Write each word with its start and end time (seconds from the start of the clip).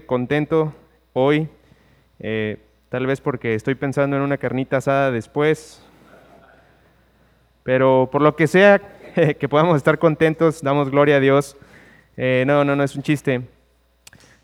contento 0.00 0.72
hoy, 1.12 1.50
eh, 2.18 2.58
tal 2.88 3.06
vez 3.06 3.20
porque 3.20 3.54
estoy 3.54 3.74
pensando 3.74 4.16
en 4.16 4.22
una 4.22 4.38
carnita 4.38 4.78
asada 4.78 5.10
después, 5.10 5.84
pero 7.62 8.08
por 8.10 8.22
lo 8.22 8.34
que 8.34 8.46
sea 8.46 8.80
que 9.38 9.48
podamos 9.50 9.76
estar 9.76 9.98
contentos, 9.98 10.62
damos 10.62 10.90
gloria 10.90 11.16
a 11.16 11.20
Dios. 11.20 11.58
Eh, 12.16 12.44
no, 12.46 12.64
no, 12.64 12.74
no 12.74 12.82
es 12.82 12.96
un 12.96 13.02
chiste. 13.02 13.42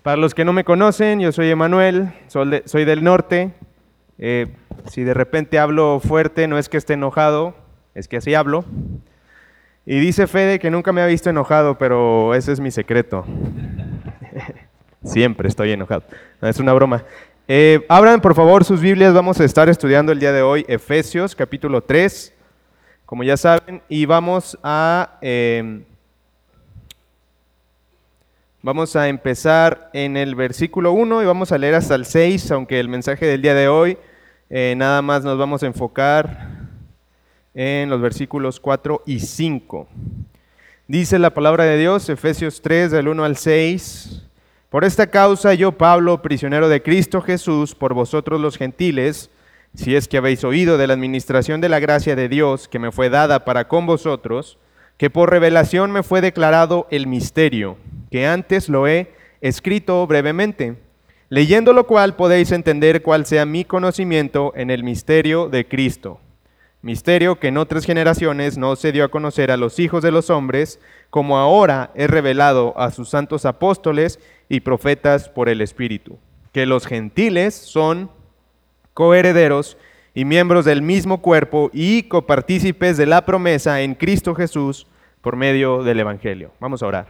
Para 0.02 0.18
los 0.18 0.34
que 0.34 0.44
no 0.44 0.52
me 0.52 0.64
conocen, 0.64 1.20
yo 1.20 1.32
soy 1.32 1.48
Emanuel, 1.48 2.12
soy, 2.26 2.84
del 2.84 3.02
norte. 3.02 3.52
Eh, 4.18 4.48
si 4.90 5.02
de 5.02 5.14
repente 5.14 5.58
hablo 5.58 5.98
fuerte, 5.98 6.46
no 6.46 6.58
es 6.58 6.68
que 6.68 6.76
esté 6.76 6.92
enojado, 6.92 7.56
es 7.94 8.06
que 8.06 8.18
así 8.18 8.34
hablo. 8.34 8.66
Y 9.86 9.98
dice 9.98 10.26
Fede 10.26 10.58
que 10.58 10.70
nunca 10.70 10.92
me 10.92 11.00
ha 11.00 11.06
visto 11.06 11.30
enojado, 11.30 11.78
pero 11.78 12.34
ese 12.34 12.52
es 12.52 12.60
mi 12.60 12.70
secreto. 12.70 13.24
Siempre 15.04 15.48
estoy 15.48 15.72
enojado. 15.72 16.02
es 16.42 16.58
una 16.58 16.72
broma. 16.72 17.04
Eh, 17.46 17.84
abran 17.88 18.20
por 18.20 18.34
favor 18.34 18.64
sus 18.64 18.80
Biblias, 18.80 19.14
vamos 19.14 19.40
a 19.40 19.44
estar 19.44 19.68
estudiando 19.68 20.12
el 20.12 20.20
día 20.20 20.32
de 20.32 20.42
hoy 20.42 20.66
Efesios 20.68 21.34
capítulo 21.34 21.80
3, 21.80 22.34
como 23.06 23.22
ya 23.22 23.36
saben, 23.38 23.80
y 23.88 24.04
vamos 24.04 24.58
a, 24.62 25.18
em, 25.22 25.84
vamos 28.60 28.96
a 28.96 29.08
empezar 29.08 29.88
en 29.94 30.16
el 30.16 30.34
versículo 30.34 30.92
1 30.92 31.22
y 31.22 31.26
vamos 31.26 31.52
a 31.52 31.58
leer 31.58 31.76
hasta 31.76 31.94
el 31.94 32.04
6, 32.04 32.50
aunque 32.50 32.80
el 32.80 32.88
mensaje 32.88 33.24
del 33.24 33.40
día 33.40 33.54
de 33.54 33.68
hoy 33.68 33.96
eh, 34.50 34.74
nada 34.76 35.00
más 35.00 35.24
nos 35.24 35.38
vamos 35.38 35.62
a 35.62 35.66
enfocar 35.66 36.58
en 37.54 37.88
los 37.88 38.00
versículos 38.00 38.60
4 38.60 39.04
y 39.06 39.20
5. 39.20 39.88
Dice 40.86 41.18
la 41.18 41.32
palabra 41.32 41.64
de 41.64 41.78
Dios, 41.78 42.08
Efesios 42.08 42.60
3, 42.60 42.90
del 42.90 43.08
1 43.08 43.24
al 43.24 43.36
6. 43.36 44.27
Por 44.70 44.84
esta 44.84 45.06
causa 45.06 45.54
yo, 45.54 45.72
Pablo, 45.72 46.20
prisionero 46.20 46.68
de 46.68 46.82
Cristo 46.82 47.22
Jesús, 47.22 47.74
por 47.74 47.94
vosotros 47.94 48.38
los 48.38 48.58
gentiles, 48.58 49.30
si 49.74 49.96
es 49.96 50.08
que 50.08 50.18
habéis 50.18 50.44
oído 50.44 50.76
de 50.76 50.86
la 50.86 50.92
administración 50.92 51.62
de 51.62 51.70
la 51.70 51.80
gracia 51.80 52.14
de 52.14 52.28
Dios 52.28 52.68
que 52.68 52.78
me 52.78 52.92
fue 52.92 53.08
dada 53.08 53.46
para 53.46 53.66
con 53.66 53.86
vosotros, 53.86 54.58
que 54.98 55.08
por 55.08 55.30
revelación 55.30 55.90
me 55.90 56.02
fue 56.02 56.20
declarado 56.20 56.86
el 56.90 57.06
misterio, 57.06 57.78
que 58.10 58.26
antes 58.26 58.68
lo 58.68 58.86
he 58.86 59.14
escrito 59.40 60.06
brevemente, 60.06 60.76
leyendo 61.30 61.72
lo 61.72 61.86
cual 61.86 62.14
podéis 62.14 62.52
entender 62.52 63.00
cuál 63.00 63.24
sea 63.24 63.46
mi 63.46 63.64
conocimiento 63.64 64.52
en 64.54 64.70
el 64.70 64.84
misterio 64.84 65.48
de 65.48 65.66
Cristo. 65.66 66.20
Misterio 66.80 67.40
que 67.40 67.48
en 67.48 67.58
otras 67.58 67.84
generaciones 67.84 68.56
no 68.56 68.76
se 68.76 68.92
dio 68.92 69.04
a 69.04 69.08
conocer 69.08 69.50
a 69.50 69.56
los 69.56 69.80
hijos 69.80 70.02
de 70.02 70.12
los 70.12 70.30
hombres, 70.30 70.78
como 71.10 71.38
ahora 71.38 71.90
es 71.94 72.08
revelado 72.08 72.78
a 72.78 72.92
sus 72.92 73.08
santos 73.08 73.46
apóstoles 73.46 74.20
y 74.48 74.60
profetas 74.60 75.28
por 75.28 75.48
el 75.48 75.60
Espíritu, 75.60 76.18
que 76.52 76.66
los 76.66 76.86
gentiles 76.86 77.54
son 77.54 78.10
coherederos 78.94 79.76
y 80.14 80.24
miembros 80.24 80.64
del 80.64 80.82
mismo 80.82 81.20
cuerpo 81.20 81.70
y 81.72 82.04
copartícipes 82.04 82.96
de 82.96 83.06
la 83.06 83.24
promesa 83.24 83.82
en 83.82 83.94
Cristo 83.94 84.34
Jesús 84.34 84.86
por 85.20 85.36
medio 85.36 85.82
del 85.82 86.00
Evangelio. 86.00 86.52
Vamos 86.60 86.82
a 86.82 86.86
orar. 86.86 87.06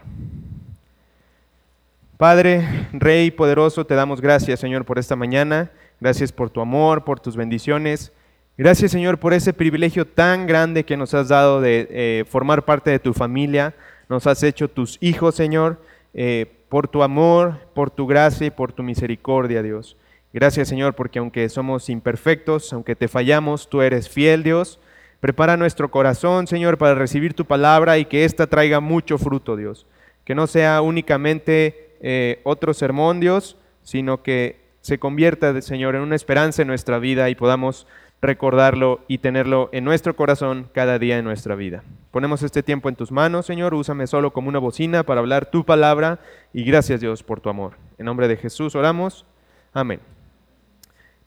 Padre, 2.16 2.88
Rey 2.92 3.30
poderoso, 3.30 3.86
te 3.86 3.94
damos 3.94 4.20
gracias, 4.20 4.60
Señor, 4.60 4.84
por 4.84 4.98
esta 4.98 5.14
mañana. 5.14 5.70
Gracias 6.00 6.32
por 6.32 6.50
tu 6.50 6.60
amor, 6.60 7.04
por 7.04 7.20
tus 7.20 7.36
bendiciones. 7.36 8.12
Gracias 8.58 8.90
Señor 8.90 9.18
por 9.18 9.34
ese 9.34 9.52
privilegio 9.52 10.04
tan 10.04 10.48
grande 10.48 10.84
que 10.84 10.96
nos 10.96 11.14
has 11.14 11.28
dado 11.28 11.60
de 11.60 11.86
eh, 11.90 12.24
formar 12.28 12.64
parte 12.64 12.90
de 12.90 12.98
tu 12.98 13.14
familia. 13.14 13.72
Nos 14.08 14.26
has 14.26 14.42
hecho 14.42 14.68
tus 14.68 14.98
hijos, 15.00 15.36
Señor, 15.36 15.80
eh, 16.12 16.57
por 16.68 16.88
tu 16.88 17.02
amor, 17.02 17.66
por 17.74 17.90
tu 17.90 18.06
gracia 18.06 18.46
y 18.46 18.50
por 18.50 18.72
tu 18.72 18.82
misericordia, 18.82 19.62
Dios. 19.62 19.96
Gracias 20.32 20.68
Señor 20.68 20.94
porque 20.94 21.18
aunque 21.18 21.48
somos 21.48 21.88
imperfectos, 21.88 22.72
aunque 22.72 22.94
te 22.94 23.08
fallamos, 23.08 23.68
tú 23.68 23.82
eres 23.82 24.08
fiel, 24.08 24.42
Dios. 24.42 24.78
Prepara 25.20 25.56
nuestro 25.56 25.90
corazón, 25.90 26.46
Señor, 26.46 26.78
para 26.78 26.94
recibir 26.94 27.34
tu 27.34 27.44
palabra 27.44 27.98
y 27.98 28.04
que 28.04 28.24
ésta 28.24 28.46
traiga 28.46 28.80
mucho 28.80 29.18
fruto, 29.18 29.56
Dios. 29.56 29.86
Que 30.24 30.34
no 30.34 30.46
sea 30.46 30.80
únicamente 30.80 31.96
eh, 32.00 32.40
otro 32.44 32.72
sermón, 32.72 33.18
Dios, 33.18 33.56
sino 33.82 34.22
que 34.22 34.60
se 34.80 34.98
convierta, 34.98 35.60
Señor, 35.60 35.96
en 35.96 36.02
una 36.02 36.14
esperanza 36.14 36.62
en 36.62 36.68
nuestra 36.68 36.98
vida 36.98 37.30
y 37.30 37.34
podamos 37.34 37.86
recordarlo 38.20 39.00
y 39.08 39.18
tenerlo 39.18 39.68
en 39.72 39.84
nuestro 39.84 40.16
corazón 40.16 40.68
cada 40.72 40.98
día 40.98 41.16
de 41.16 41.22
nuestra 41.22 41.54
vida. 41.54 41.82
Ponemos 42.10 42.42
este 42.42 42.62
tiempo 42.62 42.88
en 42.88 42.96
tus 42.96 43.12
manos, 43.12 43.46
Señor, 43.46 43.74
úsame 43.74 44.06
solo 44.06 44.32
como 44.32 44.48
una 44.48 44.58
bocina 44.58 45.04
para 45.04 45.20
hablar 45.20 45.50
tu 45.50 45.64
palabra 45.64 46.18
y 46.52 46.64
gracias 46.64 47.00
Dios 47.00 47.22
por 47.22 47.40
tu 47.40 47.48
amor. 47.48 47.74
En 47.98 48.06
nombre 48.06 48.28
de 48.28 48.36
Jesús 48.36 48.74
oramos. 48.74 49.24
Amén. 49.72 50.00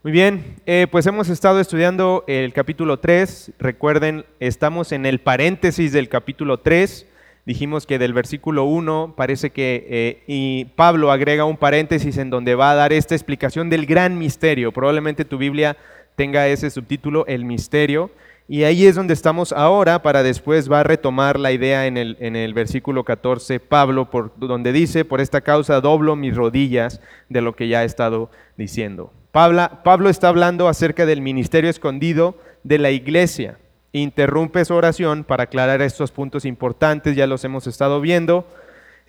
Muy 0.04 0.12
bien, 0.12 0.56
eh, 0.66 0.88
pues 0.90 1.06
hemos 1.06 1.30
estado 1.30 1.60
estudiando 1.60 2.24
el 2.28 2.54
capítulo 2.54 2.98
3. 2.98 3.52
Recuerden, 3.60 4.26
estamos 4.40 4.92
en 4.92 5.06
el 5.06 5.20
paréntesis 5.20 5.94
del 5.94 6.10
capítulo 6.10 6.60
3. 6.60 7.06
Dijimos 7.46 7.86
que 7.86 8.00
del 8.00 8.12
versículo 8.14 8.64
1 8.64 9.14
parece 9.16 9.52
que 9.52 9.86
eh, 9.90 10.24
y 10.26 10.66
Pablo 10.76 11.12
agrega 11.12 11.46
un 11.46 11.58
paréntesis 11.58 12.18
en 12.18 12.32
donde 12.32 12.56
va 12.56 12.72
a 12.72 12.76
dar 12.76 12.94
esta 12.94 13.14
explicación 13.14 13.70
del 13.70 13.86
gran 13.86 14.18
misterio. 14.18 14.72
Probablemente 14.72 15.24
tu 15.24 15.38
Biblia 15.38 15.78
tenga 16.22 16.48
ese 16.48 16.70
subtítulo, 16.70 17.26
El 17.26 17.46
Misterio. 17.46 18.12
Y 18.48 18.64
ahí 18.64 18.86
es 18.86 18.94
donde 18.94 19.16
estamos 19.16 19.52
ahora, 19.52 20.04
para 20.04 20.22
después 20.22 20.72
va 20.72 20.82
a 20.82 20.84
retomar 20.84 21.40
la 21.40 21.52
idea 21.52 21.88
en 21.88 21.98
el, 21.98 22.16
en 22.20 22.36
el 22.36 22.54
versículo 22.54 23.04
14, 23.04 23.60
Pablo, 23.60 24.12
por, 24.12 24.32
donde 24.38 24.72
dice, 24.72 25.04
por 25.04 25.20
esta 25.20 25.42
causa 25.42 25.82
doblo 25.82 26.16
mis 26.16 26.36
rodillas 26.36 27.02
de 27.28 27.42
lo 27.42 27.56
que 27.56 27.68
ya 27.70 27.82
he 27.82 27.88
estado 27.88 28.30
diciendo. 28.56 29.12
Pablo, 29.32 29.68
Pablo 29.84 30.10
está 30.10 30.28
hablando 30.28 30.68
acerca 30.68 31.08
del 31.08 31.22
ministerio 31.22 31.72
escondido 31.72 32.36
de 32.62 32.78
la 32.78 32.92
iglesia. 32.92 33.58
Interrumpe 33.92 34.64
su 34.64 34.76
oración 34.76 35.24
para 35.24 35.46
aclarar 35.46 35.82
estos 35.82 36.12
puntos 36.12 36.46
importantes, 36.46 37.16
ya 37.16 37.26
los 37.26 37.44
hemos 37.46 37.66
estado 37.66 38.00
viendo, 38.00 38.46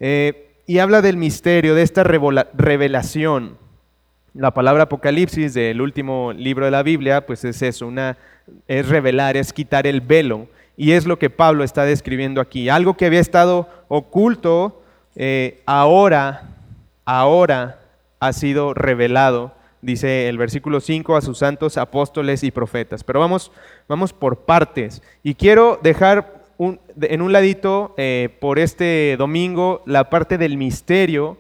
eh, 0.01 0.49
y 0.67 0.79
habla 0.79 1.03
del 1.03 1.19
misterio, 1.19 1.75
de 1.75 1.83
esta 1.83 2.05
revelación 2.05 3.59
la 4.35 4.53
palabra 4.55 4.85
Apocalipsis 4.85 5.55
del 5.55 5.81
último 5.81 6.33
libro 6.33 6.65
de 6.65 6.71
la 6.71 6.83
Biblia, 6.83 7.27
pues 7.27 7.45
es 7.45 7.61
eso, 7.63 7.87
una, 7.87 8.17
es 8.67 8.89
revelar, 8.89 9.37
es 9.37 9.53
quitar 9.53 9.87
el 9.87 10.01
velo. 10.01 10.49
Y 10.77 10.93
es 10.93 11.07
lo 11.07 11.19
que 11.19 11.29
Pablo 11.29 11.65
está 11.65 11.85
describiendo 11.85 12.41
aquí. 12.41 12.69
Algo 12.69 12.97
que 12.97 13.07
había 13.07 13.21
estado 13.21 13.69
oculto, 13.89 14.83
eh, 15.17 15.61
ahora, 15.67 16.49
ahora 17.05 17.81
ha 18.21 18.33
sido 18.33 18.73
revelado, 18.73 19.53
dice 19.83 20.29
el 20.29 20.39
versículo 20.39 20.81
5, 20.81 21.15
a 21.17 21.21
sus 21.21 21.39
santos 21.39 21.77
apóstoles 21.77 22.43
y 22.43 22.51
profetas. 22.51 23.05
Pero 23.05 23.21
vamos, 23.21 23.53
vamos 23.87 24.15
por 24.15 24.47
partes. 24.47 25.03
Y 25.23 25.35
quiero 25.35 25.79
dejar 25.83 26.43
en 26.59 27.23
un 27.23 27.33
ladito 27.33 27.95
eh, 27.99 28.35
por 28.41 28.59
este 28.59 29.17
domingo 29.19 29.83
la 29.85 30.09
parte 30.09 30.39
del 30.39 30.57
misterio 30.57 31.37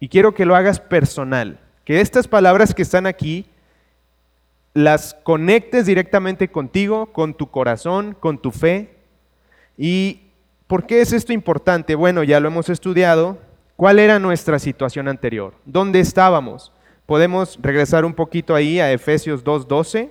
y 0.00 0.08
quiero 0.08 0.34
que 0.34 0.46
lo 0.46 0.56
hagas 0.56 0.80
personal 0.80 1.60
que 1.84 2.00
estas 2.00 2.28
palabras 2.28 2.74
que 2.74 2.82
están 2.82 3.06
aquí 3.06 3.46
las 4.74 5.14
conectes 5.22 5.86
directamente 5.86 6.48
contigo, 6.48 7.12
con 7.12 7.34
tu 7.34 7.50
corazón, 7.50 8.16
con 8.18 8.40
tu 8.40 8.50
fe. 8.50 8.96
¿Y 9.76 10.22
por 10.66 10.86
qué 10.86 11.00
es 11.00 11.12
esto 11.12 11.32
importante? 11.32 11.94
Bueno, 11.94 12.22
ya 12.22 12.40
lo 12.40 12.48
hemos 12.48 12.68
estudiado. 12.68 13.38
¿Cuál 13.76 13.98
era 13.98 14.18
nuestra 14.18 14.58
situación 14.58 15.08
anterior? 15.08 15.54
¿Dónde 15.64 16.00
estábamos? 16.00 16.72
Podemos 17.06 17.58
regresar 17.60 18.04
un 18.04 18.14
poquito 18.14 18.54
ahí 18.54 18.80
a 18.80 18.92
Efesios 18.92 19.44
2.12. 19.44 20.10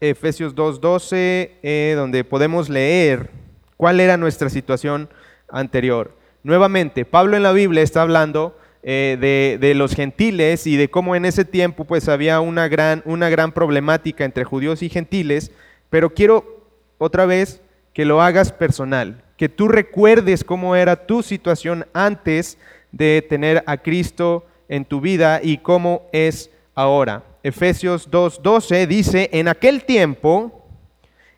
Efesios 0.00 0.54
2.12, 0.54 1.50
eh, 1.62 1.94
donde 1.96 2.24
podemos 2.24 2.68
leer 2.68 3.30
cuál 3.76 4.00
era 4.00 4.16
nuestra 4.16 4.48
situación 4.48 5.10
anterior. 5.48 6.19
Nuevamente, 6.42 7.04
Pablo 7.04 7.36
en 7.36 7.42
la 7.42 7.52
Biblia 7.52 7.82
está 7.82 8.02
hablando 8.02 8.56
eh, 8.82 9.58
de, 9.60 9.74
los 9.74 9.94
gentiles 9.94 10.66
y 10.66 10.76
de 10.76 10.88
cómo 10.88 11.14
en 11.14 11.26
ese 11.26 11.44
tiempo 11.44 11.84
pues 11.84 12.08
había 12.08 12.40
una 12.40 12.66
gran, 12.66 13.02
una 13.04 13.28
gran 13.28 13.52
problemática 13.52 14.24
entre 14.24 14.44
judíos 14.44 14.82
y 14.82 14.88
gentiles, 14.88 15.52
pero 15.90 16.14
quiero 16.14 16.64
otra 16.96 17.26
vez 17.26 17.60
que 17.92 18.06
lo 18.06 18.22
hagas 18.22 18.52
personal, 18.52 19.22
que 19.36 19.50
tú 19.50 19.68
recuerdes 19.68 20.44
cómo 20.44 20.76
era 20.76 21.06
tu 21.06 21.22
situación 21.22 21.86
antes 21.92 22.56
de 22.90 23.24
tener 23.28 23.62
a 23.66 23.76
Cristo 23.76 24.46
en 24.68 24.86
tu 24.86 25.02
vida 25.02 25.40
y 25.42 25.58
cómo 25.58 26.08
es 26.12 26.50
ahora. 26.74 27.22
Efesios 27.42 28.10
2.12 28.10 28.86
dice, 28.86 29.28
en 29.32 29.48
aquel 29.48 29.84
tiempo 29.84 30.66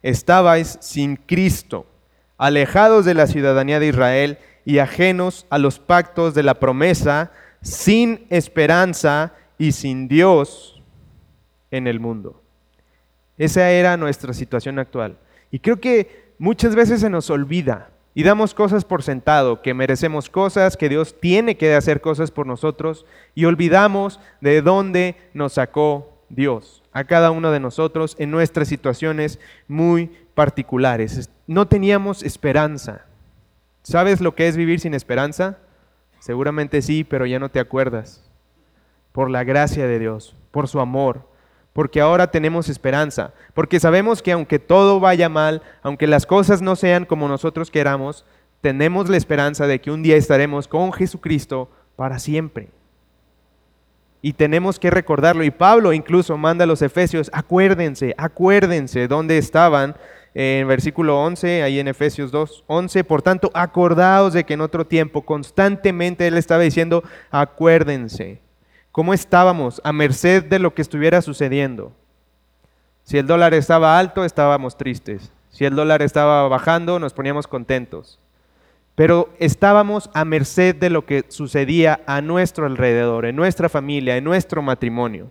estabais 0.03 0.79
sin 0.81 1.17
Cristo, 1.17 1.87
alejados 2.39 3.05
de 3.05 3.15
la 3.15 3.27
ciudadanía 3.27 3.81
de 3.81 3.89
Israel, 3.89 4.39
y 4.65 4.79
ajenos 4.79 5.47
a 5.51 5.59
los 5.59 5.79
pactos 5.79 6.35
de 6.35 6.43
la 6.43 6.55
promesa, 6.55 7.33
sin 7.61 8.27
esperanza 8.31 9.33
y 9.59 9.73
sin 9.73 10.09
Dios 10.09 10.83
en 11.71 11.87
el 11.87 12.01
mundo. 12.01 12.43
Esa 13.39 13.71
era 13.71 13.97
nuestra 13.97 14.33
situación 14.33 14.79
actual. 14.79 15.19
Y 15.51 15.59
creo 15.59 15.81
que 15.81 16.33
muchas 16.39 16.75
veces 16.75 17.01
se 17.01 17.11
nos 17.11 17.31
olvida 17.31 17.91
y 18.15 18.23
damos 18.25 18.55
cosas 18.55 18.85
por 18.85 19.03
sentado, 19.03 19.63
que 19.63 19.75
merecemos 19.75 20.29
cosas, 20.29 20.77
que 20.77 20.89
Dios 20.89 21.19
tiene 21.19 21.57
que 21.57 21.75
hacer 21.75 22.01
cosas 22.01 22.31
por 22.31 22.47
nosotros 22.47 23.07
y 23.35 23.47
olvidamos 23.47 24.21
de 24.41 24.61
dónde 24.61 25.17
nos 25.35 25.55
sacó 25.55 26.13
Dios 26.29 26.83
a 26.93 27.05
cada 27.05 27.31
uno 27.31 27.51
de 27.51 27.61
nosotros 27.61 28.17
en 28.19 28.31
nuestras 28.31 28.69
situaciones 28.69 29.39
muy 29.67 30.11
particulares. 30.35 31.31
No 31.47 31.69
teníamos 31.69 32.23
esperanza. 32.23 33.07
¿Sabes 33.83 34.21
lo 34.21 34.35
que 34.35 34.49
es 34.49 34.57
vivir 34.57 34.81
sin 34.81 34.95
esperanza? 34.95 35.59
Seguramente 36.21 36.83
sí, 36.83 37.05
pero 37.05 37.27
ya 37.27 37.39
no 37.39 37.49
te 37.49 37.61
acuerdas. 37.61 38.23
Por 39.13 39.29
la 39.29 39.45
gracia 39.45 39.87
de 39.87 39.99
Dios, 39.99 40.37
por 40.51 40.69
su 40.69 40.81
amor, 40.81 41.27
porque 41.73 42.01
ahora 42.01 42.31
tenemos 42.31 42.69
esperanza, 42.69 43.33
porque 43.55 43.81
sabemos 43.81 44.23
que 44.23 44.33
aunque 44.33 44.59
todo 44.59 45.01
vaya 45.01 45.29
mal, 45.29 45.63
aunque 45.83 46.07
las 46.07 46.27
cosas 46.27 46.63
no 46.63 46.77
sean 46.77 47.07
como 47.07 47.29
nosotros 47.29 47.71
queramos, 47.71 48.25
tenemos 48.61 49.09
la 49.09 49.17
esperanza 49.17 49.67
de 49.67 49.81
que 49.81 49.91
un 49.91 50.03
día 50.03 50.17
estaremos 50.17 50.69
con 50.69 50.93
Jesucristo 50.93 51.69
para 51.97 52.19
siempre. 52.19 52.69
Y 54.21 54.35
tenemos 54.35 54.79
que 54.79 54.91
recordarlo. 54.91 55.43
Y 55.43 55.51
Pablo 55.51 55.93
incluso 55.93 56.39
manda 56.39 56.63
a 56.63 56.67
los 56.69 56.81
Efesios, 56.81 57.29
acuérdense, 57.33 58.15
acuérdense 58.17 59.09
dónde 59.09 59.37
estaban. 59.37 59.97
En 60.35 60.67
versículo 60.67 61.21
11, 61.23 61.63
ahí 61.63 61.79
en 61.79 61.89
Efesios 61.89 62.31
2, 62.31 62.65
11, 62.67 63.05
por 63.05 63.21
tanto, 63.21 63.51
acordaos 63.53 64.33
de 64.33 64.45
que 64.45 64.55
en 64.55 64.63
otro 64.63 64.87
tiempo 64.87 65.23
constantemente 65.23 66.27
él 66.27 66.39
estaba 66.39 66.63
diciendo, 66.63 67.05
acuérdense 67.31 68.41
cómo 68.93 69.13
estábamos 69.13 69.81
a 69.85 69.93
merced 69.93 70.45
de 70.45 70.59
lo 70.59 70.75
que 70.75 70.83
estuviera 70.83 71.21
sucediendo. 71.21 71.93
Si 73.05 73.19
el 73.19 73.27
dólar 73.27 73.53
estaba 73.53 73.99
alto, 73.99 74.25
estábamos 74.25 74.79
tristes. 74.79 75.33
Si 75.51 75.67
el 75.67 75.75
dólar 75.75 76.01
estaba 76.01 76.49
bajando, 76.49 76.99
nos 76.99 77.13
poníamos 77.13 77.47
contentos. 77.47 78.19
Pero 78.95 79.31
estábamos 79.39 80.11
a 80.15 80.25
merced 80.25 80.75
de 80.77 80.91
lo 80.91 81.05
que 81.05 81.25
sucedía 81.29 82.01
a 82.07 82.21
nuestro 82.21 82.67
alrededor, 82.67 83.27
en 83.27 83.37
nuestra 83.37 83.69
familia, 83.69 84.17
en 84.17 84.25
nuestro 84.25 84.63
matrimonio. 84.63 85.31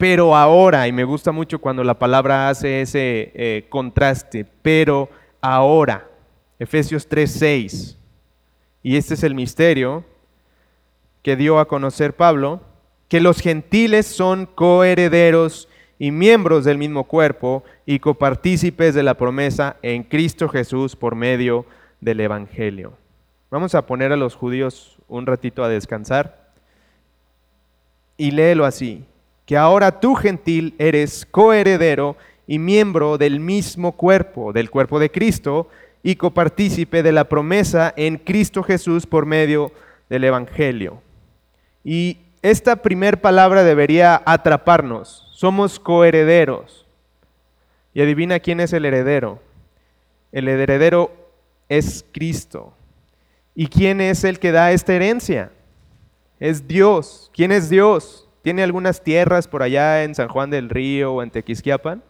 Pero 0.00 0.34
ahora, 0.34 0.88
y 0.88 0.92
me 0.92 1.04
gusta 1.04 1.30
mucho 1.30 1.58
cuando 1.58 1.84
la 1.84 1.98
palabra 1.98 2.48
hace 2.48 2.80
ese 2.80 3.32
eh, 3.34 3.66
contraste, 3.68 4.46
pero 4.62 5.10
ahora, 5.42 6.08
Efesios 6.58 7.06
3:6, 7.06 7.98
y 8.82 8.96
este 8.96 9.12
es 9.12 9.22
el 9.24 9.34
misterio, 9.34 10.02
que 11.22 11.36
dio 11.36 11.58
a 11.58 11.68
conocer 11.68 12.16
Pablo, 12.16 12.62
que 13.08 13.20
los 13.20 13.40
gentiles 13.40 14.06
son 14.06 14.46
coherederos 14.46 15.68
y 15.98 16.12
miembros 16.12 16.64
del 16.64 16.78
mismo 16.78 17.04
cuerpo 17.04 17.62
y 17.84 17.98
copartícipes 17.98 18.94
de 18.94 19.02
la 19.02 19.18
promesa 19.18 19.76
en 19.82 20.02
Cristo 20.02 20.48
Jesús 20.48 20.96
por 20.96 21.14
medio 21.14 21.66
del 22.00 22.20
Evangelio. 22.20 22.94
Vamos 23.50 23.74
a 23.74 23.84
poner 23.84 24.12
a 24.12 24.16
los 24.16 24.34
judíos 24.34 24.96
un 25.08 25.26
ratito 25.26 25.62
a 25.62 25.68
descansar 25.68 26.52
y 28.16 28.30
léelo 28.30 28.64
así, 28.64 29.04
que 29.50 29.56
ahora 29.56 29.98
tú 29.98 30.14
gentil 30.14 30.76
eres 30.78 31.26
coheredero 31.28 32.16
y 32.46 32.60
miembro 32.60 33.18
del 33.18 33.40
mismo 33.40 33.90
cuerpo, 33.90 34.52
del 34.52 34.70
cuerpo 34.70 35.00
de 35.00 35.10
Cristo, 35.10 35.68
y 36.04 36.14
copartícipe 36.14 37.02
de 37.02 37.10
la 37.10 37.24
promesa 37.24 37.92
en 37.96 38.18
Cristo 38.18 38.62
Jesús 38.62 39.06
por 39.06 39.26
medio 39.26 39.72
del 40.08 40.22
Evangelio. 40.22 41.02
Y 41.82 42.18
esta 42.42 42.76
primer 42.76 43.20
palabra 43.20 43.64
debería 43.64 44.22
atraparnos. 44.24 45.26
Somos 45.32 45.80
coherederos. 45.80 46.86
Y 47.92 48.02
adivina 48.02 48.38
quién 48.38 48.60
es 48.60 48.72
el 48.72 48.84
heredero. 48.84 49.42
El 50.30 50.46
heredero 50.46 51.10
es 51.68 52.04
Cristo. 52.12 52.72
¿Y 53.56 53.66
quién 53.66 54.00
es 54.00 54.22
el 54.22 54.38
que 54.38 54.52
da 54.52 54.70
esta 54.70 54.94
herencia? 54.94 55.50
Es 56.38 56.68
Dios. 56.68 57.32
¿Quién 57.34 57.50
es 57.50 57.68
Dios? 57.68 58.28
¿Tiene 58.42 58.62
algunas 58.62 59.02
tierras 59.02 59.48
por 59.48 59.62
allá 59.62 60.04
en 60.04 60.14
San 60.14 60.28
Juan 60.28 60.50
del 60.50 60.70
Río 60.70 61.14
o 61.14 61.22
en 61.22 61.30
Tequisquiapan? 61.30 62.02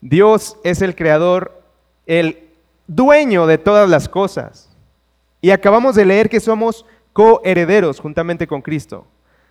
Dios 0.00 0.56
es 0.64 0.82
el 0.82 0.94
creador, 0.94 1.62
el 2.06 2.50
dueño 2.86 3.46
de 3.46 3.58
todas 3.58 3.88
las 3.88 4.08
cosas. 4.08 4.68
Y 5.40 5.50
acabamos 5.50 5.94
de 5.94 6.04
leer 6.04 6.28
que 6.28 6.40
somos 6.40 6.84
coherederos 7.12 8.00
juntamente 8.00 8.46
con 8.46 8.62
Cristo. 8.62 9.06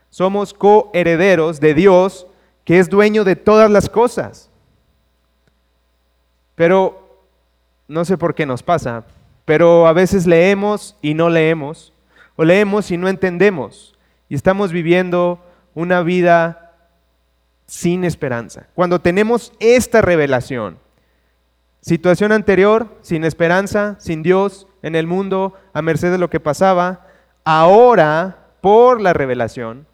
Somos 0.09 0.53
coherederos 0.53 1.59
de 1.59 1.74
Dios 1.74 2.27
que 2.65 2.80
es 2.80 2.89
dueño 2.89 3.24
de 3.24 3.36
todas 3.36 3.71
las 3.71 3.89
cosas. 3.89 4.50
Pero 6.56 7.01
no 7.88 8.06
sé 8.06 8.18
por 8.18 8.36
qué 8.36 8.45
nos 8.45 8.62
pasa, 8.62 9.06
pero 9.45 9.88
a 9.88 9.94
veces 9.94 10.27
leemos 10.27 10.95
y 11.01 11.13
no 11.13 11.30
leemos, 11.30 11.92
o 12.36 12.44
leemos 12.44 12.92
y 12.92 12.98
no 12.98 13.07
entendemos, 13.07 13.95
y 14.31 14.36
estamos 14.36 14.72
viviendo 14.72 15.44
una 15.75 16.04
vida 16.04 16.78
sin 17.66 18.06
esperanza. 18.06 18.68
Cuando 18.75 19.01
tenemos 19.01 19.51
esta 19.60 20.01
revelación, 20.01 20.78
situación 21.81 22.31
anterior, 22.31 22.98
sin 23.01 23.25
esperanza, 23.25 23.98
sin 24.00 24.24
Dios 24.24 24.68
en 24.83 24.95
el 24.95 25.06
mundo, 25.06 25.56
a 25.74 25.81
merced 25.81 26.13
de 26.13 26.18
lo 26.18 26.30
que 26.30 26.39
pasaba, 26.39 27.07
ahora, 27.44 28.54
por 28.62 29.01
la 29.01 29.12
revelación, 29.12 29.86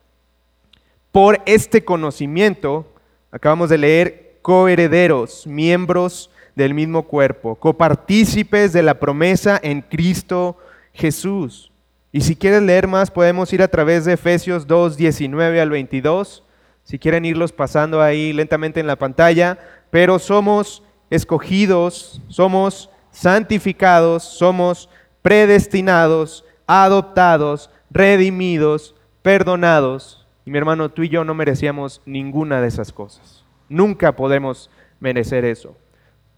por 1.12 1.42
este 1.48 1.84
conocimiento, 1.84 2.94
acabamos 3.32 3.72
de 3.72 3.80
leer, 3.80 4.38
coherederos, 4.44 5.48
miembros 5.48 6.30
del 6.54 6.76
mismo 6.76 7.08
cuerpo, 7.08 7.56
copartícipes 7.56 8.72
de 8.72 8.84
la 8.84 9.00
promesa 9.00 9.60
en 9.64 9.82
Cristo 9.82 10.60
Jesús. 10.94 11.72
Y 12.18 12.22
si 12.22 12.36
quieres 12.36 12.64
leer 12.64 12.88
más, 12.88 13.12
podemos 13.12 13.54
ir 13.54 13.62
a 13.62 13.68
través 13.68 14.04
de 14.04 14.14
Efesios 14.14 14.66
2, 14.66 14.98
19 14.98 15.62
al 15.62 15.70
22. 15.70 16.44
Si 16.84 16.98
quieren 16.98 17.26
irlos 17.26 17.52
pasando 17.52 18.02
ahí 18.02 18.34
lentamente 18.34 18.80
en 18.80 18.88
la 18.88 18.96
pantalla, 18.96 19.60
pero 19.92 20.18
somos 20.18 20.82
escogidos, 21.12 22.20
somos 22.28 22.90
santificados, 23.12 24.24
somos 24.24 24.90
predestinados 25.22 26.44
adoptados, 26.66 27.70
redimidos, 27.92 28.96
perdonados. 29.22 30.26
Y 30.44 30.50
mi 30.50 30.58
hermano, 30.58 30.90
tú 30.90 31.04
y 31.04 31.10
yo 31.10 31.24
no 31.24 31.36
merecíamos 31.36 32.02
ninguna 32.08 32.62
de 32.62 32.68
esas 32.70 32.92
cosas. 32.92 33.46
Nunca 33.70 34.16
podemos 34.16 34.72
merecer 35.00 35.46
eso. 35.46 35.78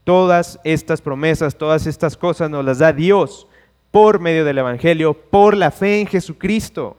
Todas 0.03 0.59
estas 0.65 1.01
promesas, 1.01 1.55
todas 1.55 1.87
estas 1.87 2.17
cosas 2.17 2.49
nos 2.49 2.65
las 2.65 2.79
da 2.79 2.91
Dios 2.91 3.47
por 3.91 4.19
medio 4.19 4.45
del 4.45 4.57
Evangelio, 4.57 5.13
por 5.13 5.55
la 5.55 5.71
fe 5.71 6.01
en 6.01 6.07
Jesucristo. 6.07 6.97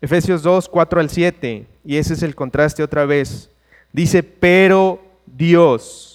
Efesios 0.00 0.42
2, 0.42 0.68
4 0.68 1.00
al 1.00 1.10
7, 1.10 1.66
y 1.84 1.96
ese 1.96 2.14
es 2.14 2.22
el 2.22 2.34
contraste 2.34 2.82
otra 2.82 3.04
vez. 3.04 3.50
Dice, 3.92 4.22
pero 4.22 5.02
Dios 5.26 6.10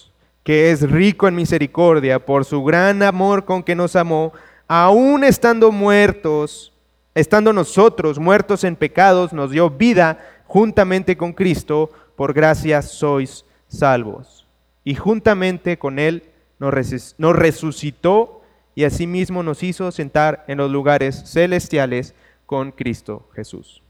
que 0.46 0.70
es 0.70 0.88
rico 0.88 1.26
en 1.26 1.34
misericordia, 1.34 2.24
por 2.24 2.44
su 2.44 2.62
gran 2.62 3.02
amor 3.02 3.44
con 3.44 3.64
que 3.64 3.74
nos 3.74 3.96
amó, 3.96 4.32
aún 4.68 5.24
estando 5.24 5.72
muertos, 5.72 6.72
estando 7.16 7.52
nosotros 7.52 8.20
muertos 8.20 8.62
en 8.62 8.76
pecados, 8.76 9.32
nos 9.32 9.50
dio 9.50 9.68
vida 9.70 10.20
juntamente 10.46 11.16
con 11.16 11.32
Cristo, 11.32 11.90
por 12.14 12.32
gracia 12.32 12.80
sois 12.82 13.44
salvos. 13.66 14.46
Y 14.84 14.94
juntamente 14.94 15.80
con 15.80 15.98
Él 15.98 16.22
nos 16.58 17.36
resucitó 17.36 18.42
y 18.74 18.84
asimismo 18.84 19.42
nos 19.42 19.62
hizo 19.62 19.90
sentar 19.90 20.44
en 20.48 20.58
los 20.58 20.70
lugares 20.70 21.22
celestiales 21.30 22.14
con 22.44 22.72
Cristo 22.72 23.28
Jesús. 23.34 23.82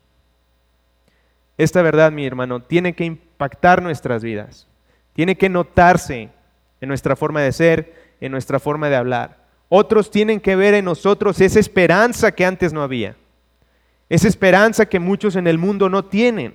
Esta 1.58 1.82
verdad, 1.82 2.12
mi 2.12 2.26
hermano, 2.26 2.62
tiene 2.62 2.94
que 2.94 3.04
impactar 3.04 3.82
nuestras 3.82 4.22
vidas, 4.22 4.68
tiene 5.12 5.36
que 5.36 5.48
notarse 5.48 6.30
en 6.80 6.88
nuestra 6.88 7.16
forma 7.16 7.40
de 7.40 7.52
ser, 7.52 8.14
en 8.20 8.32
nuestra 8.32 8.60
forma 8.60 8.88
de 8.88 8.96
hablar. 8.96 9.46
Otros 9.68 10.10
tienen 10.10 10.40
que 10.40 10.56
ver 10.56 10.74
en 10.74 10.84
nosotros 10.84 11.40
esa 11.40 11.58
esperanza 11.58 12.32
que 12.32 12.44
antes 12.44 12.72
no 12.72 12.82
había. 12.82 13.16
Esa 14.08 14.28
esperanza 14.28 14.86
que 14.86 15.00
muchos 15.00 15.34
en 15.34 15.46
el 15.46 15.58
mundo 15.58 15.88
no 15.88 16.04
tienen. 16.04 16.54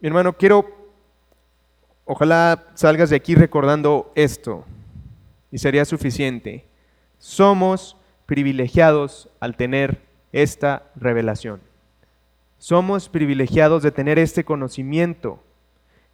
Mi 0.00 0.06
hermano, 0.06 0.32
quiero, 0.34 0.64
ojalá 2.04 2.68
salgas 2.74 3.10
de 3.10 3.16
aquí 3.16 3.34
recordando 3.34 4.12
esto 4.14 4.64
y 5.50 5.58
sería 5.58 5.84
suficiente. 5.84 6.66
Somos 7.18 7.96
privilegiados 8.24 9.28
al 9.40 9.56
tener 9.56 10.02
esta 10.30 10.84
revelación. 10.94 11.60
Somos 12.58 13.08
privilegiados 13.08 13.82
de 13.82 13.90
tener 13.90 14.20
este 14.20 14.44
conocimiento, 14.44 15.42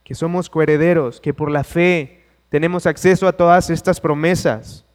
que 0.02 0.14
somos 0.14 0.48
coherederos, 0.48 1.20
que 1.20 1.34
por 1.34 1.50
la 1.50 1.64
fe 1.64 2.24
tenemos 2.48 2.86
acceso 2.86 3.28
a 3.28 3.32
todas 3.32 3.68
estas 3.68 4.00
promesas. 4.00 4.86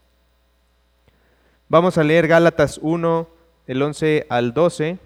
Vamos 1.68 2.00
a 2.00 2.04
leer 2.04 2.28
Gálatas 2.28 2.80
1, 2.82 3.28
del 3.68 3.82
11 3.84 4.26
al 4.30 4.54
12. 4.56 4.98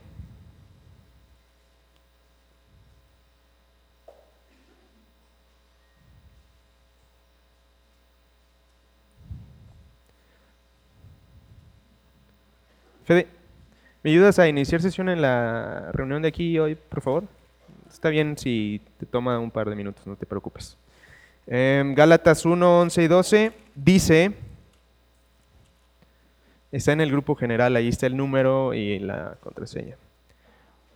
Fede, 13.06 13.28
¿me 14.02 14.12
ayudas 14.12 14.40
a 14.40 14.48
iniciar 14.48 14.82
sesión 14.82 15.10
en 15.10 15.22
la 15.22 15.92
reunión 15.92 16.22
de 16.22 16.30
aquí 16.30 16.58
hoy, 16.58 16.76
por 16.76 17.02
favor? 17.02 17.24
Está 17.92 18.08
bien 18.08 18.38
si 18.38 18.80
te 18.98 19.06
toma 19.06 19.40
un 19.40 19.52
par 19.52 19.70
de 19.70 19.76
minutos, 19.76 20.08
no 20.08 20.16
te 20.16 20.26
preocupes. 20.26 20.78
Em, 21.46 21.94
Gálatas 21.96 22.46
1, 22.46 22.80
11 22.80 23.04
y 23.04 23.08
12 23.10 23.52
dice, 23.76 24.32
está 26.72 26.94
en 26.94 27.02
el 27.02 27.12
grupo 27.12 27.36
general, 27.36 27.76
ahí 27.76 27.90
está 27.90 28.08
el 28.08 28.16
número 28.16 28.74
y 28.74 29.00
la 29.00 29.36
contraseña. 29.42 29.98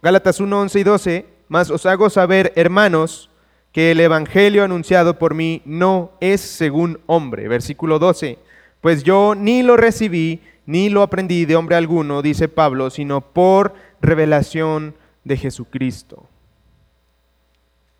Gálatas 0.01 0.39
1, 0.39 0.61
11 0.61 0.79
y 0.79 0.83
12, 0.83 1.25
más 1.49 1.69
os 1.69 1.85
hago 1.85 2.09
saber, 2.09 2.53
hermanos, 2.55 3.29
que 3.73 3.91
el 3.91 3.99
Evangelio 3.99 4.63
anunciado 4.63 5.19
por 5.19 5.35
mí 5.35 5.61
no 5.65 6.13
es 6.21 6.39
según 6.39 7.01
hombre. 7.05 7.49
Versículo 7.49 7.99
12, 7.99 8.39
pues 8.79 9.03
yo 9.03 9.35
ni 9.35 9.61
lo 9.61 9.75
recibí 9.75 10.39
ni 10.67 10.89
lo 10.89 11.01
aprendí 11.01 11.45
de 11.45 11.55
hombre 11.55 11.77
alguno, 11.77 12.21
dice 12.21 12.49
Pablo, 12.49 12.91
sino 12.91 13.21
por 13.21 13.73
revelación 14.01 14.95
de 15.23 15.37
Jesucristo. 15.37 16.29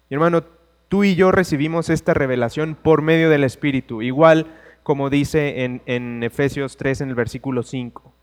Mi 0.09 0.15
hermano, 0.15 0.43
tú 0.89 1.03
y 1.03 1.15
yo 1.15 1.31
recibimos 1.31 1.89
esta 1.89 2.13
revelación 2.13 2.75
por 2.75 3.01
medio 3.01 3.29
del 3.29 3.45
Espíritu, 3.45 4.01
igual 4.01 4.47
como 4.83 5.09
dice 5.09 5.63
en, 5.63 5.81
en 5.85 6.21
Efesios 6.23 6.77
3 6.77 7.01
en 7.01 7.09
el 7.09 7.15
versículo 7.15 7.63
5. 7.63 8.13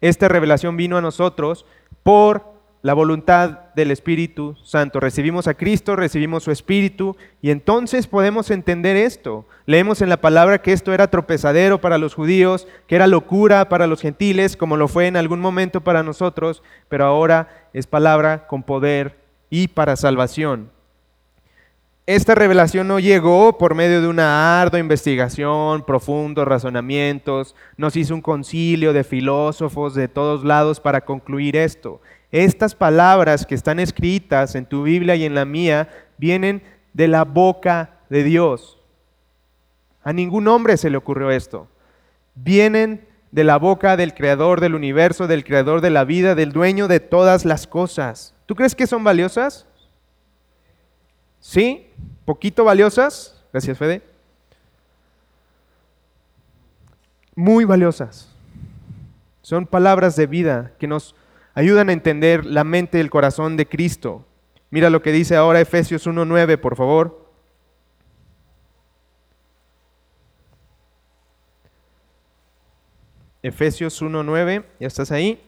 Esta 0.00 0.28
revelación 0.28 0.76
vino 0.76 0.98
a 0.98 1.02
nosotros 1.02 1.64
por 2.02 2.53
la 2.84 2.92
voluntad 2.92 3.72
del 3.74 3.90
Espíritu 3.90 4.56
Santo. 4.62 5.00
Recibimos 5.00 5.48
a 5.48 5.54
Cristo, 5.54 5.96
recibimos 5.96 6.42
su 6.42 6.50
Espíritu 6.50 7.16
y 7.40 7.50
entonces 7.50 8.06
podemos 8.06 8.50
entender 8.50 8.94
esto. 8.94 9.46
Leemos 9.64 10.02
en 10.02 10.10
la 10.10 10.20
palabra 10.20 10.60
que 10.60 10.74
esto 10.74 10.92
era 10.92 11.08
tropezadero 11.08 11.80
para 11.80 11.96
los 11.96 12.12
judíos, 12.12 12.68
que 12.86 12.96
era 12.96 13.06
locura 13.06 13.70
para 13.70 13.86
los 13.86 14.02
gentiles, 14.02 14.54
como 14.54 14.76
lo 14.76 14.86
fue 14.86 15.06
en 15.06 15.16
algún 15.16 15.40
momento 15.40 15.80
para 15.80 16.02
nosotros, 16.02 16.62
pero 16.90 17.06
ahora 17.06 17.70
es 17.72 17.86
palabra 17.86 18.46
con 18.46 18.62
poder 18.62 19.18
y 19.48 19.68
para 19.68 19.96
salvación. 19.96 20.68
Esta 22.06 22.34
revelación 22.34 22.86
no 22.86 22.98
llegó 22.98 23.56
por 23.56 23.74
medio 23.74 24.02
de 24.02 24.08
una 24.08 24.60
ardua 24.60 24.78
investigación, 24.78 25.86
profundos 25.86 26.46
razonamientos, 26.46 27.56
nos 27.78 27.96
hizo 27.96 28.14
un 28.14 28.20
concilio 28.20 28.92
de 28.92 29.04
filósofos 29.04 29.94
de 29.94 30.06
todos 30.06 30.44
lados 30.44 30.80
para 30.80 31.06
concluir 31.06 31.56
esto. 31.56 32.02
Estas 32.34 32.74
palabras 32.74 33.46
que 33.46 33.54
están 33.54 33.78
escritas 33.78 34.56
en 34.56 34.66
tu 34.66 34.82
Biblia 34.82 35.14
y 35.14 35.24
en 35.24 35.36
la 35.36 35.44
mía 35.44 35.88
vienen 36.18 36.64
de 36.92 37.06
la 37.06 37.22
boca 37.22 38.00
de 38.08 38.24
Dios. 38.24 38.80
A 40.02 40.12
ningún 40.12 40.48
hombre 40.48 40.76
se 40.76 40.90
le 40.90 40.96
ocurrió 40.96 41.30
esto. 41.30 41.68
Vienen 42.34 43.06
de 43.30 43.44
la 43.44 43.56
boca 43.56 43.96
del 43.96 44.14
creador 44.14 44.60
del 44.60 44.74
universo, 44.74 45.28
del 45.28 45.44
creador 45.44 45.80
de 45.80 45.90
la 45.90 46.02
vida, 46.02 46.34
del 46.34 46.50
dueño 46.50 46.88
de 46.88 46.98
todas 46.98 47.44
las 47.44 47.68
cosas. 47.68 48.34
¿Tú 48.46 48.56
crees 48.56 48.74
que 48.74 48.88
son 48.88 49.04
valiosas? 49.04 49.64
¿Sí? 51.38 51.86
¿Poquito 52.24 52.64
valiosas? 52.64 53.44
Gracias, 53.52 53.78
Fede. 53.78 54.02
Muy 57.36 57.64
valiosas. 57.64 58.28
Son 59.40 59.66
palabras 59.66 60.16
de 60.16 60.26
vida 60.26 60.72
que 60.80 60.88
nos 60.88 61.14
ayudan 61.54 61.88
a 61.88 61.92
entender 61.92 62.44
la 62.44 62.64
mente 62.64 62.98
y 62.98 63.00
el 63.00 63.10
corazón 63.10 63.56
de 63.56 63.66
Cristo. 63.66 64.26
Mira 64.70 64.90
lo 64.90 65.02
que 65.02 65.12
dice 65.12 65.36
ahora 65.36 65.60
Efesios 65.60 66.06
1.9, 66.06 66.58
por 66.58 66.76
favor. 66.76 67.24
Efesios 73.42 74.00
1.9, 74.02 74.64
¿ya 74.80 74.86
estás 74.86 75.12
ahí? 75.12 75.40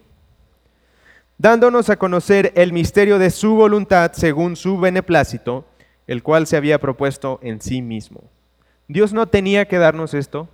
Dándonos 1.38 1.90
a 1.90 1.96
conocer 1.96 2.52
el 2.54 2.72
misterio 2.72 3.18
de 3.18 3.30
su 3.30 3.54
voluntad 3.54 4.12
según 4.12 4.54
su 4.54 4.78
beneplácito, 4.78 5.66
el 6.06 6.22
cual 6.22 6.46
se 6.46 6.56
había 6.56 6.78
propuesto 6.78 7.40
en 7.42 7.60
sí 7.60 7.82
mismo. 7.82 8.24
Dios 8.86 9.12
no 9.12 9.26
tenía 9.28 9.66
que 9.66 9.78
darnos 9.78 10.14
esto, 10.14 10.48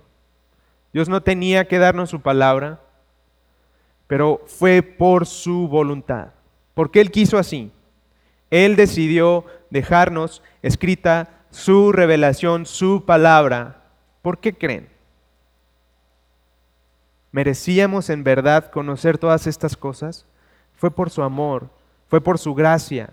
Dios 0.93 1.09
no 1.09 1.21
tenía 1.21 1.67
que 1.67 1.79
darnos 1.79 2.09
su 2.09 2.21
palabra, 2.21 2.81
pero 4.13 4.43
fue 4.45 4.83
por 4.83 5.25
su 5.25 5.67
voluntad, 5.67 6.27
porque 6.75 7.01
Él 7.01 7.09
quiso 7.09 7.39
así. 7.39 7.71
Él 8.51 8.75
decidió 8.75 9.43
dejarnos 9.71 10.43
escrita 10.61 11.45
su 11.49 11.91
revelación, 11.91 12.67
su 12.67 13.05
palabra. 13.07 13.85
¿Por 14.21 14.37
qué 14.37 14.53
creen? 14.53 14.87
¿Merecíamos 17.31 18.11
en 18.11 18.23
verdad 18.23 18.69
conocer 18.69 19.17
todas 19.17 19.47
estas 19.47 19.75
cosas? 19.75 20.27
Fue 20.75 20.91
por 20.91 21.09
su 21.09 21.23
amor, 21.23 21.71
fue 22.07 22.21
por 22.21 22.37
su 22.37 22.53
gracia, 22.53 23.09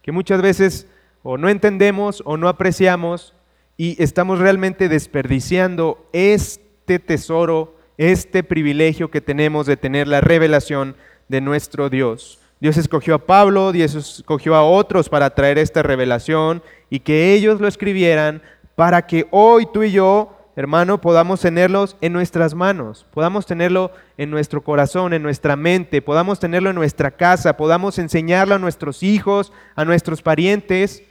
que 0.00 0.10
muchas 0.10 0.40
veces 0.40 0.86
o 1.22 1.36
no 1.36 1.50
entendemos 1.50 2.22
o 2.24 2.38
no 2.38 2.48
apreciamos 2.48 3.34
y 3.76 4.02
estamos 4.02 4.38
realmente 4.38 4.88
desperdiciando 4.88 6.08
este 6.14 6.98
tesoro 6.98 7.76
este 8.00 8.42
privilegio 8.42 9.10
que 9.10 9.20
tenemos 9.20 9.66
de 9.66 9.76
tener 9.76 10.08
la 10.08 10.22
revelación 10.22 10.96
de 11.28 11.42
nuestro 11.42 11.90
Dios. 11.90 12.40
Dios 12.58 12.78
escogió 12.78 13.14
a 13.14 13.26
Pablo, 13.26 13.72
Dios 13.72 13.94
escogió 13.94 14.54
a 14.54 14.64
otros 14.64 15.10
para 15.10 15.34
traer 15.34 15.58
esta 15.58 15.82
revelación 15.82 16.62
y 16.88 17.00
que 17.00 17.34
ellos 17.34 17.60
lo 17.60 17.68
escribieran 17.68 18.40
para 18.74 19.06
que 19.06 19.26
hoy 19.30 19.66
tú 19.70 19.82
y 19.82 19.92
yo, 19.92 20.34
hermano, 20.56 21.02
podamos 21.02 21.42
tenerlos 21.42 21.98
en 22.00 22.14
nuestras 22.14 22.54
manos, 22.54 23.06
podamos 23.12 23.44
tenerlo 23.44 23.90
en 24.16 24.30
nuestro 24.30 24.64
corazón, 24.64 25.12
en 25.12 25.22
nuestra 25.22 25.54
mente, 25.54 26.00
podamos 26.00 26.40
tenerlo 26.40 26.70
en 26.70 26.76
nuestra 26.76 27.10
casa, 27.10 27.58
podamos 27.58 27.98
enseñarlo 27.98 28.54
a 28.54 28.58
nuestros 28.58 29.02
hijos, 29.02 29.52
a 29.74 29.84
nuestros 29.84 30.22
parientes. 30.22 31.02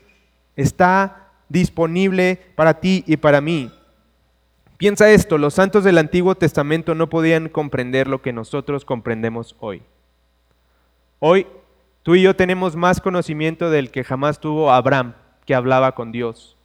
Está 0.56 1.28
disponible 1.48 2.40
para 2.56 2.80
ti 2.80 3.04
y 3.06 3.16
para 3.16 3.40
mí. 3.40 3.70
Piensa 4.80 5.10
esto, 5.10 5.36
los 5.36 5.52
santos 5.52 5.84
del 5.84 5.98
Antiguo 5.98 6.34
Testamento 6.36 6.94
no 6.94 7.10
podían 7.10 7.50
comprender 7.50 8.08
lo 8.08 8.22
que 8.22 8.32
nosotros 8.32 8.86
comprendemos 8.86 9.54
hoy. 9.60 9.82
Hoy 11.18 11.46
tú 12.02 12.14
y 12.14 12.22
yo 12.22 12.34
tenemos 12.34 12.76
más 12.76 13.02
conocimiento 13.02 13.68
del 13.68 13.90
que 13.90 14.04
jamás 14.04 14.40
tuvo 14.40 14.72
Abraham, 14.72 15.12
que 15.44 15.54
hablaba 15.54 15.94
con 15.94 16.12
Dios. 16.12 16.56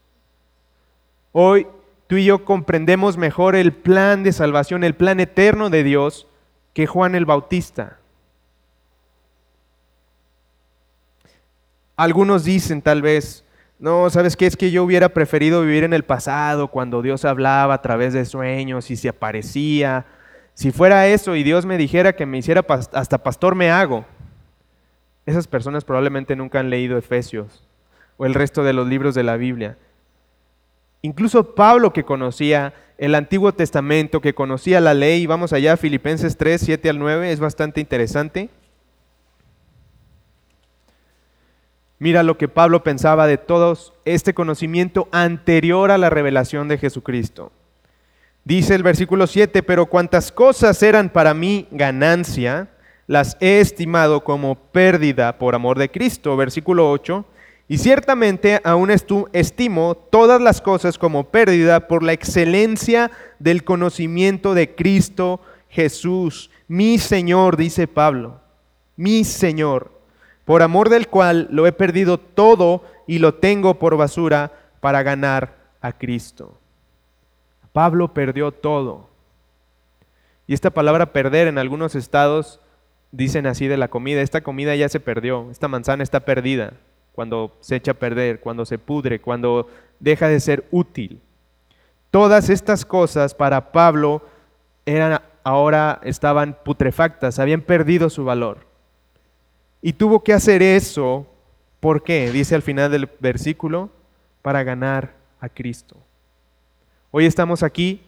Hoy 1.34 1.68
tú 2.08 2.16
y 2.16 2.24
yo 2.24 2.46
comprendemos 2.46 3.18
mejor 3.18 3.54
el 3.54 3.74
plan 3.74 4.24
de 4.24 4.32
salvación, 4.32 4.86
el 4.86 4.96
plan 4.96 5.20
eterno 5.20 5.70
de 5.70 5.84
Dios, 5.84 6.26
que 6.72 6.88
Juan 6.88 7.16
el 7.16 7.26
Bautista. 7.26 8.00
Algunos 11.98 12.46
dicen 12.46 12.82
tal 12.82 13.02
vez, 13.02 13.45
no, 13.78 14.10
¿sabes 14.10 14.38
qué? 14.38 14.46
Es 14.46 14.56
que 14.56 14.72
yo 14.72 14.84
hubiera 14.84 15.10
preferido 15.10 15.62
vivir 15.62 15.84
en 15.84 15.94
el 15.94 16.04
pasado, 16.04 16.70
cuando 16.70 17.02
Dios 17.02 17.26
hablaba 17.26 17.74
a 17.74 17.82
través 17.82 18.14
de 18.14 18.26
sueños 18.26 18.90
y 18.90 18.96
se 18.96 19.10
aparecía. 19.10 20.06
Si 20.54 20.72
fuera 20.72 21.08
eso 21.08 21.36
y 21.36 21.44
Dios 21.44 21.66
me 21.66 21.78
dijera 21.78 22.16
que 22.16 22.26
me 22.26 22.38
hiciera 22.38 22.66
hasta 22.94 23.18
pastor 23.18 23.56
me 23.56 23.72
hago. 23.72 24.06
Esas 25.26 25.48
personas 25.48 25.84
probablemente 25.84 26.36
nunca 26.36 26.60
han 26.60 26.70
leído 26.70 26.98
Efesios 26.98 27.68
o 28.18 28.26
el 28.26 28.34
resto 28.34 28.64
de 28.64 28.74
los 28.74 28.88
libros 28.88 29.16
de 29.16 29.24
la 29.24 29.36
Biblia. 29.36 29.78
Incluso 31.02 31.56
Pablo 31.56 31.92
que 31.92 32.06
conocía 32.06 32.74
el 32.98 33.14
Antiguo 33.14 33.54
Testamento, 33.54 34.22
que 34.22 34.34
conocía 34.34 34.80
la 34.80 34.94
ley, 34.94 35.26
vamos 35.28 35.52
allá, 35.52 35.76
Filipenses 35.76 36.38
3, 36.38 36.62
7 36.62 36.90
al 36.90 37.00
9, 37.00 37.32
es 37.32 37.40
bastante 37.42 37.82
interesante. 37.82 38.50
Mira 41.98 42.24
lo 42.24 42.38
que 42.38 42.48
Pablo 42.48 42.84
pensaba 42.84 43.26
de 43.28 43.38
todo 43.38 43.78
este 44.04 44.34
conocimiento 44.34 45.08
anterior 45.12 45.92
a 45.92 45.98
la 45.98 46.10
revelación 46.10 46.68
de 46.68 46.78
Jesucristo. 46.78 47.52
Dice 48.44 48.76
el 48.76 48.84
versículo 48.84 49.28
7, 49.28 49.64
pero 49.64 49.88
cuantas 49.88 50.32
cosas 50.32 50.84
eran 50.84 51.10
para 51.10 51.34
mí 51.34 51.68
ganancia, 51.72 52.70
las 53.08 53.38
he 53.40 53.60
estimado 53.60 54.24
como 54.24 54.56
pérdida 54.56 55.38
por 55.38 55.56
amor 55.56 55.80
de 55.80 55.90
Cristo. 55.90 56.36
Versículo 56.36 56.92
8, 56.92 57.26
y 57.68 57.80
ciertamente 57.80 58.62
aún 58.64 58.92
estimo 58.92 59.96
todas 59.96 60.40
las 60.42 60.62
cosas 60.62 61.00
como 61.00 61.30
pérdida 61.30 61.88
por 61.88 62.04
la 62.04 62.14
excelencia 62.14 63.10
del 63.40 63.64
conocimiento 63.64 64.54
de 64.54 64.76
Cristo 64.76 65.42
Jesús, 65.70 66.52
mi 66.68 67.00
Señor, 67.00 67.58
dice 67.58 67.88
Pablo, 67.88 68.40
mi 68.96 69.24
Señor 69.24 69.95
por 70.46 70.62
amor 70.62 70.90
del 70.90 71.08
cual 71.08 71.48
lo 71.52 71.68
he 71.68 71.72
perdido 71.72 72.20
todo 72.20 72.84
y 73.08 73.20
lo 73.20 73.36
tengo 73.36 73.80
por 73.80 73.98
basura 73.98 74.52
para 74.80 75.04
ganar 75.04 75.56
a 75.82 75.92
Cristo. 75.92 76.58
Pablo 77.74 78.14
perdió 78.14 78.52
todo. 78.52 79.10
Y 80.48 80.54
esta 80.54 80.70
palabra 80.70 81.12
perder 81.12 81.48
en 81.48 81.58
algunos 81.58 81.96
estados 81.96 82.60
dicen 83.12 83.48
así 83.48 83.68
de 83.68 83.78
la 83.78 83.88
comida, 83.88 84.22
esta 84.22 84.42
comida 84.42 84.76
ya 84.76 84.90
se 84.90 85.00
perdió, 85.00 85.50
esta 85.50 85.68
manzana 85.68 86.04
está 86.04 86.22
perdida 86.22 86.74
cuando 87.14 87.56
se 87.62 87.78
echa 87.78 87.92
a 87.92 87.96
perder, 87.96 88.42
cuando 88.42 88.66
se 88.66 88.78
pudre, 88.78 89.22
cuando 89.22 89.68
deja 90.00 90.28
de 90.28 90.40
ser 90.40 90.66
útil. 90.70 91.22
Todas 92.12 92.50
estas 92.50 92.86
cosas 92.86 93.34
para 93.34 93.72
Pablo 93.72 94.22
eran 94.86 95.22
ahora 95.44 96.00
estaban 96.04 96.58
putrefactas, 96.64 97.40
habían 97.40 97.62
perdido 97.62 98.10
su 98.10 98.26
valor. 98.26 98.75
Y 99.86 99.94
tuvo 99.94 100.24
que 100.24 100.34
hacer 100.34 100.64
eso, 100.64 101.28
¿por 101.80 102.02
qué? 102.02 102.32
Dice 102.32 102.56
al 102.56 102.64
final 102.64 102.90
del 102.90 103.08
versículo, 103.20 103.92
para 104.42 104.64
ganar 104.64 105.14
a 105.40 105.48
Cristo. 105.48 105.96
Hoy 107.12 107.28
estamos 107.28 107.62
aquí, 107.62 108.02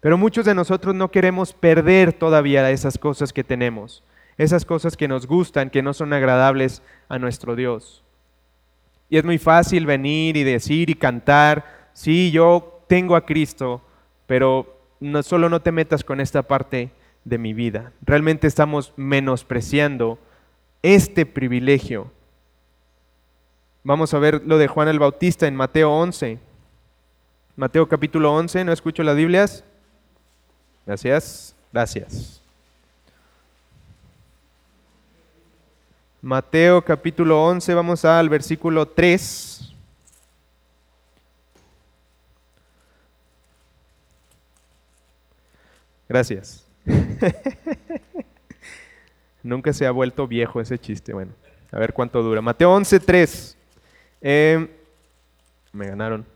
pero 0.00 0.18
muchos 0.18 0.44
de 0.44 0.54
nosotros 0.54 0.94
no 0.94 1.10
queremos 1.10 1.54
perder 1.54 2.12
todavía 2.12 2.70
esas 2.70 2.98
cosas 2.98 3.32
que 3.32 3.42
tenemos, 3.42 4.04
esas 4.36 4.66
cosas 4.66 4.98
que 4.98 5.08
nos 5.08 5.26
gustan, 5.26 5.70
que 5.70 5.80
no 5.80 5.94
son 5.94 6.12
agradables 6.12 6.82
a 7.08 7.18
nuestro 7.18 7.56
Dios. 7.56 8.04
Y 9.08 9.16
es 9.16 9.24
muy 9.24 9.38
fácil 9.38 9.86
venir 9.86 10.36
y 10.36 10.44
decir 10.44 10.90
y 10.90 10.94
cantar, 10.94 11.88
sí, 11.94 12.30
yo 12.32 12.82
tengo 12.86 13.16
a 13.16 13.24
Cristo, 13.24 13.80
pero 14.26 14.78
no, 15.00 15.22
solo 15.22 15.48
no 15.48 15.62
te 15.62 15.72
metas 15.72 16.04
con 16.04 16.20
esta 16.20 16.42
parte 16.42 16.90
de 17.24 17.38
mi 17.38 17.54
vida. 17.54 17.92
Realmente 18.02 18.46
estamos 18.46 18.92
menospreciando 18.96 20.18
este 20.82 21.26
privilegio. 21.26 22.10
Vamos 23.84 24.12
a 24.14 24.18
ver 24.18 24.42
lo 24.44 24.58
de 24.58 24.68
Juan 24.68 24.88
el 24.88 24.98
Bautista 24.98 25.46
en 25.46 25.56
Mateo 25.56 25.92
11. 25.92 26.38
Mateo 27.56 27.88
capítulo 27.88 28.34
11, 28.34 28.64
¿no 28.64 28.72
escucho 28.72 29.02
las 29.02 29.16
Biblias? 29.16 29.64
Gracias, 30.86 31.54
gracias. 31.72 32.40
Mateo 36.20 36.82
capítulo 36.82 37.44
11, 37.44 37.74
vamos 37.74 38.04
al 38.04 38.28
versículo 38.28 38.86
3. 38.86 39.72
Gracias. 46.08 46.64
Nunca 49.48 49.72
se 49.72 49.86
ha 49.86 49.90
vuelto 49.90 50.28
viejo 50.28 50.60
ese 50.60 50.78
chiste. 50.78 51.14
Bueno, 51.14 51.32
a 51.72 51.78
ver 51.78 51.94
cuánto 51.94 52.22
dura. 52.22 52.42
Mateo 52.42 52.70
11, 52.70 53.00
3. 53.00 53.56
Em, 54.20 54.68
me 55.72 55.86
ganaron. 55.86 56.26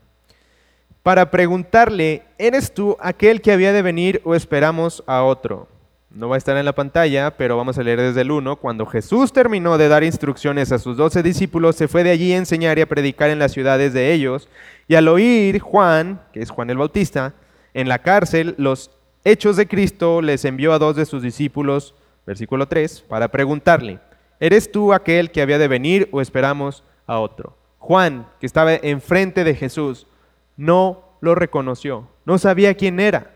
Para 1.03 1.29
preguntarle, 1.29 2.23
¿eres 2.39 2.73
tú 2.73 2.97
aquel 2.99 3.41
que 3.41 3.51
había 3.51 3.71
de 3.71 3.83
venir 3.83 4.19
o 4.23 4.33
esperamos 4.33 5.03
a 5.05 5.21
otro? 5.21 5.67
No 6.09 6.27
va 6.27 6.35
a 6.35 6.37
estar 6.39 6.57
en 6.57 6.65
la 6.65 6.73
pantalla, 6.73 7.37
pero 7.37 7.55
vamos 7.55 7.77
a 7.77 7.83
leer 7.83 8.01
desde 8.01 8.21
el 8.21 8.31
1. 8.31 8.55
Cuando 8.55 8.87
Jesús 8.87 9.31
terminó 9.31 9.77
de 9.77 9.89
dar 9.89 10.03
instrucciones 10.03 10.71
a 10.71 10.79
sus 10.79 10.97
doce 10.97 11.21
discípulos, 11.21 11.75
se 11.75 11.87
fue 11.87 12.03
de 12.03 12.09
allí 12.09 12.33
a 12.33 12.37
enseñar 12.37 12.79
y 12.79 12.81
a 12.81 12.89
predicar 12.89 13.29
en 13.29 13.37
las 13.37 13.51
ciudades 13.51 13.93
de 13.93 14.11
ellos. 14.11 14.49
Y 14.87 14.95
al 14.95 15.07
oír 15.07 15.59
Juan, 15.59 16.19
que 16.33 16.41
es 16.41 16.49
Juan 16.49 16.71
el 16.71 16.77
Bautista, 16.77 17.35
en 17.75 17.87
la 17.87 17.99
cárcel, 17.99 18.55
los 18.57 18.89
hechos 19.23 19.55
de 19.55 19.67
Cristo, 19.67 20.23
les 20.23 20.45
envió 20.45 20.73
a 20.73 20.79
dos 20.79 20.95
de 20.95 21.05
sus 21.05 21.21
discípulos, 21.21 21.93
versículo 22.25 22.67
3, 22.67 23.01
para 23.07 23.27
preguntarle, 23.29 23.99
¿eres 24.39 24.71
tú 24.71 24.93
aquel 24.93 25.31
que 25.31 25.41
había 25.41 25.57
de 25.57 25.67
venir 25.67 26.09
o 26.11 26.21
esperamos 26.21 26.83
a 27.07 27.19
otro? 27.19 27.55
Juan, 27.79 28.27
que 28.39 28.45
estaba 28.45 28.73
enfrente 28.75 29.43
de 29.43 29.55
Jesús, 29.55 30.07
no 30.55 31.03
lo 31.21 31.35
reconoció, 31.35 32.07
no 32.25 32.37
sabía 32.37 32.75
quién 32.75 32.99
era. 32.99 33.31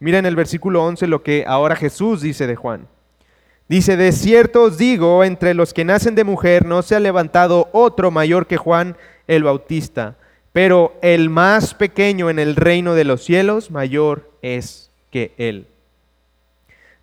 Mira 0.00 0.18
en 0.18 0.26
el 0.26 0.36
versículo 0.36 0.84
11 0.84 1.06
lo 1.06 1.22
que 1.22 1.44
ahora 1.46 1.74
Jesús 1.74 2.20
dice 2.20 2.46
de 2.46 2.56
Juan. 2.56 2.86
Dice, 3.68 3.96
de 3.96 4.12
cierto 4.12 4.62
os 4.62 4.78
digo, 4.78 5.24
entre 5.24 5.52
los 5.52 5.74
que 5.74 5.84
nacen 5.84 6.14
de 6.14 6.24
mujer 6.24 6.64
no 6.64 6.82
se 6.82 6.94
ha 6.94 7.00
levantado 7.00 7.68
otro 7.72 8.10
mayor 8.10 8.46
que 8.46 8.56
Juan 8.56 8.96
el 9.26 9.44
Bautista, 9.44 10.16
pero 10.52 10.96
el 11.02 11.28
más 11.28 11.74
pequeño 11.74 12.30
en 12.30 12.38
el 12.38 12.56
reino 12.56 12.94
de 12.94 13.04
los 13.04 13.22
cielos 13.22 13.70
mayor 13.70 14.30
es 14.40 14.90
que 15.10 15.34
él. 15.36 15.66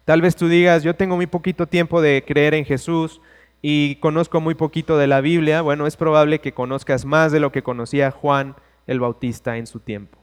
Tal 0.06 0.22
vez 0.22 0.36
tú 0.36 0.48
digas, 0.48 0.84
yo 0.84 0.96
tengo 0.96 1.15
muy 1.15 1.26
poquito 1.26 1.68
tiempo 1.68 2.00
de 2.00 2.24
creer 2.26 2.54
en 2.54 2.63
Jesús 2.63 3.22
y 3.62 3.96
conozco 3.96 4.39
muy 4.39 4.54
poquito 4.54 5.00
de 5.00 5.08
la 5.08 5.20
Biblia. 5.20 5.63
Bueno, 5.63 5.88
es 5.88 5.98
probable 5.98 6.39
que 6.39 6.54
conozcas 6.54 7.06
más 7.06 7.32
de 7.32 7.39
lo 7.39 7.52
que 7.52 7.63
conocía 7.63 8.12
Juan 8.12 8.56
el 8.86 9.00
Bautista 9.00 9.58
en 9.58 9.65
su 9.65 9.80
tiempo. 9.80 10.20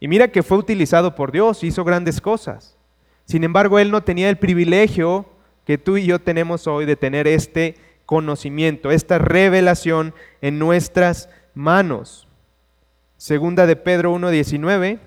Y 0.00 0.08
mira 0.08 0.28
que 0.28 0.42
fue 0.42 0.56
utilizado 0.56 1.14
por 1.14 1.30
Dios, 1.30 1.62
hizo 1.62 1.84
grandes 1.84 2.22
cosas. 2.22 2.78
Sin 3.26 3.44
embargo, 3.44 3.78
él 3.78 3.90
no 3.90 4.02
tenía 4.02 4.30
el 4.30 4.38
privilegio 4.38 5.26
que 5.66 5.76
tú 5.76 5.98
y 5.98 6.06
yo 6.06 6.18
tenemos 6.18 6.66
hoy 6.66 6.86
de 6.86 6.96
tener 6.96 7.28
este 7.28 7.76
conocimiento, 8.06 8.90
esta 8.90 9.18
revelación 9.18 10.14
en 10.40 10.58
nuestras 10.58 11.28
manos. 11.54 12.26
Segunda 13.18 13.66
de 13.66 13.76
Pedro 13.76 14.14
1.19. 14.14 14.98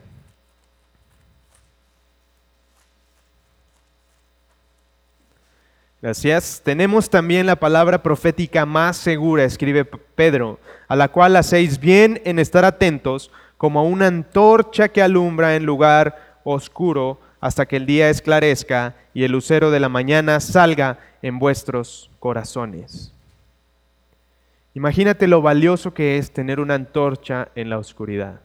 Gracias. 6.03 6.61
Tenemos 6.65 7.09
también 7.09 7.45
la 7.45 7.55
palabra 7.55 8.03
profética 8.03 8.65
más 8.65 8.97
segura, 8.97 9.45
escribe 9.45 9.85
Pedro, 9.85 10.59
a 10.89 10.97
la 10.97 11.07
cual 11.07 11.33
hacéis 11.37 11.79
bien 11.79 12.21
en 12.25 12.39
estar 12.39 12.65
atentos 12.65 13.31
como 13.55 13.85
una 13.85 14.07
antorcha 14.07 14.89
que 14.89 15.01
alumbra 15.01 15.55
en 15.55 15.65
lugar 15.65 16.41
oscuro 16.43 17.21
hasta 17.39 17.65
que 17.65 17.77
el 17.77 17.85
día 17.85 18.09
esclarezca 18.09 18.95
y 19.13 19.23
el 19.23 19.31
lucero 19.31 19.71
de 19.71 19.79
la 19.79 19.87
mañana 19.87 20.41
salga 20.41 20.99
en 21.21 21.39
vuestros 21.39 22.11
corazones. 22.19 23.13
Imagínate 24.73 25.25
lo 25.27 25.41
valioso 25.41 25.93
que 25.93 26.17
es 26.17 26.31
tener 26.31 26.59
una 26.59 26.73
antorcha 26.73 27.47
en 27.55 27.69
la 27.69 27.77
oscuridad. 27.77 28.41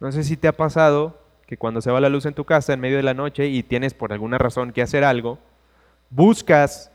No 0.00 0.10
sé 0.10 0.24
si 0.24 0.38
te 0.38 0.48
ha 0.48 0.56
pasado 0.56 1.21
que 1.52 1.58
cuando 1.58 1.82
se 1.82 1.90
va 1.90 2.00
la 2.00 2.08
luz 2.08 2.24
en 2.24 2.32
tu 2.32 2.46
casa 2.46 2.72
en 2.72 2.80
medio 2.80 2.96
de 2.96 3.02
la 3.02 3.12
noche 3.12 3.46
y 3.46 3.62
tienes 3.62 3.92
por 3.92 4.14
alguna 4.14 4.38
razón 4.38 4.72
que 4.72 4.80
hacer 4.80 5.04
algo, 5.04 5.38
buscas 6.08 6.90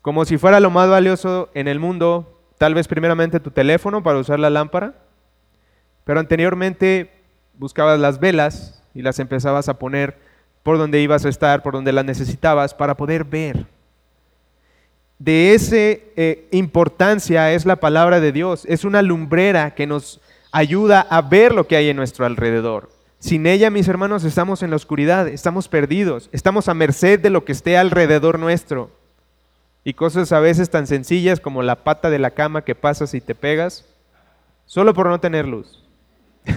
como 0.00 0.24
si 0.24 0.38
fuera 0.38 0.58
lo 0.58 0.70
más 0.70 0.88
valioso 0.88 1.50
en 1.52 1.68
el 1.68 1.78
mundo, 1.78 2.32
Tal 2.58 2.74
vez 2.74 2.88
primeramente 2.88 3.40
tu 3.40 3.50
teléfono 3.50 4.02
para 4.02 4.18
usar 4.18 4.40
la 4.40 4.48
lámpara, 4.48 4.94
pero 6.04 6.20
anteriormente 6.20 7.10
buscabas 7.54 8.00
las 8.00 8.18
velas 8.18 8.82
y 8.94 9.02
las 9.02 9.18
empezabas 9.18 9.68
a 9.68 9.78
poner 9.78 10.16
por 10.62 10.78
donde 10.78 11.02
ibas 11.02 11.26
a 11.26 11.28
estar, 11.28 11.62
por 11.62 11.74
donde 11.74 11.92
las 11.92 12.04
necesitabas, 12.04 12.72
para 12.72 12.96
poder 12.96 13.24
ver. 13.24 13.66
De 15.18 15.52
esa 15.52 15.76
eh, 15.76 16.48
importancia 16.50 17.52
es 17.52 17.66
la 17.66 17.76
palabra 17.76 18.20
de 18.20 18.32
Dios, 18.32 18.64
es 18.66 18.84
una 18.84 19.02
lumbrera 19.02 19.74
que 19.74 19.86
nos 19.86 20.20
ayuda 20.50 21.06
a 21.10 21.20
ver 21.20 21.54
lo 21.54 21.66
que 21.66 21.76
hay 21.76 21.90
en 21.90 21.96
nuestro 21.96 22.24
alrededor. 22.24 22.95
Sin 23.18 23.46
ella, 23.46 23.70
mis 23.70 23.88
hermanos, 23.88 24.24
estamos 24.24 24.62
en 24.62 24.70
la 24.70 24.76
oscuridad, 24.76 25.26
estamos 25.26 25.68
perdidos, 25.68 26.28
estamos 26.32 26.68
a 26.68 26.74
merced 26.74 27.18
de 27.18 27.30
lo 27.30 27.44
que 27.44 27.52
esté 27.52 27.78
alrededor 27.78 28.38
nuestro 28.38 28.90
y 29.84 29.94
cosas 29.94 30.32
a 30.32 30.40
veces 30.40 30.68
tan 30.68 30.86
sencillas 30.86 31.40
como 31.40 31.62
la 31.62 31.76
pata 31.76 32.10
de 32.10 32.18
la 32.18 32.32
cama 32.32 32.62
que 32.62 32.74
pasas 32.74 33.14
y 33.14 33.20
te 33.20 33.34
pegas, 33.34 33.84
solo 34.66 34.92
por 34.92 35.06
no 35.08 35.20
tener 35.20 35.46
luz. 35.46 35.84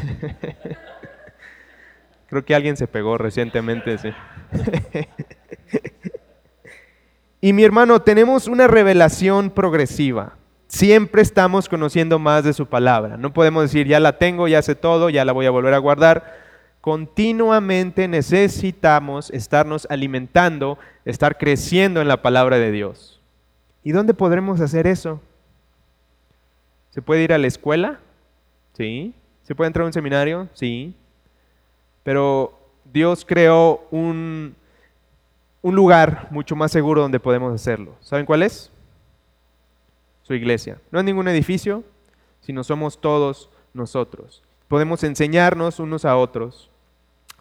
Creo 2.28 2.43
que 2.43 2.56
alguien 2.56 2.76
se 2.76 2.88
pegó 2.88 3.17
recientemente, 3.17 3.98
sí. 3.98 4.10
y 7.41 7.54
mi 7.54 7.63
hermano, 7.63 8.02
tenemos 8.02 8.48
una 8.48 8.67
revelación 8.67 9.50
progresiva. 9.50 10.34
Siempre 10.67 11.22
estamos 11.22 11.69
conociendo 11.69 12.19
más 12.19 12.43
de 12.43 12.54
su 12.54 12.67
palabra. 12.67 13.17
No 13.17 13.34
podemos 13.34 13.63
decir, 13.63 13.88
ya 13.88 14.00
la 14.00 14.17
tengo, 14.19 14.48
ya 14.48 14.62
sé 14.62 14.76
todo, 14.76 15.10
ya 15.10 15.26
la 15.26 15.32
voy 15.32 15.45
a 15.48 15.52
volver 15.52 15.74
a 15.74 15.80
guardar. 15.80 16.49
Continuamente 16.82 18.08
necesitamos 18.08 19.32
estarnos 19.32 19.86
alimentando, 19.89 20.78
estar 21.04 21.38
creciendo 21.38 22.02
en 22.02 22.08
la 22.08 22.22
palabra 22.22 22.58
de 22.58 22.72
Dios. 22.72 23.20
¿Y 23.84 23.92
dónde 23.92 24.13
podremos 24.13 24.62
hacer 24.62 24.88
eso? 24.88 25.22
¿Se 26.92 27.02
puede 27.02 27.24
ir 27.24 27.34
a 27.34 27.38
la 27.38 27.48
escuela? 27.48 28.00
Sí. 28.74 29.13
¿Se 29.44 29.56
puede 29.56 29.68
entrar 29.68 29.84
a 29.84 29.88
un 29.88 29.94
seminario? 29.94 30.48
Sí. 30.54 30.96
Pero 32.04 32.58
Dios 32.86 33.26
creó 33.26 33.86
un, 33.92 34.56
un 35.62 35.76
lugar 35.76 36.28
mucho 36.32 36.56
más 36.56 36.72
seguro 36.72 37.02
donde 37.02 37.20
podemos 37.20 37.54
hacerlo. 37.54 37.96
¿Saben 38.00 38.26
cuál 38.26 38.44
es? 38.44 38.72
Su 40.24 40.34
iglesia. 40.34 40.80
No 40.92 41.00
es 41.00 41.06
ningún 41.06 41.28
edificio, 41.28 41.84
sino 42.42 42.63
somos 42.63 43.02
todos 43.02 43.50
nosotros. 43.74 44.44
Podemos 44.69 45.03
enseñarnos 45.03 45.79
unos 45.79 46.05
a 46.05 46.15
otros, 46.15 46.71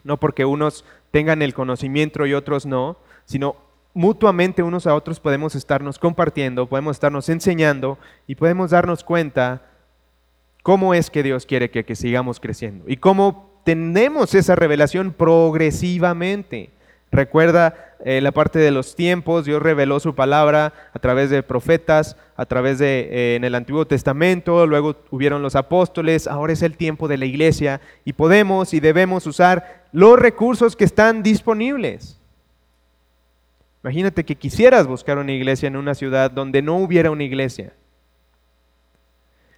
no 0.03 0.17
porque 0.17 0.43
unos 0.43 0.83
tengan 1.11 1.41
el 1.41 1.53
conocimiento 1.53 2.25
y 2.25 2.33
otros 2.33 2.65
no, 2.65 2.97
sino 3.23 3.55
mutuamente 3.93 4.63
unos 4.63 4.87
a 4.87 4.95
otros 4.95 5.19
podemos 5.19 5.55
estarnos 5.55 5.99
compartiendo, 5.99 6.67
podemos 6.67 6.95
estarnos 6.95 7.29
enseñando 7.29 7.97
y 8.27 8.35
podemos 8.35 8.71
darnos 8.71 9.03
cuenta 9.03 9.61
cómo 10.63 10.93
es 10.93 11.09
que 11.09 11.23
Dios 11.23 11.45
quiere 11.45 11.69
que, 11.69 11.95
sigamos 11.95 12.39
creciendo 12.39 12.85
y 12.87 12.97
cómo 12.97 13.61
tenemos 13.63 14.35
esa 14.35 14.55
revelación 14.55 15.13
progresivamente. 15.13 16.71
Recuerda 17.11 17.95
eh, 18.05 18.21
la 18.21 18.31
parte 18.31 18.59
de 18.59 18.71
los 18.71 18.95
tiempos, 18.95 19.45
Dios 19.45 19.61
reveló 19.61 19.99
su 19.99 20.15
palabra 20.15 20.73
a 20.93 20.99
través 20.99 21.29
de 21.29 21.43
profetas, 21.43 22.15
a 22.37 22.45
través 22.45 22.77
de 22.77 23.09
eh, 23.11 23.35
en 23.35 23.43
el 23.43 23.55
Antiguo 23.55 23.85
Testamento, 23.85 24.67
luego 24.67 24.95
hubieron 25.09 25.41
los 25.41 25.55
apóstoles, 25.55 26.27
ahora 26.27 26.53
es 26.53 26.61
el 26.61 26.77
tiempo 26.77 27.07
de 27.07 27.17
la 27.17 27.25
iglesia 27.25 27.81
y 28.05 28.13
podemos 28.13 28.73
y 28.73 28.79
debemos 28.79 29.25
usar 29.25 29.85
los 29.91 30.19
recursos 30.19 30.75
que 30.75 30.85
están 30.85 31.23
disponibles. 31.23 32.19
Imagínate 33.83 34.23
que 34.23 34.35
quisieras 34.35 34.87
buscar 34.87 35.17
una 35.17 35.31
iglesia 35.31 35.67
en 35.67 35.77
una 35.77 35.95
ciudad 35.95 36.31
donde 36.31 36.61
no 36.61 36.77
hubiera 36.77 37.11
una 37.11 37.23
iglesia. 37.23 37.73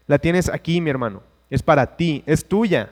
La 0.07 0.19
tienes 0.19 0.47
aquí, 0.49 0.79
mi 0.79 0.89
hermano. 0.89 1.23
Es 1.49 1.63
para 1.63 1.97
ti, 1.97 2.23
es 2.25 2.45
tuya. 2.45 2.91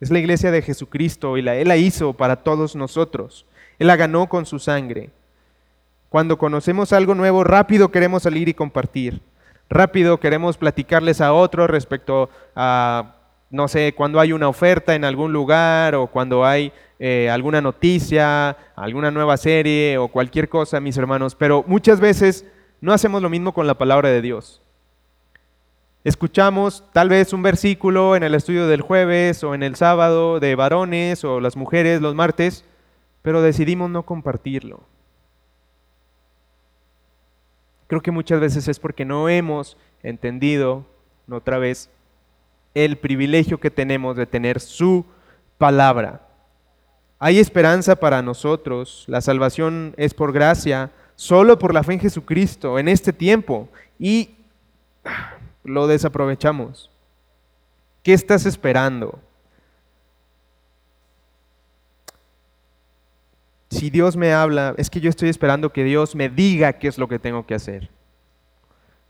Es 0.00 0.10
la 0.10 0.18
iglesia 0.18 0.50
de 0.50 0.62
Jesucristo 0.62 1.36
y 1.36 1.42
la, 1.42 1.54
Él 1.56 1.68
la 1.68 1.76
hizo 1.76 2.12
para 2.14 2.36
todos 2.36 2.74
nosotros. 2.74 3.46
Él 3.78 3.86
la 3.86 3.96
ganó 3.96 4.28
con 4.28 4.46
su 4.46 4.58
sangre. 4.58 5.10
Cuando 6.08 6.38
conocemos 6.38 6.92
algo 6.92 7.14
nuevo, 7.14 7.42
rápido 7.44 7.90
queremos 7.90 8.22
salir 8.22 8.48
y 8.48 8.54
compartir. 8.54 9.20
Rápido 9.68 10.20
queremos 10.20 10.56
platicarles 10.56 11.20
a 11.20 11.32
otros 11.32 11.68
respecto 11.68 12.30
a, 12.54 13.16
no 13.50 13.66
sé, 13.66 13.94
cuando 13.96 14.20
hay 14.20 14.32
una 14.32 14.48
oferta 14.48 14.94
en 14.94 15.04
algún 15.04 15.32
lugar 15.32 15.94
o 15.94 16.06
cuando 16.06 16.44
hay 16.44 16.72
eh, 16.98 17.28
alguna 17.30 17.60
noticia, 17.60 18.56
alguna 18.76 19.10
nueva 19.10 19.36
serie 19.36 19.98
o 19.98 20.08
cualquier 20.08 20.48
cosa, 20.48 20.80
mis 20.80 20.96
hermanos. 20.96 21.34
Pero 21.34 21.64
muchas 21.66 21.98
veces 21.98 22.44
no 22.80 22.92
hacemos 22.92 23.22
lo 23.22 23.30
mismo 23.30 23.52
con 23.52 23.66
la 23.66 23.74
palabra 23.74 24.10
de 24.10 24.22
Dios. 24.22 24.60
Escuchamos 26.04 26.84
tal 26.92 27.08
vez 27.08 27.32
un 27.32 27.42
versículo 27.42 28.14
en 28.14 28.22
el 28.22 28.34
estudio 28.34 28.66
del 28.66 28.82
jueves 28.82 29.42
o 29.42 29.54
en 29.54 29.62
el 29.62 29.74
sábado 29.74 30.38
de 30.38 30.54
varones 30.54 31.24
o 31.24 31.40
las 31.40 31.56
mujeres 31.56 32.02
los 32.02 32.14
martes, 32.14 32.62
pero 33.24 33.40
decidimos 33.40 33.88
no 33.88 34.04
compartirlo. 34.04 34.82
Creo 37.86 38.02
que 38.02 38.10
muchas 38.10 38.38
veces 38.38 38.68
es 38.68 38.78
porque 38.78 39.06
no 39.06 39.30
hemos 39.30 39.78
entendido, 40.02 40.84
otra 41.30 41.56
vez, 41.56 41.88
el 42.74 42.98
privilegio 42.98 43.58
que 43.58 43.70
tenemos 43.70 44.14
de 44.16 44.26
tener 44.26 44.60
su 44.60 45.06
palabra. 45.56 46.28
Hay 47.18 47.38
esperanza 47.38 47.96
para 47.96 48.20
nosotros, 48.20 49.04
la 49.06 49.22
salvación 49.22 49.94
es 49.96 50.12
por 50.12 50.30
gracia, 50.30 50.90
solo 51.16 51.58
por 51.58 51.72
la 51.72 51.82
fe 51.82 51.94
en 51.94 52.00
Jesucristo 52.00 52.78
en 52.78 52.88
este 52.88 53.14
tiempo 53.14 53.70
y 53.98 54.36
lo 55.62 55.86
desaprovechamos. 55.86 56.90
¿Qué 58.02 58.12
estás 58.12 58.44
esperando? 58.44 59.18
Si 63.74 63.90
Dios 63.90 64.16
me 64.16 64.32
habla, 64.32 64.74
es 64.78 64.88
que 64.88 65.00
yo 65.00 65.10
estoy 65.10 65.28
esperando 65.28 65.72
que 65.72 65.84
Dios 65.84 66.14
me 66.14 66.28
diga 66.28 66.74
qué 66.74 66.88
es 66.88 66.96
lo 66.96 67.08
que 67.08 67.18
tengo 67.18 67.44
que 67.44 67.54
hacer. 67.54 67.90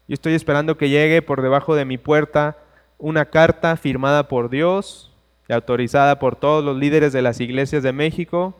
Yo 0.08 0.14
estoy 0.14 0.34
esperando 0.34 0.76
que 0.76 0.88
llegue 0.88 1.22
por 1.22 1.42
debajo 1.42 1.74
de 1.74 1.84
mi 1.84 1.98
puerta 1.98 2.58
una 2.98 3.26
carta 3.26 3.76
firmada 3.76 4.28
por 4.28 4.50
Dios 4.50 5.14
y 5.48 5.52
autorizada 5.52 6.18
por 6.18 6.36
todos 6.36 6.64
los 6.64 6.76
líderes 6.76 7.12
de 7.12 7.22
las 7.22 7.40
iglesias 7.40 7.82
de 7.82 7.92
México 7.92 8.58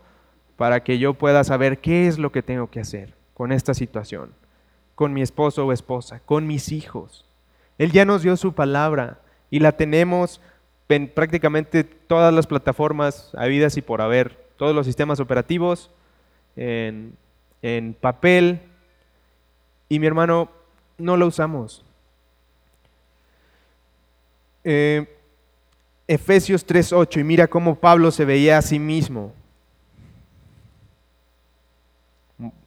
para 0.57 0.85
que 0.85 0.99
yo 0.99 1.15
pueda 1.15 1.43
saber 1.45 1.79
qué 1.79 2.07
es 2.07 2.19
lo 2.19 2.31
que 2.31 2.43
tengo 2.43 2.71
que 2.71 2.81
hacer 2.81 3.15
con 3.33 3.53
esta 3.53 3.75
situación, 3.75 4.33
con 4.95 5.13
mi 5.13 5.23
esposo 5.23 5.67
o 5.67 5.73
esposa, 5.73 6.21
con 6.25 6.47
mis 6.47 6.71
hijos. 6.71 7.25
Él 7.79 7.93
ya 7.93 8.05
nos 8.05 8.23
dio 8.23 8.37
su 8.37 8.53
palabra 8.53 9.21
y 9.51 9.61
la 9.61 9.73
tenemos 9.73 10.41
en 10.89 11.09
prácticamente 11.09 11.83
todas 11.83 12.33
las 12.33 12.47
plataformas 12.47 13.33
habidas 13.37 13.77
y 13.77 13.83
por 13.83 14.01
haber 14.01 14.44
todos 14.57 14.75
los 14.75 14.87
sistemas 14.87 15.21
operativos 15.21 15.91
en, 16.57 17.17
papel 18.01 18.61
y 19.89 19.99
mi 19.99 20.07
hermano 20.07 20.51
no 20.99 21.17
lo 21.17 21.27
usamos. 21.27 21.85
Eh, 24.65 25.07
Efesios 26.07 26.67
3.8 26.67 27.21
y 27.21 27.25
mira 27.25 27.47
cómo 27.47 27.77
Pablo 27.77 28.11
se 28.11 28.25
veía 28.25 28.59
a 28.59 28.63
sí 28.63 28.79
mismo. 28.79 29.33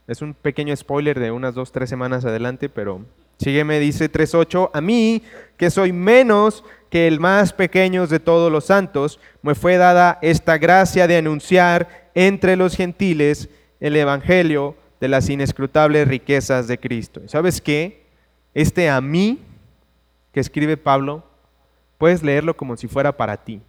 Es 0.07 0.21
un 0.21 0.33
pequeño 0.33 0.75
spoiler 0.75 1.19
de 1.19 1.31
unas 1.31 1.53
dos, 1.53 1.71
tres 1.71 1.89
semanas 1.89 2.25
adelante, 2.25 2.69
pero 2.69 3.01
sígueme, 3.37 3.79
dice 3.79 4.11
3.8, 4.11 4.71
a 4.73 4.81
mí, 4.81 5.23
que 5.57 5.69
soy 5.69 5.91
menos 5.91 6.63
que 6.89 7.07
el 7.07 7.19
más 7.19 7.53
pequeño 7.53 8.07
de 8.07 8.19
todos 8.19 8.51
los 8.51 8.65
santos, 8.65 9.19
me 9.41 9.55
fue 9.55 9.77
dada 9.77 10.19
esta 10.21 10.57
gracia 10.57 11.07
de 11.07 11.17
anunciar 11.17 12.09
entre 12.15 12.55
los 12.55 12.75
gentiles 12.75 13.49
el 13.79 13.95
Evangelio 13.95 14.75
de 14.99 15.07
las 15.07 15.29
inescrutables 15.29 16.07
riquezas 16.07 16.67
de 16.67 16.79
Cristo. 16.79 17.21
¿Sabes 17.27 17.61
qué? 17.61 18.05
Este 18.53 18.89
a 18.89 19.01
mí 19.01 19.39
que 20.31 20.39
escribe 20.39 20.77
Pablo, 20.77 21.23
puedes 21.97 22.23
leerlo 22.23 22.55
como 22.55 22.77
si 22.77 22.87
fuera 22.87 23.15
para 23.15 23.37
ti. 23.37 23.61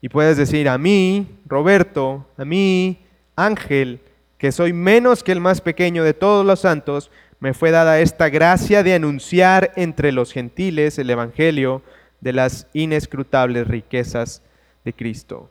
Y 0.00 0.08
puedes 0.08 0.36
decir, 0.36 0.68
a 0.68 0.78
mí, 0.78 1.26
Roberto, 1.46 2.26
a 2.36 2.44
mí, 2.44 2.98
Ángel, 3.36 4.00
que 4.38 4.50
soy 4.50 4.72
menos 4.72 5.22
que 5.22 5.32
el 5.32 5.40
más 5.40 5.60
pequeño 5.60 6.02
de 6.02 6.14
todos 6.14 6.44
los 6.44 6.60
santos, 6.60 7.10
me 7.42 7.54
fue 7.54 7.72
dada 7.72 7.98
esta 7.98 8.28
gracia 8.28 8.84
de 8.84 8.94
anunciar 8.94 9.72
entre 9.74 10.12
los 10.12 10.32
gentiles 10.32 10.96
el 11.00 11.10
Evangelio 11.10 11.82
de 12.20 12.32
las 12.32 12.68
inescrutables 12.72 13.66
riquezas 13.66 14.42
de 14.84 14.92
Cristo, 14.92 15.50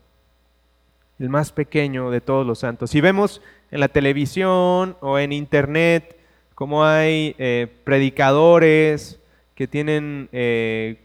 el 1.19 1.27
más 1.27 1.51
pequeño 1.51 2.09
de 2.09 2.21
todos 2.21 2.47
los 2.47 2.59
santos. 2.59 2.91
Si 2.91 3.01
vemos 3.01 3.41
en 3.71 3.81
la 3.81 3.89
televisión 3.89 4.95
o 5.01 5.19
en 5.19 5.33
internet 5.33 6.15
cómo 6.55 6.85
hay 6.85 7.35
eh, 7.37 7.67
predicadores 7.83 9.19
que 9.53 9.67
tienen 9.67 10.29
eh, 10.31 10.95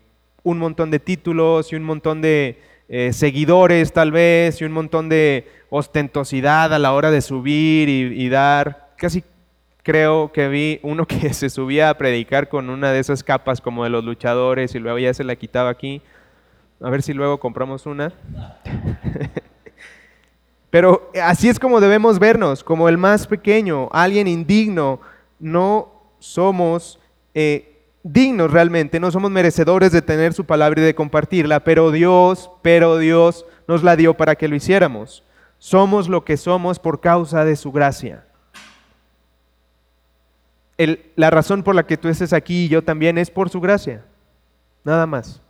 un 0.44 0.58
montón 0.58 0.92
de 0.92 1.00
títulos 1.00 1.72
y 1.72 1.74
un 1.74 1.82
montón 1.82 2.22
de 2.22 2.60
eh, 2.88 3.12
seguidores 3.12 3.92
tal 3.92 4.12
vez 4.12 4.60
y 4.60 4.64
un 4.64 4.70
montón 4.70 5.08
de 5.08 5.48
ostentosidad 5.68 6.72
a 6.72 6.78
la 6.78 6.92
hora 6.92 7.10
de 7.10 7.22
subir 7.22 7.88
y, 7.88 8.22
y 8.22 8.28
dar, 8.28 8.90
casi 8.96 9.24
creo 9.86 10.32
que 10.32 10.48
vi 10.48 10.80
uno 10.82 11.06
que 11.06 11.32
se 11.32 11.48
subía 11.48 11.90
a 11.90 11.96
predicar 11.96 12.48
con 12.48 12.70
una 12.70 12.90
de 12.90 12.98
esas 12.98 13.22
capas 13.22 13.60
como 13.60 13.84
de 13.84 13.90
los 13.90 14.04
luchadores 14.04 14.74
y 14.74 14.80
luego 14.80 14.98
ya 14.98 15.14
se 15.14 15.22
la 15.22 15.36
quitaba 15.36 15.70
aquí. 15.70 16.02
A 16.80 16.90
ver 16.90 17.02
si 17.02 17.12
luego 17.12 17.38
compramos 17.38 17.86
una. 17.86 18.12
Pero 20.70 21.12
así 21.22 21.48
es 21.48 21.60
como 21.60 21.80
debemos 21.80 22.18
vernos, 22.18 22.64
como 22.64 22.88
el 22.88 22.98
más 22.98 23.28
pequeño, 23.28 23.88
alguien 23.92 24.26
indigno. 24.26 25.00
No 25.38 25.92
somos 26.18 26.98
eh, 27.32 27.78
dignos 28.02 28.50
realmente, 28.50 28.98
no 28.98 29.12
somos 29.12 29.30
merecedores 29.30 29.92
de 29.92 30.02
tener 30.02 30.34
su 30.34 30.44
palabra 30.44 30.80
y 30.80 30.84
de 30.84 30.96
compartirla, 30.96 31.60
pero 31.60 31.92
Dios, 31.92 32.50
pero 32.60 32.98
Dios 32.98 33.46
nos 33.68 33.84
la 33.84 33.94
dio 33.94 34.14
para 34.14 34.34
que 34.34 34.48
lo 34.48 34.56
hiciéramos. 34.56 35.22
Somos 35.58 36.08
lo 36.08 36.24
que 36.24 36.36
somos 36.36 36.80
por 36.80 37.00
causa 37.00 37.44
de 37.44 37.54
su 37.54 37.70
gracia 37.70 38.25
la 40.78 41.30
razón 41.30 41.62
por 41.62 41.74
la 41.74 41.86
que 41.86 41.96
tú 41.96 42.08
estés 42.08 42.32
aquí 42.32 42.64
y 42.64 42.68
yo 42.68 42.82
también 42.82 43.18
es 43.18 43.30
por 43.30 43.48
su 43.48 43.60
gracia. 43.60 44.04
Nada 44.84 45.06
más. 45.06 45.40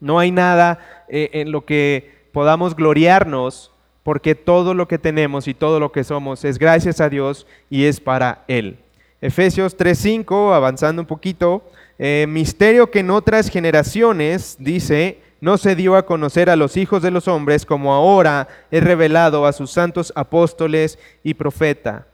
No 0.00 0.18
hay 0.18 0.30
nada 0.30 0.78
eh, 1.08 1.30
en 1.34 1.52
lo 1.52 1.64
que 1.64 2.28
podamos 2.32 2.74
gloriarnos 2.74 3.70
porque 4.02 4.34
todo 4.34 4.74
lo 4.74 4.88
que 4.88 4.98
tenemos 4.98 5.46
y 5.46 5.54
todo 5.54 5.78
lo 5.78 5.92
que 5.92 6.04
somos 6.04 6.44
es 6.44 6.58
gracias 6.58 7.00
a 7.00 7.08
Dios 7.08 7.46
y 7.68 7.84
es 7.84 8.00
para 8.00 8.44
Él. 8.48 8.78
Efesios 9.20 9.76
3.5, 9.76 10.54
avanzando 10.54 11.02
un 11.02 11.06
poquito, 11.06 11.62
eh, 11.98 12.26
misterio 12.28 12.90
que 12.90 13.00
en 13.00 13.10
otras 13.10 13.50
generaciones, 13.50 14.56
dice, 14.58 15.20
no 15.42 15.58
se 15.58 15.76
dio 15.76 15.96
a 15.96 16.06
conocer 16.06 16.48
a 16.48 16.56
los 16.56 16.78
hijos 16.78 17.02
de 17.02 17.10
los 17.10 17.28
hombres 17.28 17.66
como 17.66 17.92
ahora 17.92 18.48
es 18.70 18.82
revelado 18.82 19.44
a 19.46 19.52
sus 19.52 19.70
santos 19.70 20.12
apóstoles 20.16 20.98
y 21.22 21.34
profeta. 21.34 22.06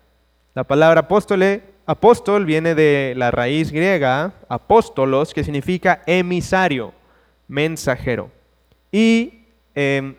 La 0.54 0.64
palabra 0.64 1.00
apóstole 1.02 1.62
Apóstol 1.88 2.46
viene 2.46 2.74
de 2.74 3.14
la 3.16 3.30
raíz 3.30 3.70
griega, 3.70 4.32
apóstolos, 4.48 5.32
que 5.32 5.44
significa 5.44 6.02
emisario, 6.06 6.92
mensajero. 7.46 8.28
Y 8.90 9.44
em, 9.76 10.16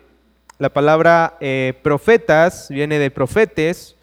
la 0.58 0.70
palabra 0.70 1.36
eh, 1.40 1.74
profetas 1.82 2.70
viene 2.70 2.98
de 2.98 3.10
profetes, 3.10 3.96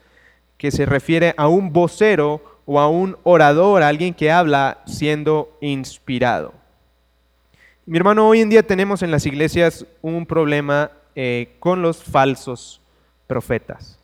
que 0.59 0.69
se 0.69 0.85
refiere 0.85 1.33
a 1.37 1.47
un 1.47 1.73
vocero 1.73 2.61
o 2.67 2.79
a 2.79 2.87
un 2.87 3.17
orador, 3.23 3.81
a 3.81 3.87
alguien 3.87 4.13
que 4.13 4.31
habla 4.31 4.83
siendo 4.85 5.57
inspirado. 5.59 6.53
Mi 7.87 7.97
hermano, 7.97 8.29
hoy 8.29 8.41
en 8.41 8.49
día 8.51 8.61
tenemos 8.61 9.01
en 9.01 9.09
las 9.09 9.25
iglesias 9.25 9.87
un 10.03 10.27
problema 10.27 10.91
eh, 11.15 11.55
con 11.59 11.81
los 11.81 12.03
falsos 12.03 12.79
profetas 13.25 13.97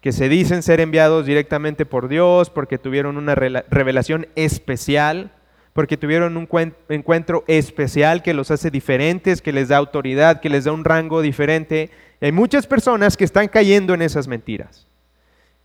que 0.00 0.12
se 0.12 0.28
dicen 0.28 0.62
ser 0.62 0.80
enviados 0.80 1.26
directamente 1.26 1.84
por 1.84 2.08
Dios 2.08 2.50
porque 2.50 2.78
tuvieron 2.78 3.16
una 3.16 3.34
revelación 3.34 4.28
especial, 4.34 5.32
porque 5.74 5.96
tuvieron 5.96 6.36
un 6.36 6.48
encuentro 6.88 7.44
especial 7.46 8.22
que 8.22 8.34
los 8.34 8.50
hace 8.50 8.70
diferentes, 8.70 9.42
que 9.42 9.52
les 9.52 9.68
da 9.68 9.76
autoridad, 9.76 10.40
que 10.40 10.48
les 10.48 10.64
da 10.64 10.72
un 10.72 10.84
rango 10.84 11.20
diferente. 11.20 11.90
hay 12.20 12.32
muchas 12.32 12.66
personas 12.66 13.16
que 13.16 13.24
están 13.24 13.48
cayendo 13.48 13.92
en 13.92 14.02
esas 14.02 14.26
mentiras. 14.26 14.86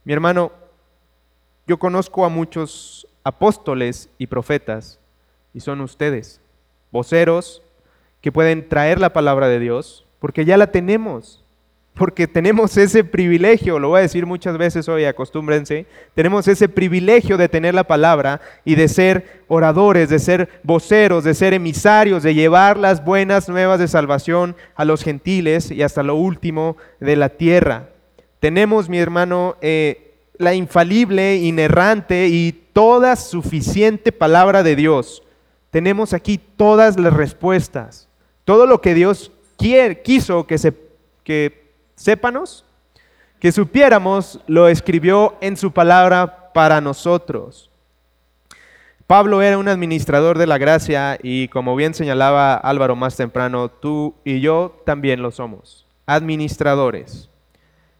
Mi 0.03 0.13
hermano, 0.13 0.51
yo 1.65 1.79
conozco 1.79 2.25
a 2.25 2.29
muchos 2.29 3.07
apóstoles 3.23 4.09
y 4.17 4.27
profetas, 4.27 4.99
y 5.53 5.61
son 5.61 5.81
ustedes, 5.81 6.41
voceros, 6.91 7.63
que 8.21 8.31
pueden 8.31 8.67
traer 8.67 8.99
la 8.99 9.13
palabra 9.13 9.47
de 9.47 9.59
Dios, 9.59 10.05
porque 10.19 10.45
ya 10.45 10.57
la 10.57 10.71
tenemos 10.71 11.44
porque 11.95 12.27
tenemos 12.27 12.75
ese 12.75 13.05
privilegio, 13.05 13.79
lo 13.79 13.89
voy 13.89 13.99
a 13.99 14.01
decir 14.01 14.25
muchas 14.25 14.57
veces 14.57 14.89
hoy, 14.89 15.05
acostúmbrense, 15.05 15.85
tenemos 16.13 16.45
ese 16.49 16.67
privilegio 16.67 17.37
de 17.37 17.47
tener 17.47 17.73
la 17.73 17.85
palabra 17.85 18.41
y 18.65 18.75
de 18.75 18.89
ser 18.89 19.43
oradores, 19.47 20.09
de 20.09 20.19
ser 20.19 20.49
voceros, 20.63 21.23
de 21.23 21.33
ser 21.33 21.53
emisarios, 21.53 22.21
de 22.21 22.33
llevar 22.33 22.77
las 22.77 23.05
buenas 23.05 23.47
nuevas 23.47 23.79
de 23.79 23.87
salvación 23.87 24.57
a 24.75 24.83
los 24.83 25.03
gentiles 25.03 25.71
y 25.71 25.83
hasta 25.83 26.03
lo 26.03 26.15
último 26.15 26.75
de 26.99 27.15
la 27.15 27.29
tierra. 27.29 27.89
Tenemos, 28.41 28.89
mi 28.89 28.99
hermano, 28.99 29.55
eh, 29.61 30.15
la 30.37 30.53
infalible, 30.53 31.37
inerrante 31.37 32.27
y 32.27 32.51
toda 32.73 33.15
suficiente 33.15 34.11
palabra 34.11 34.63
de 34.63 34.75
Dios. 34.75 35.23
Tenemos 35.71 36.13
aquí 36.13 36.41
todas 36.57 36.99
las 36.99 37.13
respuestas, 37.13 38.09
todo 38.43 38.65
lo 38.65 38.81
que 38.81 38.93
Dios 38.93 39.31
quiere, 39.57 40.01
quiso 40.01 40.45
que 40.45 40.57
se 40.57 40.73
que 41.23 41.64
sépanos, 41.95 42.65
que 43.39 43.51
supiéramos, 43.51 44.39
lo 44.47 44.67
escribió 44.67 45.35
en 45.41 45.57
su 45.57 45.71
palabra 45.71 46.51
para 46.53 46.81
nosotros. 46.81 47.69
Pablo 49.07 49.43
era 49.43 49.59
un 49.59 49.67
administrador 49.67 50.37
de 50.37 50.47
la 50.47 50.57
gracia 50.57 51.19
y 51.21 51.47
como 51.49 51.75
bien 51.75 51.93
señalaba 51.93 52.55
Álvaro 52.55 52.95
más 52.95 53.15
temprano, 53.15 53.69
tú 53.69 54.15
y 54.23 54.39
yo 54.41 54.81
también 54.83 55.21
lo 55.21 55.29
somos, 55.29 55.85
administradores. 56.07 57.29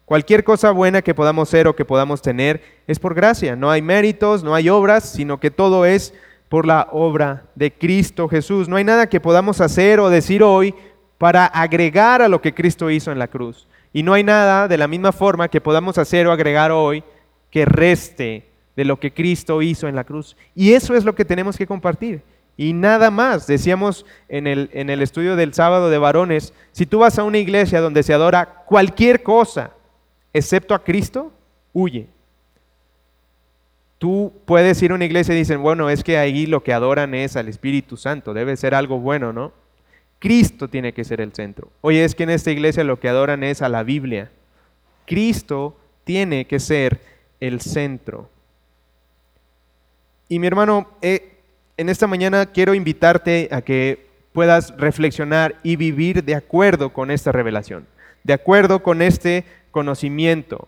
Cualquier 0.06 0.44
cosa 0.44 0.72
buena 0.72 1.02
que 1.02 1.16
podamos 1.16 1.50
ser 1.50 1.68
o 1.68 1.76
que 1.76 1.86
podamos 1.86 2.22
tener 2.22 2.64
es 2.88 3.00
por 3.00 3.16
gracia. 3.16 3.56
No 3.56 3.72
hay 3.72 3.82
méritos, 3.82 4.44
no 4.44 4.54
hay 4.54 4.70
obras, 4.70 5.04
sino 5.04 5.40
que 5.40 5.52
todo 5.52 5.86
es 5.86 6.14
por 6.48 6.68
la 6.68 6.88
obra 6.92 7.46
de 7.56 7.72
Cristo 7.72 8.28
Jesús. 8.28 8.70
No 8.70 8.76
hay 8.76 8.84
nada 8.84 9.08
que 9.08 9.20
podamos 9.20 9.62
hacer 9.62 10.00
o 10.00 10.10
decir 10.10 10.44
hoy 10.44 10.76
para 11.18 11.46
agregar 11.46 12.22
a 12.22 12.28
lo 12.28 12.42
que 12.42 12.54
Cristo 12.54 12.90
hizo 12.92 13.12
en 13.12 13.20
la 13.20 13.28
cruz. 13.28 13.68
Y 13.96 14.04
no 14.04 14.14
hay 14.14 14.26
nada 14.26 14.68
de 14.68 14.78
la 14.78 14.90
misma 14.90 15.14
forma 15.14 15.48
que 15.48 15.62
podamos 15.62 15.98
hacer 15.98 16.28
o 16.28 16.34
agregar 16.34 16.70
hoy 16.70 17.02
que 17.50 17.64
reste 17.64 18.46
de 18.76 18.84
lo 18.84 19.00
que 19.00 19.14
Cristo 19.14 19.62
hizo 19.62 19.88
en 19.88 19.96
la 19.96 20.04
cruz. 20.04 20.36
Y 20.54 20.74
eso 20.74 20.96
es 20.96 21.06
lo 21.06 21.16
que 21.16 21.24
tenemos 21.24 21.56
que 21.56 21.66
compartir. 21.66 22.22
Y 22.58 22.74
nada 22.74 23.10
más, 23.10 23.48
decíamos 23.48 24.06
en 24.28 24.48
el, 24.48 24.70
en 24.74 24.90
el 24.90 25.02
estudio 25.02 25.38
del 25.38 25.54
sábado 25.54 25.90
de 25.90 25.98
varones, 25.98 26.54
si 26.74 26.86
tú 26.86 27.00
vas 27.00 27.18
a 27.18 27.24
una 27.24 27.38
iglesia 27.38 27.80
donde 27.80 28.04
se 28.04 28.14
adora 28.14 28.66
cualquier 28.66 29.24
cosa, 29.24 29.72
excepto 30.34 30.76
a 30.76 30.84
Cristo, 30.84 31.32
huye. 31.72 32.10
Tú 33.98 34.34
puedes 34.44 34.84
ir 34.84 34.92
a 34.92 34.96
una 34.96 35.06
iglesia 35.06 35.34
y 35.34 35.38
dicen, 35.38 35.62
bueno, 35.62 35.90
es 35.90 36.04
que 36.04 36.18
ahí 36.18 36.48
lo 36.48 36.64
que 36.64 36.74
adoran 36.74 37.16
es 37.16 37.38
al 37.38 37.48
Espíritu 37.48 37.96
Santo, 37.96 38.34
debe 38.34 38.58
ser 38.58 38.76
algo 38.76 39.00
bueno, 39.00 39.32
¿no? 39.32 39.54
Cristo 40.26 40.68
tiene 40.68 40.92
que 40.92 41.04
ser 41.04 41.22
el 41.22 41.34
centro. 41.34 41.70
Oye, 41.82 42.04
es 42.04 42.16
que 42.16 42.24
en 42.24 42.32
esta 42.32 42.50
iglesia 42.50 42.84
lo 42.84 43.00
que 43.00 43.10
adoran 43.10 43.44
es 43.44 43.62
a 43.62 43.70
la 43.70 43.84
Biblia. 43.84 44.32
Cristo 45.06 45.78
tiene 46.04 46.48
que 46.48 46.60
ser 46.60 47.00
el 47.40 47.62
centro. 47.62 48.28
Y 50.28 50.40
mi 50.40 50.48
hermano, 50.48 50.90
eh, 51.04 51.38
en 51.78 51.90
esta 51.90 52.08
mañana 52.08 52.48
quiero 52.48 52.74
invitarte 52.74 53.50
a 53.52 53.62
que 53.62 54.08
puedas 54.34 54.76
reflexionar 54.78 55.60
y 55.62 55.76
vivir 55.76 56.24
de 56.24 56.34
acuerdo 56.34 56.92
con 56.92 57.12
esta 57.12 57.32
revelación, 57.32 57.86
de 58.24 58.34
acuerdo 58.34 58.82
con 58.82 59.04
este 59.04 59.46
conocimiento. 59.70 60.68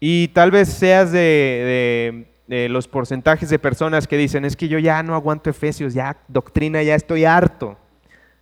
Y 0.00 0.26
tal 0.26 0.50
vez 0.50 0.70
seas 0.70 1.12
de, 1.12 2.26
de 2.48 2.68
los 2.68 2.88
porcentajes 2.88 3.48
de 3.48 3.60
personas 3.60 4.08
que 4.08 4.16
dicen, 4.16 4.44
es 4.44 4.56
que 4.56 4.66
yo 4.66 4.80
ya 4.80 5.04
no 5.04 5.14
aguanto 5.14 5.50
Efesios, 5.50 5.94
ya 5.94 6.16
doctrina, 6.26 6.82
ya 6.82 6.96
estoy 6.96 7.24
harto. 7.24 7.78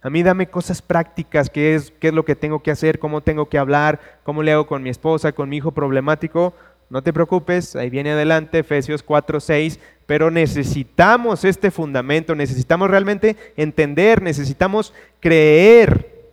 A 0.01 0.11
mí 0.11 0.23
dame 0.23 0.49
cosas 0.49 0.81
prácticas, 0.81 1.51
qué 1.51 1.75
es, 1.75 1.91
qué 1.91 2.09
es 2.09 2.15
lo 2.15 2.25
que 2.25 2.37
tengo 2.37 2.63
que 2.63 2.71
hacer, 2.71 3.01
cómo 3.01 3.21
tengo 3.21 3.49
que 3.49 3.59
hablar, 3.59 4.21
cómo 4.23 4.45
le 4.45 4.53
hago 4.53 4.67
con 4.67 4.83
mi 4.83 4.91
esposa, 4.91 5.33
con 5.33 5.49
mi 5.49 5.57
hijo 5.57 5.73
problemático. 5.73 6.55
No 6.89 7.03
te 7.03 7.13
preocupes, 7.13 7.75
ahí 7.75 7.91
viene 7.91 8.13
adelante 8.13 8.61
Efesios 8.61 9.03
4, 9.03 9.41
6, 9.41 9.81
pero 10.07 10.31
necesitamos 10.31 11.45
este 11.45 11.73
fundamento, 11.73 12.37
necesitamos 12.37 12.89
realmente 12.91 13.37
entender, 13.57 14.23
necesitamos 14.23 14.95
creer. 15.19 16.31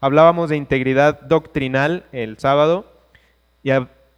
Hablábamos 0.00 0.50
de 0.50 0.56
integridad 0.56 1.20
doctrinal 1.20 2.04
el 2.10 2.36
sábado 2.38 2.84
y 3.62 3.70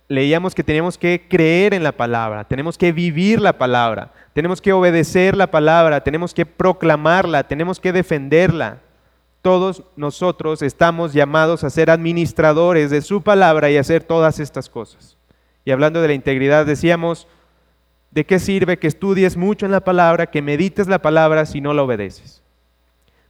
leíamos 0.08 0.54
que 0.54 0.64
tenemos 0.64 0.96
que 0.96 1.26
creer 1.28 1.74
en 1.74 1.82
la 1.82 1.92
palabra, 1.92 2.44
tenemos 2.44 2.78
que 2.78 2.92
vivir 2.92 3.42
la 3.42 3.58
palabra, 3.58 4.12
tenemos 4.32 4.62
que 4.62 4.72
obedecer 4.72 5.36
la 5.36 5.50
palabra, 5.50 6.02
tenemos 6.02 6.32
que 6.32 6.46
proclamarla, 6.46 7.46
tenemos 7.46 7.78
que 7.78 7.92
defenderla 7.92 8.78
todos 9.46 9.84
nosotros 9.94 10.60
estamos 10.60 11.12
llamados 11.12 11.62
a 11.62 11.70
ser 11.70 11.88
administradores 11.88 12.90
de 12.90 13.00
su 13.00 13.22
palabra 13.22 13.70
y 13.70 13.76
hacer 13.76 14.02
todas 14.02 14.40
estas 14.40 14.68
cosas. 14.68 15.16
Y 15.64 15.70
hablando 15.70 16.02
de 16.02 16.08
la 16.08 16.14
integridad, 16.14 16.66
decíamos, 16.66 17.28
¿de 18.10 18.26
qué 18.26 18.40
sirve 18.40 18.80
que 18.80 18.88
estudies 18.88 19.36
mucho 19.36 19.64
en 19.64 19.70
la 19.70 19.84
palabra, 19.84 20.26
que 20.26 20.42
medites 20.42 20.88
la 20.88 21.00
palabra 21.00 21.46
si 21.46 21.60
no 21.60 21.74
la 21.74 21.84
obedeces? 21.84 22.42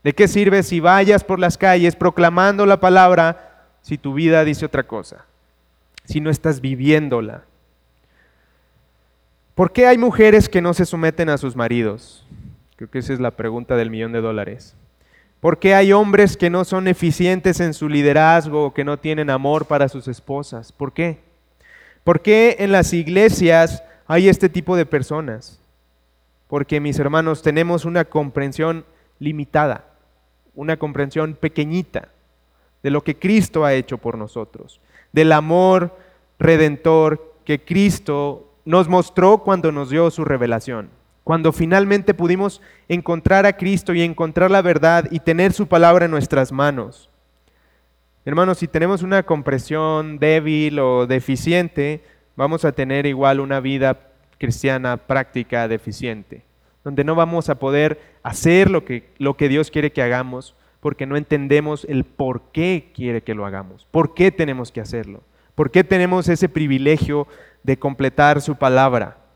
¿De 0.03 0.13
qué 0.13 0.27
sirve 0.27 0.63
si 0.63 0.79
vayas 0.79 1.23
por 1.23 1.37
las 1.37 1.55
calles 1.55 1.95
proclamando 1.95 2.65
la 2.65 2.79
palabra 2.79 3.67
si 3.83 3.99
tu 3.99 4.15
vida 4.15 4.43
dice 4.43 4.65
otra 4.65 4.87
cosa? 4.87 5.23
Si 6.03 6.19
no 6.19 6.31
estás 6.31 6.61
viviéndola. 6.61 7.43
¿Por 9.53 9.71
qué 9.71 9.85
hay 9.85 9.99
mujeres 9.99 10.49
que 10.49 10.63
no 10.63 10.73
se 10.73 10.87
someten 10.87 11.29
a 11.29 11.37
sus 11.37 11.55
maridos? 11.55 12.25
Creo 12.75 12.89
que 12.89 12.97
esa 12.97 13.13
es 13.13 13.19
la 13.19 13.29
pregunta 13.29 13.75
del 13.75 13.91
millón 13.91 14.13
de 14.13 14.21
dólares. 14.21 14.75
¿Por 15.39 15.59
qué 15.59 15.75
hay 15.75 15.93
hombres 15.93 16.35
que 16.35 16.49
no 16.49 16.65
son 16.65 16.87
eficientes 16.87 17.59
en 17.59 17.73
su 17.73 17.89
liderazgo 17.89 18.65
o 18.65 18.73
que 18.73 18.83
no 18.83 18.97
tienen 18.97 19.29
amor 19.29 19.65
para 19.65 19.87
sus 19.87 20.07
esposas? 20.07 20.71
¿Por 20.71 20.93
qué? 20.93 21.19
¿Por 22.03 22.21
qué 22.21 22.55
en 22.59 22.71
las 22.71 22.91
iglesias 22.93 23.83
hay 24.07 24.29
este 24.29 24.49
tipo 24.49 24.75
de 24.75 24.87
personas? 24.87 25.59
Porque 26.47 26.79
mis 26.79 26.97
hermanos 26.97 27.43
tenemos 27.43 27.85
una 27.85 28.05
comprensión 28.05 28.83
limitada, 29.19 29.85
una 30.55 30.77
comprensión 30.77 31.35
pequeñita 31.35 32.09
de 32.81 32.89
lo 32.89 33.03
que 33.03 33.17
Cristo 33.17 33.63
ha 33.63 33.73
hecho 33.73 33.99
por 33.99 34.17
nosotros, 34.17 34.81
del 35.11 35.31
amor 35.31 35.95
redentor 36.39 37.35
que 37.45 37.63
Cristo 37.63 38.55
nos 38.65 38.87
mostró 38.87 39.39
cuando 39.39 39.71
nos 39.71 39.91
dio 39.91 40.09
su 40.09 40.25
revelación 40.25 40.96
cuando 41.27 41.51
finalmente 41.51 42.13
pudimos 42.13 42.61
encontrar 42.87 43.45
a 43.45 43.57
Cristo 43.57 43.93
y 43.93 44.01
encontrar 44.01 44.49
la 44.49 44.61
verdad 44.61 45.09
y 45.11 45.19
tener 45.19 45.51
su 45.51 45.67
palabra 45.67 46.05
en 46.05 46.11
nuestras 46.11 46.53
manos. 46.53 47.09
Hermanos, 48.23 48.59
si 48.59 48.67
tenemos 48.69 49.03
una 49.03 49.23
compresión 49.23 50.19
débil 50.19 50.79
o 50.79 51.05
deficiente, 51.05 52.01
vamos 52.37 52.63
a 52.63 52.71
tener 52.71 53.05
igual 53.05 53.41
una 53.41 53.59
vida 53.59 54.07
cristiana 54.37 54.95
práctica 54.95 55.67
deficiente, 55.67 56.45
donde 56.85 57.03
no 57.03 57.13
vamos 57.13 57.49
a 57.49 57.55
poder 57.55 57.99
hacer 58.23 58.71
lo 58.71 58.85
que, 58.85 59.09
lo 59.17 59.35
que 59.35 59.49
Dios 59.49 59.69
quiere 59.69 59.91
que 59.91 60.01
hagamos, 60.01 60.55
porque 60.79 61.05
no 61.05 61.17
entendemos 61.17 61.85
el 61.89 62.05
por 62.05 62.53
qué 62.53 62.93
quiere 62.95 63.21
que 63.21 63.35
lo 63.35 63.45
hagamos, 63.45 63.85
por 63.91 64.13
qué 64.13 64.31
tenemos 64.31 64.71
que 64.71 64.79
hacerlo, 64.79 65.23
por 65.55 65.71
qué 65.71 65.83
tenemos 65.83 66.29
ese 66.29 66.47
privilegio 66.47 67.27
de 67.63 67.77
completar 67.77 68.39
su 68.39 68.55
palabra. 68.55 69.26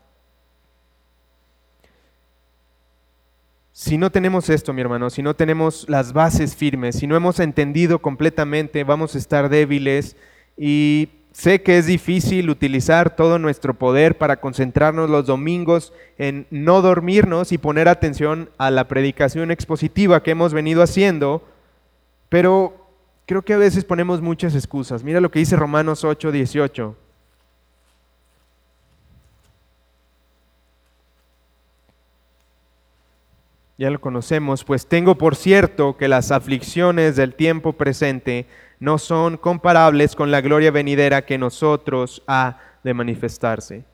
Si 3.82 3.98
no 3.98 4.12
tenemos 4.12 4.48
esto, 4.48 4.72
mi 4.72 4.80
hermano, 4.80 5.10
si 5.10 5.22
no 5.22 5.34
tenemos 5.34 5.86
las 5.88 6.12
bases 6.12 6.54
firmes, 6.54 6.94
si 6.94 7.08
no 7.08 7.16
hemos 7.16 7.40
entendido 7.40 7.98
completamente, 7.98 8.84
vamos 8.84 9.16
a 9.16 9.18
estar 9.18 9.48
débiles 9.48 10.14
y 10.56 11.08
sé 11.32 11.62
que 11.62 11.78
es 11.78 11.86
difícil 11.86 12.48
utilizar 12.48 13.16
todo 13.16 13.40
nuestro 13.40 13.74
poder 13.74 14.18
para 14.18 14.36
concentrarnos 14.36 15.10
los 15.10 15.26
domingos 15.26 15.92
en 16.16 16.46
no 16.52 16.80
dormirnos 16.80 17.50
y 17.50 17.58
poner 17.58 17.88
atención 17.88 18.50
a 18.56 18.70
la 18.70 18.86
predicación 18.86 19.50
expositiva 19.50 20.22
que 20.22 20.30
hemos 20.30 20.54
venido 20.54 20.80
haciendo, 20.80 21.42
pero 22.28 22.86
creo 23.26 23.42
que 23.42 23.54
a 23.54 23.58
veces 23.58 23.84
ponemos 23.84 24.20
muchas 24.20 24.54
excusas. 24.54 25.02
Mira 25.02 25.20
lo 25.20 25.32
que 25.32 25.40
dice 25.40 25.56
Romanos 25.56 26.04
8, 26.04 26.30
18. 26.30 26.96
Ya 33.78 33.90
lo 33.90 34.00
conocemos, 34.00 34.64
pues 34.64 34.86
tengo 34.86 35.16
por 35.16 35.34
cierto 35.34 35.96
que 35.96 36.08
las 36.08 36.30
aflicciones 36.30 37.16
del 37.16 37.34
tiempo 37.34 37.72
presente 37.72 38.46
no 38.78 38.98
son 38.98 39.36
comparables 39.36 40.16
con 40.16 40.30
la 40.30 40.40
gloria 40.40 40.70
venidera 40.70 41.24
que 41.24 41.38
nosotros 41.38 42.22
ha 42.26 42.58
de 42.84 42.94
manifestarse. 42.94 43.84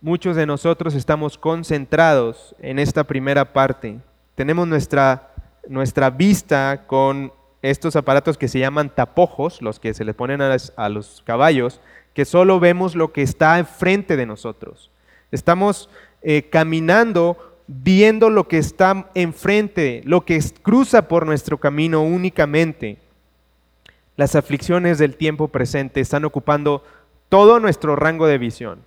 muchos 0.00 0.34
de 0.34 0.46
nosotros 0.46 0.94
estamos 0.94 1.38
concentrados 1.38 2.56
en 2.58 2.80
esta 2.80 3.04
primera 3.04 3.52
parte. 3.52 4.00
Tenemos 4.34 4.66
nuestra, 4.66 5.32
nuestra 5.68 6.10
vista 6.10 6.84
con 6.88 7.32
estos 7.62 7.94
aparatos 7.94 8.36
que 8.36 8.48
se 8.48 8.58
llaman 8.58 8.90
tapojos, 8.90 9.62
los 9.62 9.78
que 9.78 9.94
se 9.94 10.04
le 10.04 10.12
ponen 10.14 10.42
a, 10.42 10.88
los 10.88 11.22
caballos, 11.24 11.80
que 12.14 12.24
solo 12.24 12.58
vemos 12.58 12.96
lo 12.96 13.12
que 13.12 13.22
está 13.22 13.58
enfrente 13.58 14.16
de 14.16 14.26
nosotros. 14.26 14.90
Estamos 15.30 15.88
eh, 16.22 16.48
caminando 16.50 17.51
viendo 17.66 18.30
lo 18.30 18.48
que 18.48 18.58
está 18.58 19.10
enfrente, 19.14 20.02
lo 20.04 20.24
que 20.24 20.42
cruza 20.62 21.08
por 21.08 21.26
nuestro 21.26 21.58
camino 21.58 22.02
únicamente. 22.02 22.98
Las 24.16 24.34
aflicciones 24.34 24.98
del 24.98 25.16
tiempo 25.16 25.48
presente 25.48 26.00
están 26.00 26.24
ocupando 26.24 26.84
todo 27.28 27.60
nuestro 27.60 27.96
rango 27.96 28.26
de 28.26 28.38
visión. 28.38 28.80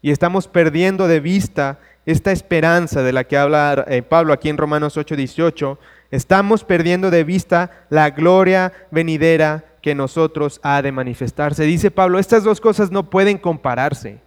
Y 0.00 0.10
estamos 0.10 0.48
perdiendo 0.48 1.08
de 1.08 1.20
vista 1.20 1.80
esta 2.06 2.30
esperanza 2.30 3.02
de 3.02 3.12
la 3.12 3.24
que 3.24 3.38
habla 3.38 3.84
eh, 3.88 4.02
Pablo 4.02 4.32
aquí 4.32 4.48
en 4.48 4.58
Romanos 4.58 4.96
8:18. 4.96 5.78
Estamos 6.10 6.62
perdiendo 6.62 7.10
de 7.10 7.24
vista 7.24 7.86
la 7.88 8.10
gloria 8.10 8.72
venidera 8.90 9.64
que 9.82 9.94
nosotros 9.94 10.60
ha 10.62 10.82
de 10.82 10.92
manifestarse. 10.92 11.64
Dice 11.64 11.90
Pablo, 11.90 12.18
estas 12.18 12.44
dos 12.44 12.60
cosas 12.60 12.90
no 12.90 13.10
pueden 13.10 13.38
compararse. 13.38 14.23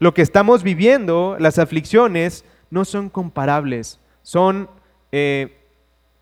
Lo 0.00 0.12
que 0.12 0.22
estamos 0.22 0.64
viviendo, 0.64 1.36
las 1.38 1.58
aflicciones, 1.58 2.44
no 2.70 2.84
son 2.84 3.08
comparables, 3.08 4.00
son 4.22 4.68
eh, 5.12 5.58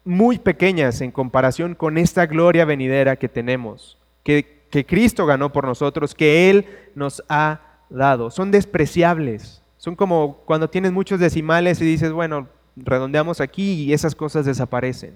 muy 0.05 0.39
pequeñas 0.39 1.01
en 1.01 1.11
comparación 1.11 1.75
con 1.75 1.97
esta 1.97 2.27
gloria 2.27 2.65
venidera 2.65 3.17
que 3.17 3.29
tenemos, 3.29 3.97
que, 4.25 4.65
que 4.71 4.85
Cristo 4.85 5.25
ganó 5.25 5.53
por 5.53 5.65
nosotros, 5.65 6.15
que 6.15 6.51
Él 6.51 6.67
nos 6.95 7.23
ha 7.31 7.61
dado. 7.89 8.31
Son 8.31 8.51
despreciables. 8.51 9.63
Son 9.77 9.95
como 9.95 10.39
cuando 10.45 10.69
tienes 10.69 10.93
muchos 10.93 11.21
decimales 11.21 11.81
y 11.81 11.85
dices, 11.85 12.13
bueno, 12.13 12.49
redondeamos 12.77 13.41
aquí 13.41 13.85
y 13.85 13.93
esas 13.93 14.15
cosas 14.15 14.45
desaparecen. 14.45 15.15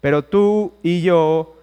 Pero 0.00 0.22
tú 0.22 0.74
y 0.82 1.02
yo, 1.02 1.56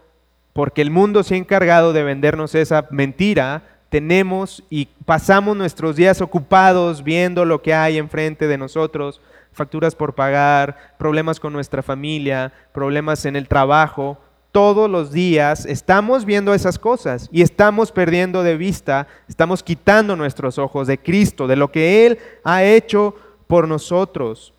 porque 0.54 0.82
el 0.82 0.91
mundo 0.91 1.24
se 1.24 1.36
ha 1.36 1.38
encargado 1.38 1.93
de 1.93 2.04
vendernos 2.04 2.56
esa 2.56 2.88
mentira, 2.91 3.81
tenemos 3.91 4.63
y 4.69 4.88
pasamos 5.06 5.58
nuestros 5.58 5.97
días 5.97 6.21
ocupados 6.21 7.04
viendo 7.04 7.43
lo 7.43 7.62
que 7.62 7.73
hay 7.73 7.97
enfrente 7.97 8.47
de 8.47 8.58
nosotros, 8.58 9.19
facturas 9.51 9.95
por 9.95 10.15
pagar, 10.15 10.95
problemas 10.97 11.41
con 11.41 11.51
nuestra 11.51 11.84
familia, 11.84 12.54
problemas 12.71 13.25
en 13.25 13.36
el 13.36 13.49
trabajo. 13.49 14.17
Todos 14.54 14.89
los 14.89 15.12
días 15.12 15.65
estamos 15.65 16.23
viendo 16.23 16.54
esas 16.54 16.80
cosas 16.80 17.27
y 17.34 17.41
estamos 17.41 17.91
perdiendo 17.91 18.43
de 18.43 18.56
vista, 18.56 19.08
estamos 19.27 19.62
quitando 19.62 20.15
nuestros 20.15 20.58
ojos 20.58 20.88
de 20.88 20.97
Cristo, 20.97 21.45
de 21.45 21.58
lo 21.58 21.69
que 21.69 22.06
Él 22.06 22.17
ha 22.45 22.63
hecho 22.63 23.13
por 23.45 23.67
nosotros. 23.67 24.54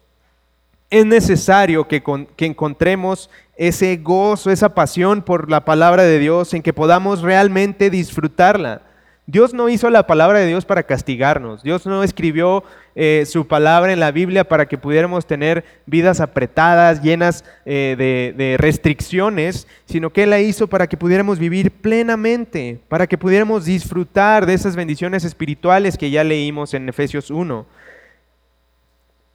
Es 0.91 1.07
necesario 1.07 1.89
que, 1.89 2.03
que 2.37 2.45
encontremos 2.45 3.31
ese 3.57 3.97
gozo, 3.97 4.51
esa 4.51 4.75
pasión 4.75 5.23
por 5.23 5.51
la 5.51 5.65
palabra 5.65 6.03
de 6.03 6.19
Dios, 6.19 6.53
en 6.53 6.63
que 6.63 6.75
podamos 6.75 7.23
realmente 7.23 7.89
disfrutarla. 7.89 8.92
Dios 9.33 9.55
no 9.55 9.71
hizo 9.71 9.89
la 9.89 10.07
palabra 10.07 10.41
de 10.41 10.47
Dios 10.47 10.67
para 10.67 10.83
castigarnos. 10.83 11.63
Dios 11.63 11.87
no 11.87 12.03
escribió 12.03 12.65
eh, 12.95 13.25
su 13.27 13.47
palabra 13.47 13.91
en 13.91 13.99
la 13.99 14.11
Biblia 14.11 14.45
para 14.45 14.69
que 14.69 14.77
pudiéramos 14.77 15.25
tener 15.25 15.65
vidas 15.87 16.21
apretadas, 16.21 17.01
llenas 17.01 17.43
eh, 17.65 18.35
de, 18.37 18.57
restricciones, 18.59 19.67
sino 19.87 20.11
que 20.11 20.25
Él 20.25 20.31
la 20.31 20.41
hizo 20.41 20.67
para 20.67 20.87
que 20.87 20.99
pudiéramos 20.99 21.39
vivir 21.39 21.71
plenamente, 21.71 22.79
para 22.91 23.07
que 23.07 23.17
pudiéramos 23.17 23.65
disfrutar 23.65 24.45
de 24.45 24.53
esas 24.53 24.77
bendiciones 24.77 25.25
espirituales 25.25 25.97
que 25.97 26.11
ya 26.11 26.25
leímos 26.25 26.75
en 26.75 26.91
Efesios 26.91 27.31
1. 27.31 27.65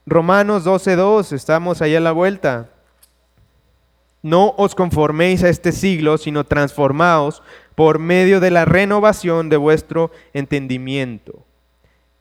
Romanos 0.06 0.64
12.2, 0.64 1.34
estamos 1.34 1.82
ahí 1.82 1.96
a 1.96 2.00
la 2.00 2.12
vuelta. 2.12 2.70
No 4.22 4.54
os 4.58 4.76
conforméis 4.76 5.44
a 5.44 5.50
este 5.50 5.72
siglo, 5.72 6.20
sino 6.20 6.44
transformaos 6.44 7.42
por 7.78 8.00
medio 8.00 8.40
de 8.40 8.50
la 8.50 8.66
renovación 8.66 9.50
de 9.50 9.58
vuestro 9.58 10.10
entendimiento. 10.34 11.46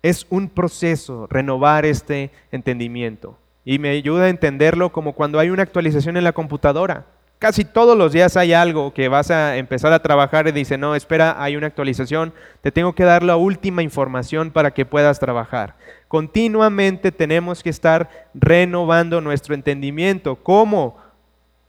Es 0.03 0.27
un 0.29 0.51
proceso 0.51 1.27
renovar 1.31 1.87
este 1.87 2.31
entendimiento. 2.53 3.39
Y 3.65 3.79
me 3.79 3.89
ayuda 3.89 4.25
a 4.25 4.29
entenderlo 4.29 4.93
como 4.93 5.15
cuando 5.15 5.39
hay 5.39 5.49
una 5.49 5.63
actualización 5.63 6.19
en 6.19 6.25
la 6.25 6.35
computadora. 6.35 7.07
Casi 7.39 7.65
todos 7.65 7.97
los 7.97 8.13
días 8.13 8.37
hay 8.37 8.53
algo 8.53 8.93
que 8.93 9.09
vas 9.09 9.31
a 9.31 9.57
empezar 9.57 9.95
a 9.95 10.03
trabajar 10.03 10.47
y 10.47 10.53
dice, 10.53 10.77
no, 10.77 10.95
espera, 10.95 11.43
hay 11.43 11.57
una 11.57 11.69
actualización, 11.69 12.35
te 12.61 12.71
tengo 12.71 12.95
que 12.95 13.05
dar 13.05 13.23
la 13.23 13.37
última 13.37 13.83
información 13.83 14.51
para 14.51 14.73
que 14.73 14.85
puedas 14.85 15.19
trabajar. 15.19 15.77
Continuamente 16.07 17.13
tenemos 17.13 17.63
que 17.63 17.71
estar 17.71 18.29
renovando 18.35 19.23
nuestro 19.23 19.55
entendimiento. 19.55 20.37
¿Cómo? 20.37 20.99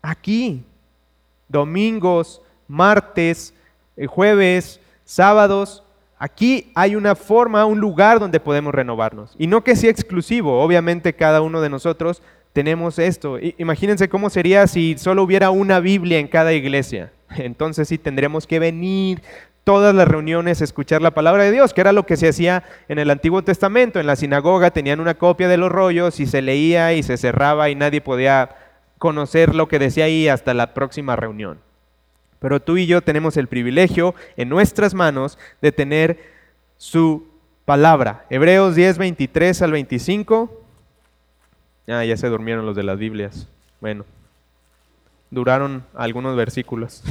Aquí, 0.02 0.66
domingos, 1.48 2.42
martes, 2.68 3.54
jueves, 4.06 4.80
sábados. 5.04 5.84
Aquí 6.20 6.72
hay 6.76 6.96
una 6.96 7.16
forma, 7.16 7.66
un 7.66 7.80
lugar 7.80 8.20
donde 8.20 8.40
podemos 8.40 8.74
renovarnos. 8.74 9.34
Y 9.38 9.48
no 9.48 9.64
que 9.64 9.76
sea 9.76 9.90
exclusivo, 9.90 10.62
obviamente 10.62 11.14
cada 11.14 11.42
uno 11.42 11.62
de 11.62 11.70
nosotros 11.70 12.22
tenemos 12.54 13.00
esto. 13.00 13.38
Imagínense 13.58 14.10
cómo 14.10 14.30
sería 14.30 14.68
si 14.68 14.98
solo 14.98 15.24
hubiera 15.24 15.52
una 15.52 15.80
Biblia 15.80 16.20
en 16.20 16.28
cada 16.28 16.54
iglesia. 16.54 17.12
Entonces 17.38 17.88
sí 17.88 17.98
tendríamos 17.98 18.48
que 18.48 18.60
venir 18.60 19.22
todas 19.64 19.94
las 19.94 20.08
reuniones 20.08 20.62
escuchar 20.62 21.02
la 21.02 21.12
palabra 21.12 21.44
de 21.44 21.52
Dios, 21.52 21.74
que 21.74 21.82
era 21.82 21.92
lo 21.92 22.06
que 22.06 22.16
se 22.16 22.30
hacía 22.30 22.64
en 22.88 23.00
el 23.00 23.10
Antiguo 23.10 23.44
Testamento. 23.44 24.00
En 24.00 24.08
la 24.08 24.16
sinagoga 24.16 24.72
tenían 24.72 25.00
una 25.00 25.16
copia 25.16 25.48
de 25.50 25.58
los 25.58 25.72
rollos 25.72 26.20
y 26.20 26.26
se 26.26 26.42
leía 26.42 26.94
y 26.94 27.04
se 27.04 27.18
cerraba 27.18 27.70
y 27.70 27.76
nadie 27.76 28.02
podía 28.02 28.56
conocer 28.98 29.54
lo 29.54 29.68
que 29.68 29.78
decía 29.78 30.06
ahí 30.06 30.28
hasta 30.28 30.54
la 30.54 30.74
próxima 30.74 31.16
reunión. 31.16 31.67
Pero 32.40 32.62
tú 32.62 32.78
y 32.78 32.86
yo 32.86 33.02
tenemos 33.02 33.38
el 33.38 33.48
privilegio 33.48 34.14
en 34.36 34.50
nuestras 34.50 34.94
manos 34.94 35.38
de 35.62 35.72
tener 35.72 36.20
su 36.78 37.28
palabra. 37.66 38.26
Hebreos 38.30 38.76
10, 38.76 38.98
23 38.98 39.62
al 39.62 39.72
25. 39.72 40.62
Ah, 41.88 42.06
ya 42.06 42.18
se 42.18 42.28
durmieron 42.28 42.66
los 42.66 42.76
de 42.76 42.84
las 42.84 42.98
Biblias. 42.98 43.48
Bueno, 43.82 44.06
duraron 45.30 45.84
algunos 45.96 46.36
versículos. 46.36 47.04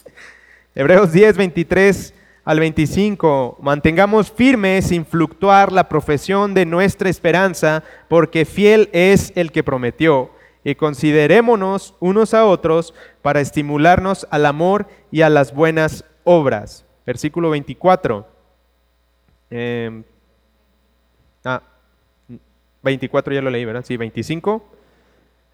Hebreos 0.74 1.12
10, 1.12 1.36
23 1.36 2.14
al 2.44 2.60
25. 2.60 3.58
Mantengamos 3.60 4.32
firme 4.32 4.80
sin 4.82 5.04
fluctuar 5.04 5.72
la 5.72 5.88
profesión 5.88 6.54
de 6.54 6.66
nuestra 6.66 7.08
esperanza, 7.08 7.84
porque 8.08 8.44
fiel 8.44 8.88
es 8.92 9.32
el 9.36 9.52
que 9.52 9.62
prometió 9.62 10.30
y 10.70 10.74
considerémonos 10.74 11.94
unos 11.98 12.34
a 12.34 12.44
otros 12.44 12.92
para 13.22 13.40
estimularnos 13.40 14.26
al 14.30 14.44
amor 14.44 14.86
y 15.10 15.22
a 15.22 15.30
las 15.30 15.54
buenas 15.54 16.04
obras. 16.24 16.84
Versículo 17.06 17.48
24. 17.48 18.28
Eh, 19.50 20.02
ah, 21.46 21.62
24 22.82 23.34
ya 23.34 23.40
lo 23.40 23.48
leí, 23.48 23.64
¿verdad? 23.64 23.82
Sí, 23.82 23.96
25. 23.96 24.62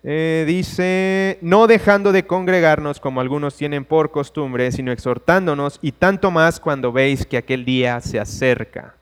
Eh, 0.02 0.44
dice, 0.48 1.38
no 1.42 1.68
dejando 1.68 2.10
de 2.10 2.26
congregarnos 2.26 2.98
como 2.98 3.20
algunos 3.20 3.56
tienen 3.56 3.84
por 3.84 4.10
costumbre, 4.10 4.72
sino 4.72 4.90
exhortándonos 4.90 5.78
y 5.80 5.92
tanto 5.92 6.32
más 6.32 6.58
cuando 6.58 6.90
veis 6.90 7.24
que 7.24 7.36
aquel 7.36 7.64
día 7.64 8.00
se 8.00 8.18
acerca. 8.18 8.96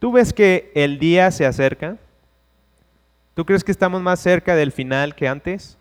¿Tú 0.00 0.12
ves 0.12 0.34
que 0.34 0.70
el 0.74 0.98
día 0.98 1.30
se 1.30 1.46
acerca? 1.46 1.96
¿Tú 3.40 3.46
crees 3.46 3.64
que 3.64 3.72
estamos 3.72 4.02
más 4.02 4.20
cerca 4.20 4.54
del 4.54 4.70
final 4.70 5.14
que 5.14 5.26
antes? 5.26 5.78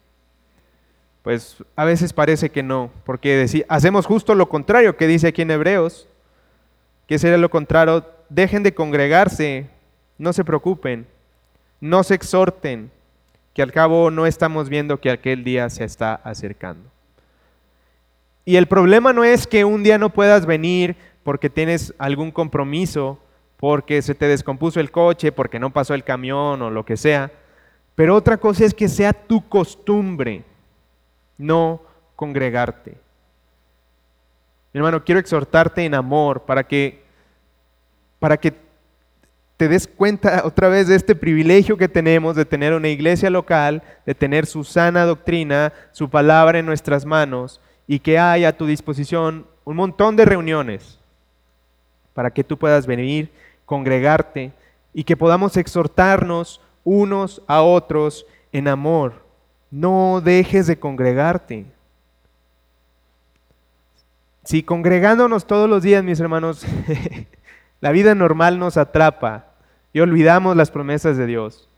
Pues 1.24 1.58
a 1.76 1.84
veces 1.84 2.14
parece 2.14 2.50
que 2.50 2.64
no, 2.64 2.90
porque 3.04 3.66
hacemos 3.68 4.06
justo 4.06 4.34
lo 4.34 4.48
contrario 4.48 4.96
que 4.96 5.08
dice 5.08 5.28
aquí 5.28 5.42
en 5.42 5.52
Hebreos. 5.52 6.08
que 7.06 7.20
sería 7.20 7.38
lo 7.38 7.50
contrario? 7.50 8.06
Dejen 8.30 8.64
de 8.64 8.74
congregarse, 8.74 9.68
no 10.18 10.32
se 10.32 10.46
preocupen, 10.46 11.06
no 11.82 12.02
se 12.04 12.16
exhorten, 12.16 12.92
que 13.54 13.62
al 13.62 13.74
cabo 13.74 14.10
no 14.10 14.26
estamos 14.26 14.70
viendo 14.70 15.02
que 15.02 15.12
aquel 15.12 15.44
día 15.44 15.70
se 15.70 15.84
está 15.84 16.16
acercando. 16.16 16.90
Y 18.46 18.56
el 18.56 18.68
problema 18.68 19.12
no 19.12 19.26
es 19.26 19.48
que 19.48 19.66
un 19.66 19.84
día 19.84 19.98
no 19.98 20.12
puedas 20.12 20.46
venir 20.46 20.96
porque 21.26 21.50
tienes 21.50 21.94
algún 21.98 22.32
compromiso, 22.32 23.20
porque 23.58 24.02
se 24.02 24.16
te 24.16 24.30
descompuso 24.30 24.80
el 24.80 24.92
coche, 24.92 25.34
porque 25.34 25.60
no 25.60 25.72
pasó 25.72 25.94
el 25.94 26.06
camión 26.06 26.62
o 26.62 26.70
lo 26.70 26.86
que 26.86 26.96
sea. 26.96 27.34
Pero 28.00 28.16
otra 28.16 28.38
cosa 28.38 28.64
es 28.64 28.74
que 28.74 28.88
sea 28.88 29.12
tu 29.12 29.46
costumbre 29.50 30.46
no 31.38 31.82
congregarte. 32.16 32.92
Mi 34.72 34.78
hermano, 34.78 35.04
quiero 35.04 35.20
exhortarte 35.20 35.84
en 35.84 35.94
amor 35.94 36.44
para 36.44 36.64
que, 36.66 37.04
para 38.18 38.38
que 38.38 38.54
te 39.58 39.68
des 39.68 39.86
cuenta 39.86 40.44
otra 40.46 40.70
vez 40.70 40.88
de 40.88 40.96
este 40.96 41.14
privilegio 41.14 41.76
que 41.76 41.90
tenemos 41.90 42.38
de 42.38 42.46
tener 42.46 42.74
una 42.74 42.88
iglesia 42.88 43.30
local, 43.30 43.84
de 44.06 44.16
tener 44.16 44.46
su 44.46 44.64
sana 44.64 45.04
doctrina, 45.04 45.74
su 45.92 46.10
palabra 46.10 46.60
en 46.60 46.66
nuestras 46.66 47.06
manos 47.06 47.60
y 47.86 48.00
que 48.00 48.18
haya 48.18 48.48
a 48.48 48.58
tu 48.58 48.66
disposición 48.66 49.46
un 49.66 49.76
montón 49.76 50.16
de 50.16 50.24
reuniones 50.24 51.00
para 52.14 52.32
que 52.32 52.46
tú 52.46 52.58
puedas 52.58 52.88
venir, 52.88 53.30
congregarte 53.66 54.54
y 54.94 55.04
que 55.04 55.18
podamos 55.18 55.58
exhortarnos 55.58 56.62
unos 56.90 57.44
a 57.46 57.62
otros 57.62 58.26
en 58.52 58.68
amor. 58.68 59.14
No 59.70 60.22
dejes 60.24 60.66
de 60.66 60.80
congregarte. 60.80 61.68
Si 64.44 64.64
congregándonos 64.64 65.46
todos 65.46 65.70
los 65.70 65.84
días, 65.84 66.04
mis 66.04 66.20
hermanos, 66.20 66.66
la 67.82 67.92
vida 67.92 68.16
normal 68.16 68.58
nos 68.58 68.78
atrapa 68.78 69.46
y 69.94 70.00
olvidamos 70.00 70.58
las 70.58 70.72
promesas 70.72 71.16
de 71.16 71.28
Dios. 71.28 71.70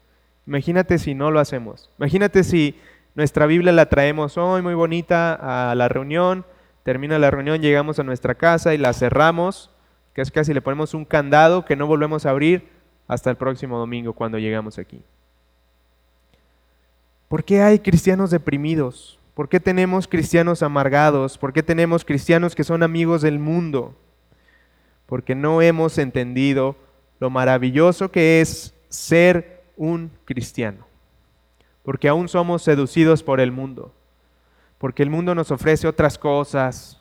Imagínate 0.48 0.98
si 0.98 1.14
no 1.14 1.30
lo 1.30 1.42
hacemos. 1.42 1.90
Imagínate 2.00 2.46
si 2.46 2.80
nuestra 3.14 3.46
Biblia 3.48 3.74
la 3.74 3.88
traemos 3.88 4.38
hoy 4.38 4.62
muy 4.62 4.76
bonita 4.76 5.72
a 5.72 5.76
la 5.76 5.90
reunión, 5.90 6.46
termina 6.84 7.20
la 7.20 7.32
reunión, 7.32 7.62
llegamos 7.62 8.00
a 8.00 8.04
nuestra 8.04 8.36
casa 8.36 8.74
y 8.74 8.78
la 8.78 8.94
cerramos, 8.94 9.72
que 10.14 10.22
es 10.22 10.32
casi 10.32 10.54
le 10.54 10.62
ponemos 10.62 10.94
un 10.94 11.04
candado 11.04 11.66
que 11.66 11.76
no 11.76 11.86
volvemos 11.86 12.26
a 12.26 12.30
abrir 12.30 12.81
hasta 13.12 13.30
el 13.30 13.36
próximo 13.36 13.78
domingo 13.78 14.14
cuando 14.14 14.40
llegamos 14.40 14.80
aquí. 14.80 15.02
¿Por 17.28 17.44
qué 17.44 17.62
hay 17.62 17.80
cristianos 17.80 18.32
deprimidos? 18.32 19.20
¿Por 19.34 19.50
qué 19.50 19.60
tenemos 19.60 20.08
cristianos 20.08 20.64
amargados? 20.64 21.38
¿Por 21.38 21.52
qué 21.52 21.62
tenemos 21.62 22.06
cristianos 22.06 22.56
que 22.56 22.64
son 22.64 22.84
amigos 22.84 23.22
del 23.22 23.38
mundo? 23.38 23.98
Porque 25.08 25.36
no 25.36 25.62
hemos 25.62 25.98
entendido 25.98 26.78
lo 27.20 27.30
maravilloso 27.30 28.10
que 28.12 28.40
es 28.40 28.74
ser 28.88 29.62
un 29.76 30.10
cristiano. 30.24 30.88
Porque 31.84 32.08
aún 32.08 32.30
somos 32.30 32.62
seducidos 32.62 33.24
por 33.24 33.42
el 33.42 33.52
mundo. 33.52 33.94
Porque 34.78 35.04
el 35.04 35.10
mundo 35.10 35.36
nos 35.36 35.52
ofrece 35.52 35.86
otras 35.86 36.18
cosas 36.18 36.98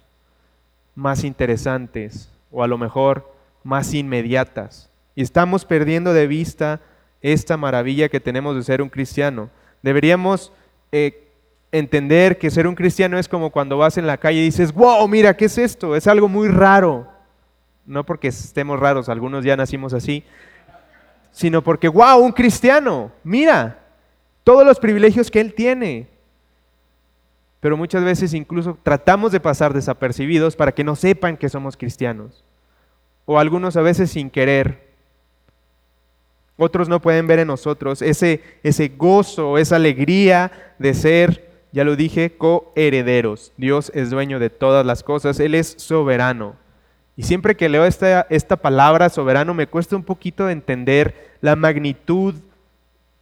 más 0.97 1.23
interesantes 1.23 2.33
o 2.51 2.65
a 2.65 2.67
lo 2.67 2.79
mejor 2.79 3.33
más 3.63 3.95
inmediatas. 3.95 4.90
Y 5.15 5.23
estamos 5.23 5.65
perdiendo 5.65 6.13
de 6.13 6.27
vista 6.27 6.81
esta 7.23 7.57
maravilla 7.57 8.09
que 8.09 8.21
tenemos 8.21 8.57
de 8.57 8.63
ser 8.63 8.83
un 8.83 8.89
cristiano. 8.89 9.51
Deberíamos 9.83 10.53
eh, 10.93 11.29
entender 11.73 12.39
que 12.39 12.51
ser 12.51 12.67
un 12.67 12.75
cristiano 12.75 13.19
es 13.19 13.29
como 13.29 13.51
cuando 13.51 13.79
vas 13.79 13.99
en 13.99 14.07
la 14.07 14.19
calle 14.19 14.41
y 14.41 14.45
dices, 14.45 14.73
wow, 14.73 15.07
mira, 15.09 15.37
¿qué 15.37 15.47
es 15.47 15.59
esto? 15.59 15.95
Es 15.97 16.07
algo 16.07 16.29
muy 16.29 16.49
raro. 16.49 17.09
No 17.87 18.05
porque 18.05 18.29
estemos 18.29 18.79
raros, 18.79 19.09
algunos 19.09 19.45
ya 19.45 19.57
nacimos 19.57 19.95
así, 19.95 20.25
sino 21.33 21.63
porque, 21.63 21.89
wow, 21.89 22.19
un 22.19 22.33
cristiano, 22.33 23.13
mira, 23.25 23.79
todos 24.45 24.67
los 24.67 24.79
privilegios 24.79 25.31
que 25.31 25.41
él 25.41 25.55
tiene. 25.55 26.09
Pero 27.61 27.77
muchas 27.77 28.03
veces 28.03 28.33
incluso 28.33 28.79
tratamos 28.83 29.33
de 29.33 29.41
pasar 29.41 29.75
desapercibidos 29.75 30.57
para 30.57 30.73
que 30.73 30.83
no 30.83 30.97
sepan 30.97 31.37
que 31.37 31.49
somos 31.49 31.77
cristianos. 31.77 32.45
O 33.27 33.39
algunos 33.39 33.77
a 33.77 33.83
veces 33.83 34.11
sin 34.11 34.31
querer. 34.31 34.90
Otros 36.63 36.89
no 36.89 37.01
pueden 37.01 37.27
ver 37.27 37.39
en 37.39 37.49
nosotros 37.49 38.03
ese, 38.03 38.43
ese 38.63 38.89
gozo, 38.89 39.57
esa 39.57 39.77
alegría 39.77 40.75
de 40.79 40.93
ser 40.95 41.51
ya 41.73 41.85
lo 41.85 41.97
dije, 41.97 42.37
coherederos. 42.37 43.53
Dios 43.57 43.93
es 43.95 44.11
dueño 44.11 44.39
de 44.39 44.51
todas 44.51 44.85
las 44.85 45.03
cosas, 45.03 45.39
Él 45.39 45.55
es 45.55 45.75
soberano. 45.79 46.57
Y 47.17 47.23
siempre 47.23 47.57
que 47.57 47.69
leo 47.69 47.85
esta, 47.85 48.27
esta 48.31 48.57
palabra 48.57 49.09
soberano 49.09 49.55
me 49.55 49.67
cuesta 49.67 49.95
un 49.95 50.03
poquito 50.03 50.49
entender 50.49 51.33
la 51.41 51.55
magnitud 51.55 52.35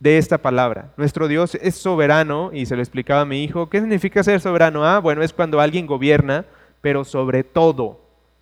de 0.00 0.18
esta 0.18 0.38
palabra. 0.38 0.92
Nuestro 0.96 1.28
Dios 1.28 1.56
es 1.56 1.74
soberano 1.74 2.50
y 2.52 2.66
se 2.66 2.76
lo 2.76 2.82
explicaba 2.82 3.22
a 3.22 3.26
mi 3.26 3.42
hijo. 3.44 3.68
¿Qué 3.68 3.80
significa 3.80 4.22
ser 4.22 4.40
soberano? 4.40 4.84
Ah, 4.84 5.00
bueno, 5.00 5.22
es 5.22 5.32
cuando 5.32 5.60
alguien 5.60 5.86
gobierna, 5.86 6.44
pero 6.80 7.04
sobre 7.04 7.44
todo, 7.44 8.00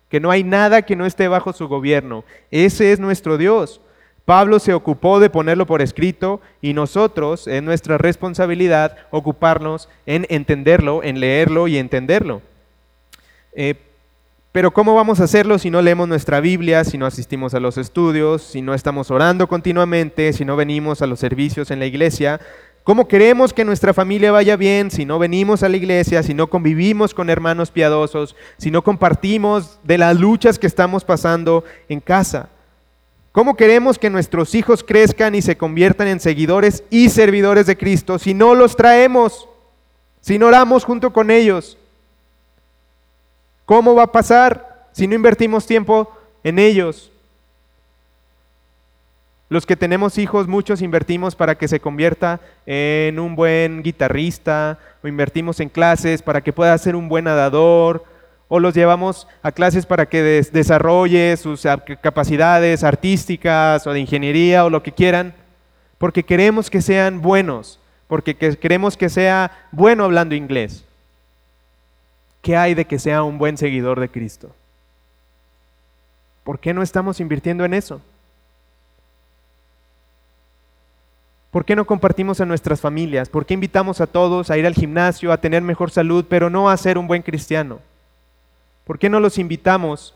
que 0.09 0.19
no 0.19 0.31
hay 0.31 0.43
nada 0.43 0.83
que 0.83 0.95
no 0.95 1.05
esté 1.05 1.27
bajo 1.27 1.51
su 1.53 1.67
gobierno. 1.67 2.23
Ese 2.51 2.91
es 2.91 2.99
nuestro 2.99 3.37
Dios. 3.37 3.81
Pablo 4.27 4.59
se 4.59 4.73
ocupó 4.73 5.21
de 5.21 5.29
ponerlo 5.29 5.65
por 5.65 5.81
escrito 5.81 6.41
y 6.61 6.73
nosotros, 6.73 7.47
es 7.47 7.63
nuestra 7.63 7.97
responsabilidad, 7.97 8.97
ocuparnos 9.09 9.87
en 10.05 10.25
entenderlo, 10.27 11.01
en 11.01 11.21
leerlo 11.21 11.69
y 11.69 11.77
entenderlo. 11.77 12.41
Eh, 13.53 13.75
pero 14.51 14.71
¿cómo 14.71 14.93
vamos 14.95 15.21
a 15.21 15.23
hacerlo 15.23 15.57
si 15.57 15.71
no 15.71 15.81
leemos 15.81 16.09
nuestra 16.09 16.41
Biblia, 16.41 16.83
si 16.83 16.97
no 16.97 17.05
asistimos 17.05 17.53
a 17.53 17.61
los 17.61 17.77
estudios, 17.77 18.41
si 18.41 18.61
no 18.61 18.73
estamos 18.73 19.11
orando 19.11 19.47
continuamente, 19.47 20.33
si 20.33 20.43
no 20.43 20.57
venimos 20.57 21.01
a 21.01 21.07
los 21.07 21.21
servicios 21.21 21.71
en 21.71 21.79
la 21.79 21.85
iglesia? 21.85 22.41
¿Cómo 22.83 23.07
queremos 23.07 23.53
que 23.53 23.63
nuestra 23.63 23.93
familia 23.93 24.33
vaya 24.33 24.57
bien 24.57 24.91
si 24.91 25.05
no 25.05 25.19
venimos 25.19 25.63
a 25.63 25.69
la 25.69 25.77
iglesia, 25.77 26.21
si 26.21 26.33
no 26.33 26.47
convivimos 26.47 27.13
con 27.13 27.29
hermanos 27.29 27.71
piadosos, 27.71 28.35
si 28.57 28.71
no 28.71 28.81
compartimos 28.81 29.79
de 29.83 29.97
las 29.97 30.19
luchas 30.19 30.59
que 30.59 30.67
estamos 30.67 31.05
pasando 31.05 31.63
en 31.87 32.01
casa? 32.01 32.49
¿Cómo 33.37 33.55
queremos 33.55 33.99
que 33.99 34.09
nuestros 34.09 34.55
hijos 34.55 34.83
crezcan 34.83 35.35
y 35.35 35.43
se 35.43 35.55
conviertan 35.55 36.07
en 36.07 36.19
seguidores 36.19 36.83
y 36.89 37.09
servidores 37.09 37.67
de 37.67 37.77
Cristo 37.77 38.17
si 38.17 38.33
no 38.33 38.55
los 38.55 38.75
traemos, 38.75 39.47
si 40.21 40.39
no 40.39 40.47
oramos 40.47 40.83
junto 40.83 41.13
con 41.13 41.29
ellos? 41.29 41.77
¿Cómo 43.67 43.93
va 43.93 44.05
a 44.05 44.11
pasar 44.11 44.87
si 44.91 45.05
no 45.05 45.13
invertimos 45.13 45.67
tiempo 45.67 46.11
en 46.43 46.57
ellos? 46.57 47.11
Los 49.49 49.67
que 49.67 49.75
tenemos 49.75 50.17
hijos, 50.17 50.47
muchos 50.47 50.81
invertimos 50.81 51.35
para 51.35 51.53
que 51.53 51.67
se 51.67 51.79
convierta 51.79 52.39
en 52.65 53.19
un 53.19 53.35
buen 53.35 53.83
guitarrista, 53.83 54.79
o 55.03 55.07
invertimos 55.07 55.59
en 55.59 55.69
clases 55.69 56.23
para 56.23 56.41
que 56.41 56.53
pueda 56.53 56.75
ser 56.79 56.95
un 56.95 57.07
buen 57.07 57.25
nadador, 57.25 58.03
o 58.49 58.59
los 58.59 58.73
llevamos 58.73 59.27
a 59.41 59.51
clases 59.51 59.85
para 59.85 60.05
que 60.05 60.21
desarrolle 60.51 61.35
sus 61.37 61.63
capacidades 62.01 62.83
artísticas 62.83 63.85
o 63.85 63.91
de 63.91 63.99
ingeniería 63.99 64.63
o 64.65 64.69
lo 64.69 64.83
que 64.83 64.91
quieran, 64.91 65.33
porque 65.97 66.23
queremos 66.23 66.69
que 66.69 66.81
sean 66.81 67.21
buenos, 67.21 67.79
porque 68.07 68.35
queremos 68.35 68.95
que 68.95 69.09
sea 69.09 69.51
bueno 69.71 70.05
hablando 70.05 70.35
inglés. 70.35 70.85
¿Qué 72.41 72.55
hay 72.55 72.73
de 72.73 72.85
que 72.85 72.99
sea 72.99 73.23
un 73.23 73.37
buen 73.37 73.57
seguidor 73.57 73.99
de 73.99 74.09
Cristo? 74.09 74.55
¿Por 76.43 76.59
qué 76.59 76.73
no 76.73 76.81
estamos 76.81 77.19
invirtiendo 77.19 77.65
en 77.65 77.73
eso? 77.73 77.99
¿Por 81.51 81.65
qué 81.65 81.75
no 81.75 81.85
compartimos 81.85 82.39
en 82.39 82.47
nuestras 82.47 82.79
familias? 82.79 83.27
¿Por 83.27 83.45
qué 83.45 83.55
invitamos 83.55 83.99
a 83.99 84.07
todos 84.07 84.49
a 84.49 84.57
ir 84.57 84.65
al 84.65 84.75
gimnasio, 84.75 85.33
a 85.33 85.41
tener 85.41 85.61
mejor 85.61 85.91
salud, 85.91 86.23
pero 86.29 86.49
no 86.49 86.69
a 86.69 86.77
ser 86.77 86.97
un 86.97 87.07
buen 87.07 87.21
cristiano? 87.21 87.79
¿Por 88.87 88.97
qué 88.97 89.09
no 89.09 89.19
los 89.19 89.37
invitamos 89.37 90.15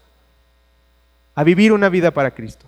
a 1.35 1.43
vivir 1.43 1.73
una 1.73 1.89
vida 1.89 2.11
para 2.11 2.31
Cristo? 2.31 2.65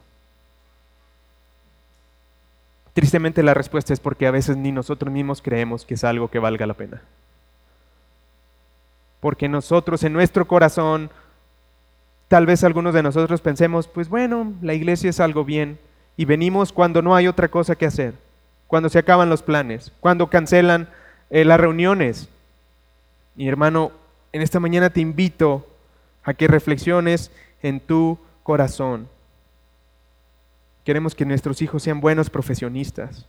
Tristemente 2.93 3.41
la 3.41 3.53
respuesta 3.53 3.93
es 3.93 4.01
porque 4.01 4.27
a 4.27 4.31
veces 4.31 4.57
ni 4.57 4.73
nosotros 4.73 5.11
mismos 5.11 5.41
creemos 5.41 5.85
que 5.85 5.93
es 5.93 6.03
algo 6.03 6.27
que 6.27 6.39
valga 6.39 6.67
la 6.67 6.73
pena. 6.73 7.01
Porque 9.21 9.47
nosotros 9.47 10.03
en 10.03 10.11
nuestro 10.11 10.45
corazón, 10.45 11.09
tal 12.27 12.45
vez 12.45 12.65
algunos 12.65 12.93
de 12.93 13.01
nosotros 13.01 13.39
pensemos, 13.39 13.87
pues 13.87 14.09
bueno, 14.09 14.51
la 14.61 14.73
iglesia 14.73 15.09
es 15.09 15.21
algo 15.21 15.45
bien 15.45 15.79
y 16.17 16.25
venimos 16.25 16.73
cuando 16.73 17.01
no 17.01 17.15
hay 17.15 17.29
otra 17.29 17.47
cosa 17.47 17.77
que 17.77 17.85
hacer, 17.85 18.13
cuando 18.67 18.89
se 18.89 18.99
acaban 18.99 19.29
los 19.29 19.41
planes, 19.41 19.93
cuando 20.01 20.29
cancelan 20.29 20.89
eh, 21.29 21.45
las 21.45 21.61
reuniones. 21.61 22.27
Mi 23.35 23.47
hermano, 23.47 23.93
en 24.33 24.41
esta 24.41 24.59
mañana 24.59 24.89
te 24.89 24.99
invito 24.99 25.69
a 26.23 26.33
que 26.33 26.47
reflexiones 26.47 27.31
en 27.61 27.79
tu 27.79 28.17
corazón. 28.43 29.07
Queremos 30.83 31.15
que 31.15 31.25
nuestros 31.25 31.61
hijos 31.61 31.83
sean 31.83 32.01
buenos 32.01 32.29
profesionistas, 32.29 33.25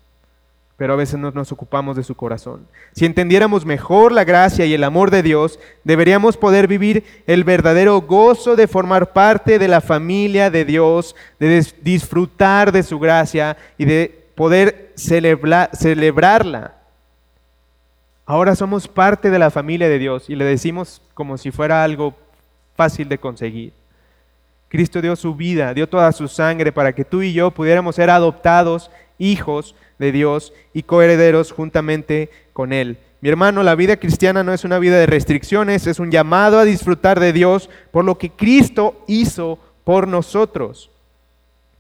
pero 0.77 0.93
a 0.95 0.97
veces 0.97 1.21
no 1.21 1.31
nos 1.31 1.53
ocupamos 1.53 1.97
de 1.97 2.03
su 2.03 2.17
corazón. 2.17 2.67
Si 2.93 3.07
entendiéramos 3.07 3.65
mejor 3.65 4.11
la 4.11 4.25
gracia 4.25 4.67
y 4.67 4.75
el 4.75 4.83
amor 4.83 5.13
de 5.13 5.23
Dios, 5.23 5.61
deberíamos 5.85 6.37
poder 6.37 6.67
vivir 6.67 7.05
el 7.27 7.45
verdadero 7.45 8.01
gozo 8.01 8.57
de 8.57 8.67
formar 8.67 9.13
parte 9.13 9.61
de 9.61 9.69
la 9.69 9.81
familia 9.81 10.51
de 10.51 10.65
Dios, 10.65 11.15
de 11.39 11.65
disfrutar 11.83 12.73
de 12.73 12.83
su 12.83 12.99
gracia 12.99 13.57
y 13.79 13.85
de 13.85 14.25
poder 14.35 14.93
celebrarla. 14.97 16.75
Ahora 18.27 18.57
somos 18.57 18.89
parte 18.89 19.31
de 19.31 19.39
la 19.39 19.51
familia 19.51 19.89
de 19.89 19.99
Dios 19.99 20.29
y 20.29 20.35
le 20.35 20.45
decimos 20.45 21.03
como 21.13 21.39
si 21.39 21.53
fuera 21.53 21.85
algo 21.85 22.17
fácil 22.77 23.09
de 23.09 23.18
conseguir. 23.18 23.72
Cristo 24.68 25.01
dio 25.01 25.14
su 25.14 25.35
vida, 25.35 25.72
dio 25.72 25.89
toda 25.89 26.11
su 26.12 26.27
sangre 26.27 26.72
para 26.72 26.93
que 26.93 27.05
tú 27.05 27.22
y 27.22 27.33
yo 27.33 27.51
pudiéramos 27.53 27.95
ser 27.95 28.11
adoptados 28.11 28.91
hijos 29.18 29.75
de 29.99 30.12
Dios 30.12 30.53
y 30.72 30.83
coherederos 30.83 31.53
juntamente 31.53 32.31
con 32.53 32.72
Él. 32.72 32.99
Mi 33.20 33.29
hermano, 33.29 33.62
la 33.62 33.75
vida 33.75 33.97
cristiana 33.97 34.43
no 34.43 34.53
es 34.53 34.64
una 34.64 34.79
vida 34.79 34.99
de 34.99 35.07
restricciones, 35.07 35.87
es 35.87 35.99
un 35.99 36.11
llamado 36.11 36.59
a 36.59 36.64
disfrutar 36.64 37.20
de 37.20 37.33
Dios 37.33 37.70
por 37.91 38.05
lo 38.05 38.18
que 38.18 38.31
Cristo 38.31 39.03
hizo 39.07 39.59
por 39.85 40.09
nosotros, 40.09 40.91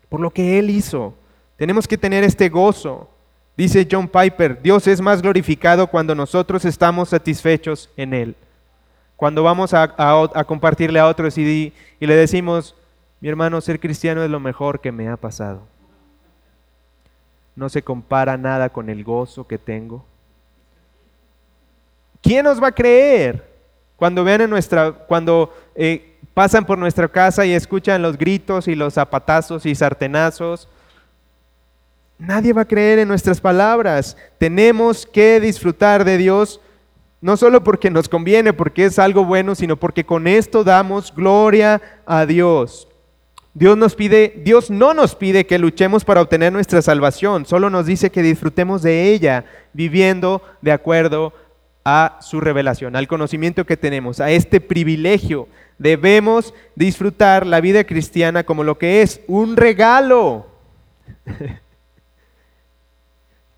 por 0.08 0.20
lo 0.20 0.30
que 0.30 0.58
Él 0.58 0.70
hizo. 0.70 1.14
Tenemos 1.56 1.86
que 1.86 1.98
tener 1.98 2.24
este 2.24 2.48
gozo. 2.48 3.10
Dice 3.56 3.86
John 3.90 4.08
Piper, 4.08 4.62
Dios 4.62 4.86
es 4.86 5.00
más 5.00 5.20
glorificado 5.20 5.86
cuando 5.86 6.14
nosotros 6.14 6.64
estamos 6.64 7.10
satisfechos 7.10 7.90
en 7.96 8.14
Él. 8.14 8.36
Cuando 9.16 9.42
vamos 9.42 9.72
a, 9.74 10.44
compartirle 10.46 10.98
a 10.98 11.06
otros 11.06 11.38
y, 11.38 11.72
y 12.00 12.06
le 12.06 12.16
decimos, 12.16 12.74
Mi 13.20 13.28
hermano, 13.28 13.60
ser 13.60 13.80
cristiano 13.80 14.22
es 14.22 14.30
lo 14.30 14.40
mejor 14.40 14.80
que 14.80 14.92
me 14.92 15.08
ha 15.08 15.16
pasado. 15.16 15.62
No 17.56 17.68
se 17.68 17.82
compara 17.82 18.36
nada 18.36 18.68
con 18.68 18.90
el 18.90 19.04
gozo 19.04 19.46
que 19.46 19.58
tengo. 19.58 20.04
¿Quién 22.20 22.44
nos 22.44 22.60
va 22.60 22.68
a 22.68 22.72
creer 22.72 23.44
cuando 23.96 24.24
vean 24.24 24.48
nuestra, 24.48 24.92
cuando 24.92 25.54
eh, 25.74 26.16
pasan 26.32 26.64
por 26.64 26.78
nuestra 26.78 27.06
casa 27.06 27.44
y 27.44 27.52
escuchan 27.52 28.02
los 28.02 28.16
gritos 28.16 28.66
y 28.66 28.74
los 28.74 28.94
zapatazos 28.94 29.66
y 29.66 29.74
sartenazos? 29.74 30.68
Nadie 32.18 32.52
va 32.52 32.62
a 32.62 32.66
creer 32.66 33.00
en 33.00 33.08
nuestras 33.08 33.40
palabras. 33.40 34.16
Tenemos 34.38 35.04
que 35.04 35.38
disfrutar 35.38 36.04
de 36.04 36.16
Dios 36.16 36.60
no 37.20 37.36
solo 37.36 37.64
porque 37.64 37.90
nos 37.90 38.08
conviene, 38.08 38.52
porque 38.52 38.84
es 38.84 38.98
algo 38.98 39.24
bueno, 39.24 39.54
sino 39.54 39.76
porque 39.76 40.04
con 40.04 40.26
esto 40.26 40.64
damos 40.64 41.14
gloria 41.14 41.80
a 42.06 42.26
Dios. 42.26 42.88
Dios 43.54 43.76
nos 43.76 43.94
pide, 43.94 44.42
Dios 44.44 44.68
no 44.68 44.94
nos 44.94 45.14
pide 45.14 45.46
que 45.46 45.58
luchemos 45.58 46.04
para 46.04 46.20
obtener 46.20 46.52
nuestra 46.52 46.82
salvación, 46.82 47.46
solo 47.46 47.70
nos 47.70 47.86
dice 47.86 48.10
que 48.10 48.20
disfrutemos 48.20 48.82
de 48.82 49.12
ella, 49.12 49.44
viviendo 49.72 50.42
de 50.60 50.72
acuerdo 50.72 51.32
a 51.84 52.18
su 52.20 52.40
revelación, 52.40 52.96
al 52.96 53.06
conocimiento 53.06 53.64
que 53.64 53.76
tenemos, 53.76 54.20
a 54.20 54.30
este 54.30 54.60
privilegio. 54.60 55.48
Debemos 55.78 56.52
disfrutar 56.74 57.46
la 57.46 57.60
vida 57.60 57.84
cristiana 57.84 58.42
como 58.44 58.64
lo 58.64 58.76
que 58.76 59.02
es, 59.02 59.20
un 59.28 59.56
regalo. 59.56 60.46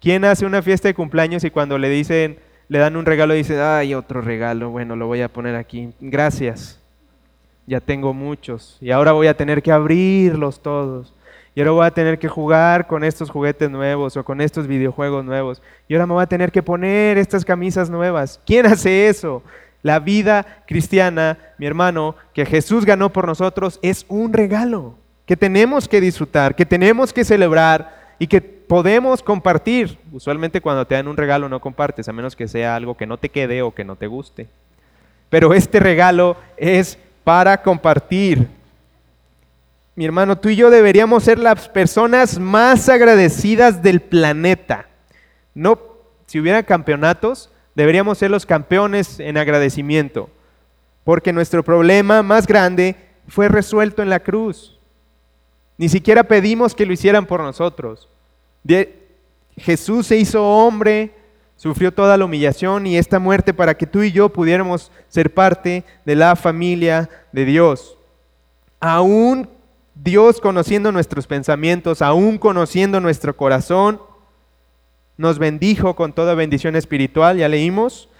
¿Quién 0.01 0.25
hace 0.25 0.45
una 0.45 0.61
fiesta 0.61 0.89
de 0.89 0.95
cumpleaños 0.95 1.43
y 1.45 1.51
cuando 1.51 1.79
le 1.79 1.89
dicen, 1.89 2.39
le 2.69 2.79
dan 2.79 2.97
un 2.97 3.07
regalo 3.07 3.35
y 3.35 3.39
dice, 3.39 3.61
ay, 3.61 3.95
otro 3.95 4.21
regalo, 4.21 4.71
bueno, 4.71 4.97
lo 4.97 5.07
voy 5.07 5.23
a 5.23 5.29
poner 5.29 5.57
aquí, 5.57 5.93
gracias, 6.01 6.81
ya 7.67 7.81
tengo 7.81 8.13
muchos 8.13 8.79
y 8.81 8.91
ahora 8.91 9.13
voy 9.13 9.27
a 9.27 9.37
tener 9.37 9.63
que 9.63 9.73
abrirlos 9.73 10.61
todos. 10.61 11.13
Y 11.55 11.61
ahora 11.61 11.71
voy 11.71 11.87
a 11.87 11.91
tener 11.91 12.19
que 12.19 12.29
jugar 12.29 12.87
con 12.87 13.03
estos 13.03 13.31
juguetes 13.31 13.71
nuevos 13.71 14.15
o 14.19 14.23
con 14.23 14.43
estos 14.43 14.67
videojuegos 14.67 15.25
nuevos. 15.25 15.63
Y 15.89 15.95
ahora 15.95 16.07
me 16.07 16.13
voy 16.13 16.23
a 16.23 16.27
tener 16.27 16.53
que 16.53 16.63
poner 16.63 17.17
estas 17.17 17.47
camisas 17.47 17.89
nuevas. 17.89 18.39
¿Quién 18.45 18.67
hace 18.67 19.09
eso? 19.09 19.43
La 19.83 19.99
vida 19.99 20.45
cristiana, 20.67 21.39
mi 21.57 21.65
hermano, 21.65 22.15
que 22.35 22.45
Jesús 22.45 22.85
ganó 22.85 23.11
por 23.11 23.27
nosotros, 23.27 23.79
es 23.81 24.05
un 24.09 24.35
regalo 24.35 24.99
que 25.25 25.35
tenemos 25.35 25.89
que 25.89 26.01
disfrutar, 26.01 26.55
que 26.55 26.67
tenemos 26.67 27.13
que 27.13 27.25
celebrar 27.25 28.15
y 28.19 28.27
que 28.27 28.56
podemos 28.69 29.23
compartir. 29.23 29.99
Usualmente 30.13 30.61
cuando 30.61 30.87
te 30.87 30.95
dan 30.95 31.09
un 31.09 31.17
regalo 31.17 31.49
no 31.49 31.61
compartes, 31.61 32.09
a 32.09 32.13
menos 32.13 32.37
que 32.37 32.49
sea 32.49 32.77
algo 32.77 32.97
que 32.97 33.07
no 33.07 33.19
te 33.19 33.29
quede 33.29 33.63
o 33.63 33.75
que 33.75 33.85
no 33.85 33.97
te 33.97 34.07
guste. 34.07 34.49
Pero 35.29 35.55
este 35.55 35.81
regalo 35.81 36.37
es 36.57 36.99
para 37.25 37.63
compartir. 37.63 38.49
Mi 39.95 40.05
hermano, 40.05 40.37
tú 40.37 40.49
y 40.51 40.57
yo 40.57 40.71
deberíamos 40.71 41.25
ser 41.25 41.39
las 41.39 41.69
personas 41.69 42.39
más 42.39 42.89
agradecidas 42.89 43.83
del 43.83 44.01
planeta. 44.01 44.87
No, 45.55 45.81
si 46.27 46.39
hubiera 46.39 46.63
campeonatos, 46.63 47.51
deberíamos 47.75 48.19
ser 48.19 48.31
los 48.31 48.45
campeones 48.45 49.21
en 49.21 49.39
agradecimiento, 49.39 50.29
porque 51.03 51.33
nuestro 51.33 51.63
problema 51.63 52.23
más 52.23 52.47
grande 52.47 52.97
fue 53.29 53.49
resuelto 53.49 54.03
en 54.03 54.11
la 54.11 54.21
cruz. 54.21 54.79
Ni 55.79 55.89
siquiera 55.89 56.25
pedimos 56.25 56.75
que 56.75 56.87
lo 56.87 56.93
hicieran 56.93 57.27
por 57.27 57.41
nosotros. 57.41 58.09
Jesús 59.57 60.07
se 60.07 60.17
hizo 60.17 60.45
hombre, 60.45 61.13
sufrió 61.57 61.93
toda 61.93 62.17
la 62.17 62.25
humillación 62.25 62.87
y 62.87 62.97
esta 62.97 63.19
muerte 63.19 63.55
para 63.55 63.77
que 63.77 63.87
tú 63.87 64.03
y 64.03 64.13
yo 64.13 64.29
pudiéramos 64.29 64.91
ser 65.09 65.33
parte 65.33 65.85
de 66.05 66.15
la 66.15 66.37
familia 66.37 67.09
de 67.33 67.45
Dios. 67.45 67.97
Aún 68.81 69.49
Dios 69.95 70.41
conociendo 70.41 70.93
nuestros 70.93 71.27
pensamientos, 71.27 72.03
aún 72.03 72.37
conociendo 72.39 73.01
nuestro 73.01 73.37
corazón, 73.37 74.01
nos 75.17 75.39
bendijo 75.39 75.97
con 75.97 76.13
toda 76.13 76.35
bendición 76.35 76.77
espiritual, 76.77 77.39
ya 77.39 77.49
leímos, 77.49 78.11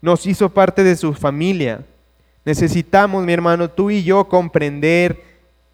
nos 0.00 0.26
hizo 0.26 0.50
parte 0.50 0.84
de 0.84 0.94
su 0.94 1.14
familia. 1.14 1.84
Necesitamos, 2.44 3.24
mi 3.24 3.32
hermano, 3.32 3.68
tú 3.68 3.90
y 3.90 4.04
yo 4.04 4.28
comprender 4.28 5.20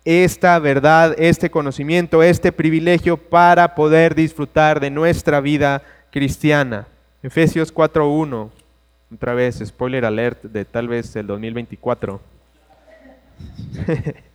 esta 0.04 0.58
verdad, 0.58 1.14
este 1.18 1.50
conocimiento, 1.50 2.22
este 2.22 2.52
privilegio 2.52 3.16
para 3.16 3.74
poder 3.74 4.14
disfrutar 4.14 4.80
de 4.80 4.90
nuestra 4.90 5.40
vida 5.40 5.82
cristiana. 6.10 6.86
Efesios 7.22 7.72
4.1, 7.72 8.50
otra 9.14 9.34
vez, 9.34 9.62
spoiler 9.64 10.04
alert 10.04 10.42
de 10.42 10.64
tal 10.64 10.88
vez 10.88 11.14
el 11.16 11.26
2024. 11.26 12.20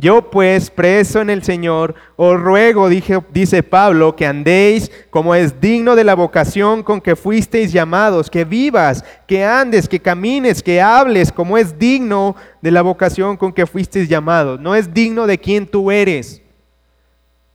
Yo 0.00 0.30
pues, 0.30 0.70
preso 0.70 1.20
en 1.20 1.28
el 1.28 1.42
Señor, 1.42 1.96
os 2.14 2.38
ruego, 2.38 2.88
dice 2.88 3.64
Pablo, 3.64 4.14
que 4.14 4.26
andéis 4.26 4.92
como 5.10 5.34
es 5.34 5.60
digno 5.60 5.96
de 5.96 6.04
la 6.04 6.14
vocación 6.14 6.84
con 6.84 7.00
que 7.00 7.16
fuisteis 7.16 7.72
llamados, 7.72 8.30
que 8.30 8.44
vivas, 8.44 9.04
que 9.26 9.44
andes, 9.44 9.88
que 9.88 9.98
camines, 9.98 10.62
que 10.62 10.80
hables, 10.80 11.32
como 11.32 11.58
es 11.58 11.76
digno 11.76 12.36
de 12.62 12.70
la 12.70 12.82
vocación 12.82 13.36
con 13.36 13.52
que 13.52 13.66
fuisteis 13.66 14.08
llamados. 14.08 14.60
No 14.60 14.76
es 14.76 14.94
digno 14.94 15.26
de 15.26 15.36
quien 15.36 15.66
tú 15.66 15.90
eres, 15.90 16.42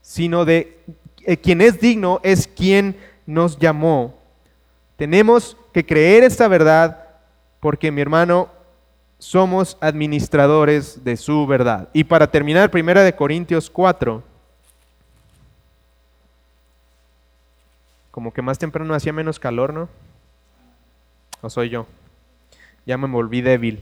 sino 0.01 0.43
de 0.43 0.79
eh, 1.25 1.37
quien 1.37 1.61
es 1.61 1.79
digno 1.79 2.19
es 2.23 2.45
quien 2.45 2.97
nos 3.25 3.57
llamó. 3.57 4.19
Tenemos 4.97 5.55
que 5.71 5.85
creer 5.85 6.25
esta 6.25 6.49
verdad 6.49 6.99
porque 7.61 7.89
mi 7.89 8.01
hermano, 8.01 8.49
somos 9.24 9.78
administradores 9.80 11.05
de 11.05 11.15
su 11.15 11.47
verdad. 11.47 11.88
Y 11.93 12.03
para 12.03 12.30
terminar, 12.30 12.69
primera 12.69 13.03
de 13.03 13.15
Corintios 13.15 13.69
4. 13.69 14.21
Como 18.11 18.34
que 18.34 18.41
más 18.41 18.59
temprano 18.59 18.93
hacía 18.93 19.13
menos 19.13 19.39
calor, 19.39 19.74
¿no? 19.74 19.88
¿O 21.41 21.49
soy 21.49 21.69
yo? 21.69 21.88
Ya 22.86 22.97
me 22.97 23.07
volví 23.07 23.41
débil. 23.41 23.82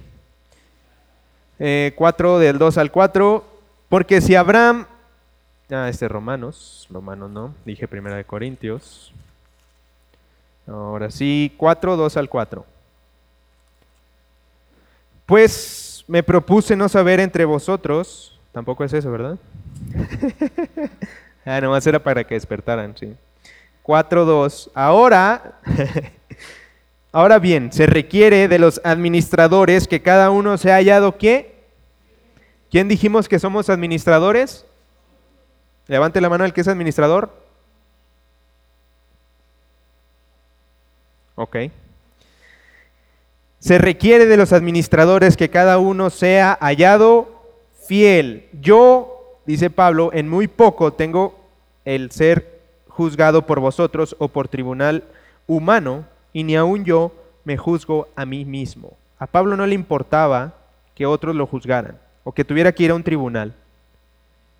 4 1.57 1.59
eh, 1.59 2.45
del 2.45 2.59
2 2.59 2.77
al 2.77 2.91
4. 2.91 3.43
Porque 3.89 4.21
si 4.21 4.35
Abraham, 4.35 4.85
ah, 5.71 5.89
este 5.89 6.07
Romanos, 6.07 6.87
Romanos 6.91 7.31
no, 7.31 7.55
dije 7.65 7.87
primera 7.87 8.15
de 8.15 8.25
Corintios. 8.25 9.11
Ahora 10.67 11.09
sí, 11.09 11.51
4, 11.57 11.97
2 11.97 12.17
al 12.17 12.29
4. 12.29 12.70
Pues 15.25 16.03
me 16.07 16.23
propuse 16.23 16.75
no 16.75 16.89
saber 16.89 17.19
entre 17.19 17.45
vosotros, 17.45 18.39
tampoco 18.51 18.83
es 18.83 18.93
eso, 18.93 19.11
¿verdad? 19.11 19.37
ah, 21.45 21.61
nomás 21.61 21.85
era 21.87 21.99
para 21.99 22.23
que 22.23 22.35
despertaran, 22.35 22.95
sí. 22.97 23.15
4.2. 23.83 24.71
Ahora, 24.73 25.59
ahora 27.11 27.39
bien, 27.39 27.71
se 27.71 27.85
requiere 27.85 28.47
de 28.47 28.59
los 28.59 28.81
administradores 28.83 29.87
que 29.87 30.01
cada 30.01 30.31
uno 30.31 30.57
se 30.57 30.71
ha 30.71 30.75
hallado 30.75 31.17
qué? 31.17 31.61
¿Quién 32.69 32.87
dijimos 32.87 33.27
que 33.27 33.39
somos 33.39 33.69
administradores? 33.69 34.65
Levante 35.87 36.21
la 36.21 36.29
mano 36.29 36.45
el 36.45 36.53
que 36.53 36.61
es 36.61 36.67
administrador. 36.67 37.33
Ok. 41.35 41.57
Se 43.61 43.77
requiere 43.77 44.25
de 44.25 44.37
los 44.37 44.53
administradores 44.53 45.37
que 45.37 45.51
cada 45.51 45.77
uno 45.77 46.09
sea 46.09 46.57
hallado 46.61 47.43
fiel. 47.85 48.47
Yo, 48.59 49.37
dice 49.45 49.69
Pablo, 49.69 50.09
en 50.13 50.27
muy 50.27 50.47
poco 50.47 50.93
tengo 50.93 51.39
el 51.85 52.09
ser 52.09 52.59
juzgado 52.87 53.45
por 53.45 53.59
vosotros 53.59 54.15
o 54.17 54.29
por 54.29 54.47
tribunal 54.47 55.03
humano, 55.45 56.05
y 56.33 56.43
ni 56.43 56.55
aun 56.55 56.85
yo 56.85 57.11
me 57.43 57.55
juzgo 57.55 58.07
a 58.15 58.25
mí 58.25 58.45
mismo. 58.45 58.97
A 59.19 59.27
Pablo 59.27 59.55
no 59.55 59.67
le 59.67 59.75
importaba 59.75 60.55
que 60.95 61.05
otros 61.05 61.35
lo 61.35 61.45
juzgaran 61.45 61.99
o 62.23 62.31
que 62.31 62.43
tuviera 62.43 62.71
que 62.71 62.81
ir 62.81 62.89
a 62.89 62.95
un 62.95 63.03
tribunal. 63.03 63.53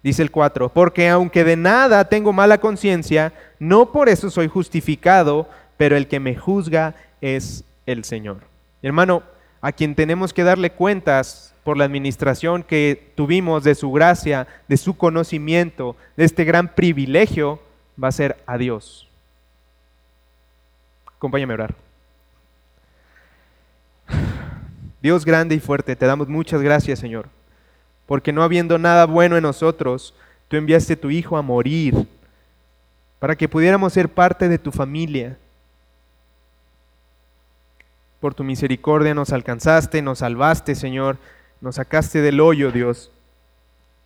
Dice 0.04 0.22
el 0.22 0.30
4, 0.30 0.70
porque 0.70 1.10
aunque 1.10 1.44
de 1.44 1.56
nada 1.56 2.06
tengo 2.06 2.34
mala 2.34 2.60
conciencia, 2.60 3.34
no 3.58 3.92
por 3.92 4.10
eso 4.10 4.30
soy 4.30 4.48
justificado, 4.48 5.48
pero 5.76 5.98
el 5.98 6.08
que 6.08 6.20
me 6.20 6.36
juzga 6.36 6.94
es 7.20 7.64
el 7.88 8.04
Señor. 8.04 8.51
Hermano, 8.82 9.24
a 9.62 9.72
quien 9.72 9.96
tenemos 9.96 10.34
que 10.34 10.44
darle 10.44 10.72
cuentas 10.72 11.54
por 11.64 11.78
la 11.78 11.86
administración 11.86 12.64
que 12.64 13.12
tuvimos 13.16 13.64
de 13.64 13.76
su 13.76 13.92
gracia, 13.92 14.48
de 14.68 14.78
su 14.78 14.98
conocimiento, 14.98 15.96
de 16.18 16.26
este 16.26 16.44
gran 16.44 16.74
privilegio, 16.74 17.60
va 18.02 18.08
a 18.08 18.12
ser 18.12 18.38
a 18.48 18.58
Dios. 18.58 19.08
Acompáñame 21.06 21.54
a 21.54 21.56
orar. 21.56 21.76
Dios 25.02 25.26
grande 25.26 25.56
y 25.56 25.60
fuerte, 25.60 25.96
te 25.96 26.06
damos 26.06 26.28
muchas 26.28 26.62
gracias, 26.62 27.00
Señor, 27.00 27.28
porque 28.06 28.32
no 28.34 28.44
habiendo 28.44 28.78
nada 28.78 29.06
bueno 29.06 29.36
en 29.36 29.44
nosotros, 29.44 30.14
tú 30.48 30.58
enviaste 30.58 30.94
a 30.94 31.00
tu 31.00 31.10
Hijo 31.10 31.38
a 31.38 31.42
morir 31.42 32.08
para 33.20 33.36
que 33.36 33.50
pudiéramos 33.50 33.94
ser 33.94 34.10
parte 34.10 34.50
de 34.50 34.58
tu 34.58 34.72
familia 34.72 35.38
por 38.22 38.36
tu 38.36 38.44
misericordia 38.44 39.16
nos 39.16 39.34
alcanzaste, 39.34 40.02
nos 40.04 40.20
salvaste, 40.20 40.76
Señor, 40.76 41.18
nos 41.60 41.76
sacaste 41.76 42.22
del 42.22 42.40
hoyo, 42.40 42.72
Dios. 42.72 43.12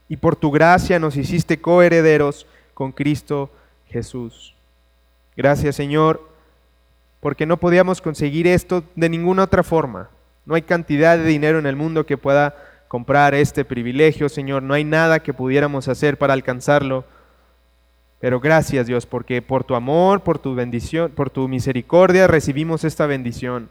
y 0.07 0.17
por 0.17 0.35
tu 0.35 0.51
gracia 0.51 0.99
nos 0.99 1.17
hiciste 1.17 1.59
coherederos 1.59 2.45
con 2.75 2.91
Cristo 2.91 3.49
Jesús. 3.87 4.53
Gracias 5.35 5.75
Señor, 5.75 6.21
porque 7.19 7.47
no 7.47 7.57
podíamos 7.57 8.01
conseguir 8.01 8.45
esto 8.45 8.83
de 8.95 9.09
ninguna 9.09 9.43
otra 9.43 9.63
forma. 9.63 10.09
No 10.45 10.53
hay 10.53 10.61
cantidad 10.61 11.17
de 11.17 11.25
dinero 11.25 11.57
en 11.57 11.65
el 11.65 11.75
mundo 11.75 12.05
que 12.05 12.17
pueda 12.17 12.55
comprar 12.87 13.33
este 13.33 13.65
privilegio, 13.65 14.29
Señor. 14.29 14.61
No 14.61 14.75
hay 14.75 14.83
nada 14.83 15.21
que 15.21 15.33
pudiéramos 15.33 15.87
hacer 15.87 16.19
para 16.19 16.33
alcanzarlo. 16.33 17.03
Pero 18.19 18.39
gracias 18.39 18.85
Dios, 18.85 19.07
porque 19.07 19.41
por 19.41 19.63
tu 19.63 19.73
amor, 19.73 20.21
por 20.21 20.37
tu 20.37 20.53
bendición, 20.53 21.11
por 21.11 21.31
tu 21.31 21.47
misericordia 21.47 22.27
recibimos 22.27 22.83
esta 22.83 23.07
bendición 23.07 23.69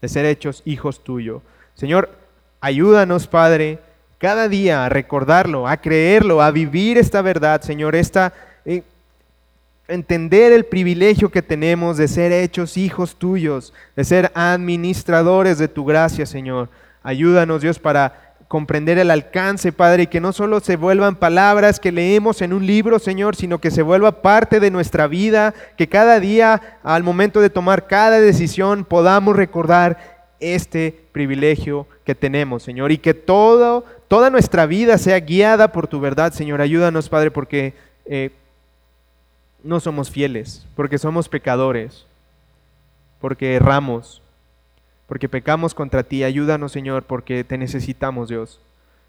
de 0.00 0.08
ser 0.08 0.24
hechos 0.24 0.62
hijos 0.64 1.02
tuyos. 1.04 1.42
Señor, 1.74 2.10
ayúdanos, 2.60 3.26
Padre, 3.26 3.78
cada 4.18 4.48
día 4.48 4.84
a 4.84 4.88
recordarlo, 4.88 5.66
a 5.66 5.78
creerlo, 5.78 6.42
a 6.42 6.50
vivir 6.50 6.98
esta 6.98 7.22
verdad, 7.22 7.62
Señor, 7.62 7.94
esta 7.94 8.32
eh, 8.64 8.82
entender 9.88 10.52
el 10.52 10.64
privilegio 10.64 11.30
que 11.30 11.42
tenemos 11.42 11.96
de 11.96 12.06
ser 12.06 12.32
hechos 12.32 12.76
hijos 12.76 13.16
tuyos, 13.16 13.72
de 13.96 14.04
ser 14.04 14.30
administradores 14.34 15.58
de 15.58 15.68
tu 15.68 15.84
gracia, 15.84 16.26
Señor. 16.26 16.68
Ayúdanos, 17.02 17.62
Dios, 17.62 17.78
para 17.78 18.29
comprender 18.50 18.98
el 18.98 19.12
alcance, 19.12 19.70
Padre, 19.70 20.02
y 20.02 20.06
que 20.08 20.20
no 20.20 20.32
solo 20.32 20.58
se 20.58 20.74
vuelvan 20.74 21.14
palabras 21.14 21.78
que 21.78 21.92
leemos 21.92 22.42
en 22.42 22.52
un 22.52 22.66
libro, 22.66 22.98
Señor, 22.98 23.36
sino 23.36 23.60
que 23.60 23.70
se 23.70 23.82
vuelva 23.82 24.22
parte 24.22 24.58
de 24.58 24.72
nuestra 24.72 25.06
vida, 25.06 25.54
que 25.76 25.88
cada 25.88 26.18
día, 26.18 26.80
al 26.82 27.04
momento 27.04 27.40
de 27.40 27.48
tomar 27.48 27.86
cada 27.86 28.18
decisión, 28.18 28.84
podamos 28.84 29.36
recordar 29.36 30.26
este 30.40 31.04
privilegio 31.12 31.86
que 32.04 32.16
tenemos, 32.16 32.64
Señor, 32.64 32.90
y 32.90 32.98
que 32.98 33.14
todo, 33.14 33.84
toda 34.08 34.30
nuestra 34.30 34.66
vida 34.66 34.98
sea 34.98 35.20
guiada 35.20 35.70
por 35.70 35.86
tu 35.86 36.00
verdad, 36.00 36.32
Señor. 36.32 36.60
Ayúdanos, 36.60 37.08
Padre, 37.08 37.30
porque 37.30 37.74
eh, 38.04 38.32
no 39.62 39.78
somos 39.78 40.10
fieles, 40.10 40.66
porque 40.74 40.98
somos 40.98 41.28
pecadores, 41.28 42.04
porque 43.20 43.54
erramos, 43.54 44.20
porque 45.10 45.28
pecamos 45.28 45.74
contra 45.74 46.04
ti. 46.04 46.22
Ayúdanos, 46.22 46.70
Señor, 46.70 47.02
porque 47.02 47.42
te 47.42 47.58
necesitamos, 47.58 48.28
Dios, 48.28 48.60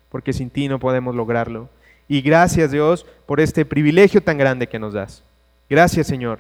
porque 0.10 0.34
sin 0.34 0.50
ti 0.50 0.68
no 0.68 0.80
podemos 0.80 1.14
lograrlo. 1.14 1.70
Y 2.08 2.22
gracias, 2.22 2.72
Dios, 2.72 3.06
por 3.28 3.40
este 3.40 3.66
privilegio 3.66 4.20
tan 4.20 4.40
grande 4.40 4.66
que 4.66 4.80
nos 4.80 4.94
das. 4.94 5.24
Gracias, 5.70 6.08
Señor, 6.08 6.40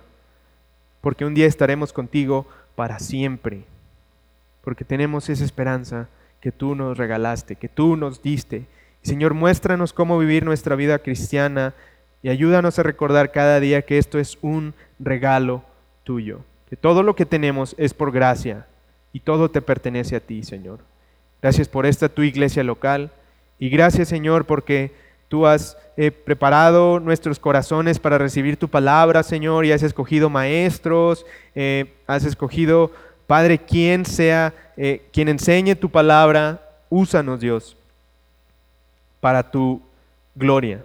porque 0.99 1.25
un 1.25 1.35
día 1.35 1.45
estaremos 1.45 1.93
contigo 1.93 2.47
para 2.75 2.97
siempre, 2.97 3.61
porque 4.63 4.83
tenemos 4.83 5.29
esa 5.29 5.45
esperanza 5.45 6.09
que 6.39 6.51
tú 6.51 6.73
nos 6.73 6.97
regalaste, 6.97 7.55
que 7.55 7.69
tú 7.69 7.95
nos 7.95 8.23
diste. 8.23 8.65
Señor, 9.03 9.35
muéstranos 9.35 9.93
cómo 9.93 10.17
vivir 10.17 10.43
nuestra 10.43 10.75
vida 10.75 10.97
cristiana 10.97 11.75
y 12.23 12.29
ayúdanos 12.29 12.79
a 12.79 12.83
recordar 12.83 13.31
cada 13.31 13.59
día 13.59 13.83
que 13.83 13.99
esto 13.99 14.17
es 14.17 14.39
un 14.41 14.73
regalo 14.97 15.63
tuyo, 16.03 16.39
que 16.67 16.77
todo 16.77 17.03
lo 17.03 17.15
que 17.15 17.27
tenemos 17.27 17.75
es 17.77 17.93
por 17.93 18.11
gracia 18.11 18.65
y 19.13 19.19
todo 19.19 19.49
te 19.49 19.61
pertenece 19.61 20.15
a 20.15 20.19
ti, 20.19 20.43
Señor. 20.43 20.79
Gracias 21.41 21.67
por 21.67 21.85
esta 21.85 22.09
tu 22.09 22.21
iglesia 22.21 22.63
local 22.63 23.11
y 23.59 23.69
gracias, 23.69 24.07
Señor, 24.07 24.45
porque 24.45 24.91
tú 25.27 25.45
has 25.45 25.77
eh, 25.97 26.11
preparado 26.11 26.99
nuestros 26.99 27.39
corazones 27.39 27.99
para 27.99 28.17
recibir 28.17 28.57
tu 28.57 28.67
palabra, 28.67 29.23
Señor, 29.23 29.65
y 29.65 29.71
has 29.71 29.83
escogido 29.83 30.29
maestros, 30.29 31.25
eh, 31.55 31.93
has 32.07 32.25
escogido, 32.25 32.91
Padre, 33.27 33.59
quien 33.59 34.05
sea, 34.05 34.53
eh, 34.77 35.03
quien 35.13 35.29
enseñe 35.29 35.75
tu 35.75 35.89
palabra, 35.89 36.61
úsanos, 36.89 37.39
Dios, 37.39 37.77
para 39.19 39.49
tu 39.49 39.81
gloria. 40.35 40.81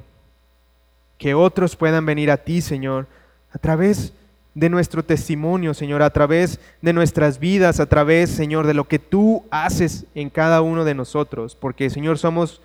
Que 1.19 1.35
otros 1.35 1.75
puedan 1.77 2.05
venir 2.05 2.31
a 2.31 2.37
ti, 2.37 2.61
Señor, 2.61 3.07
a 3.53 3.59
través 3.59 4.09
de 4.09 4.17
de 4.57 4.71
nuestro 4.71 5.05
testimonio, 5.05 5.75
Señor, 5.75 6.03
a 6.03 6.09
través 6.09 6.61
de 6.81 6.95
nuestras 6.95 7.39
vidas, 7.39 7.79
a 7.79 7.85
través, 7.85 8.31
Señor, 8.31 8.67
de 8.67 8.73
lo 8.73 8.89
que 8.89 8.99
tú 8.99 9.45
haces 9.51 10.07
en 10.15 10.31
cada 10.31 10.63
uno 10.63 10.87
de 10.87 10.95
nosotros. 10.95 11.55
Porque, 11.55 11.91
Señor, 11.91 12.17
somos 12.17 12.63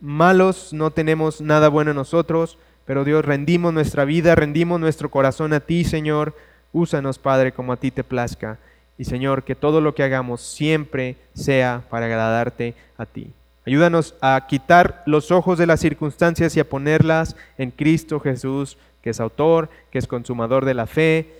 malos, 0.00 0.72
no 0.72 0.90
tenemos 0.90 1.40
nada 1.40 1.68
bueno 1.68 1.92
en 1.92 1.98
nosotros, 1.98 2.58
pero 2.84 3.04
Dios, 3.04 3.24
rendimos 3.24 3.72
nuestra 3.72 4.04
vida, 4.04 4.34
rendimos 4.34 4.80
nuestro 4.80 5.08
corazón 5.08 5.52
a 5.52 5.60
ti, 5.60 5.84
Señor. 5.84 6.34
Úsanos, 6.72 7.20
Padre, 7.20 7.52
como 7.52 7.72
a 7.72 7.76
ti 7.76 7.92
te 7.92 8.02
plazca. 8.02 8.58
Y, 8.98 9.04
Señor, 9.04 9.44
que 9.44 9.54
todo 9.54 9.80
lo 9.80 9.94
que 9.94 10.02
hagamos 10.02 10.40
siempre 10.40 11.14
sea 11.32 11.84
para 11.90 12.06
agradarte 12.06 12.74
a 12.98 13.06
ti. 13.06 13.32
Ayúdanos 13.64 14.16
a 14.20 14.46
quitar 14.48 15.04
los 15.06 15.30
ojos 15.30 15.58
de 15.58 15.66
las 15.66 15.78
circunstancias 15.78 16.56
y 16.56 16.60
a 16.60 16.68
ponerlas 16.68 17.36
en 17.56 17.70
Cristo 17.70 18.18
Jesús 18.18 18.76
que 19.02 19.10
es 19.10 19.20
autor, 19.20 19.68
que 19.90 19.98
es 19.98 20.06
consumador 20.06 20.64
de 20.64 20.74
la 20.74 20.86
fe 20.86 21.32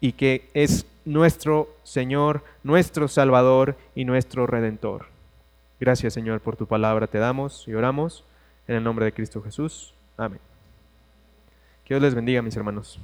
y 0.00 0.12
que 0.12 0.48
es 0.54 0.86
nuestro 1.04 1.68
Señor, 1.82 2.42
nuestro 2.62 3.08
Salvador 3.08 3.76
y 3.94 4.04
nuestro 4.04 4.46
Redentor. 4.46 5.06
Gracias 5.80 6.14
Señor 6.14 6.40
por 6.40 6.56
tu 6.56 6.66
palabra 6.66 7.06
te 7.06 7.18
damos 7.18 7.66
y 7.68 7.74
oramos 7.74 8.24
en 8.66 8.76
el 8.76 8.84
nombre 8.84 9.06
de 9.06 9.12
Cristo 9.12 9.42
Jesús. 9.42 9.94
Amén. 10.16 10.40
Que 11.84 11.94
Dios 11.94 12.02
les 12.02 12.14
bendiga 12.14 12.42
mis 12.42 12.56
hermanos. 12.56 12.98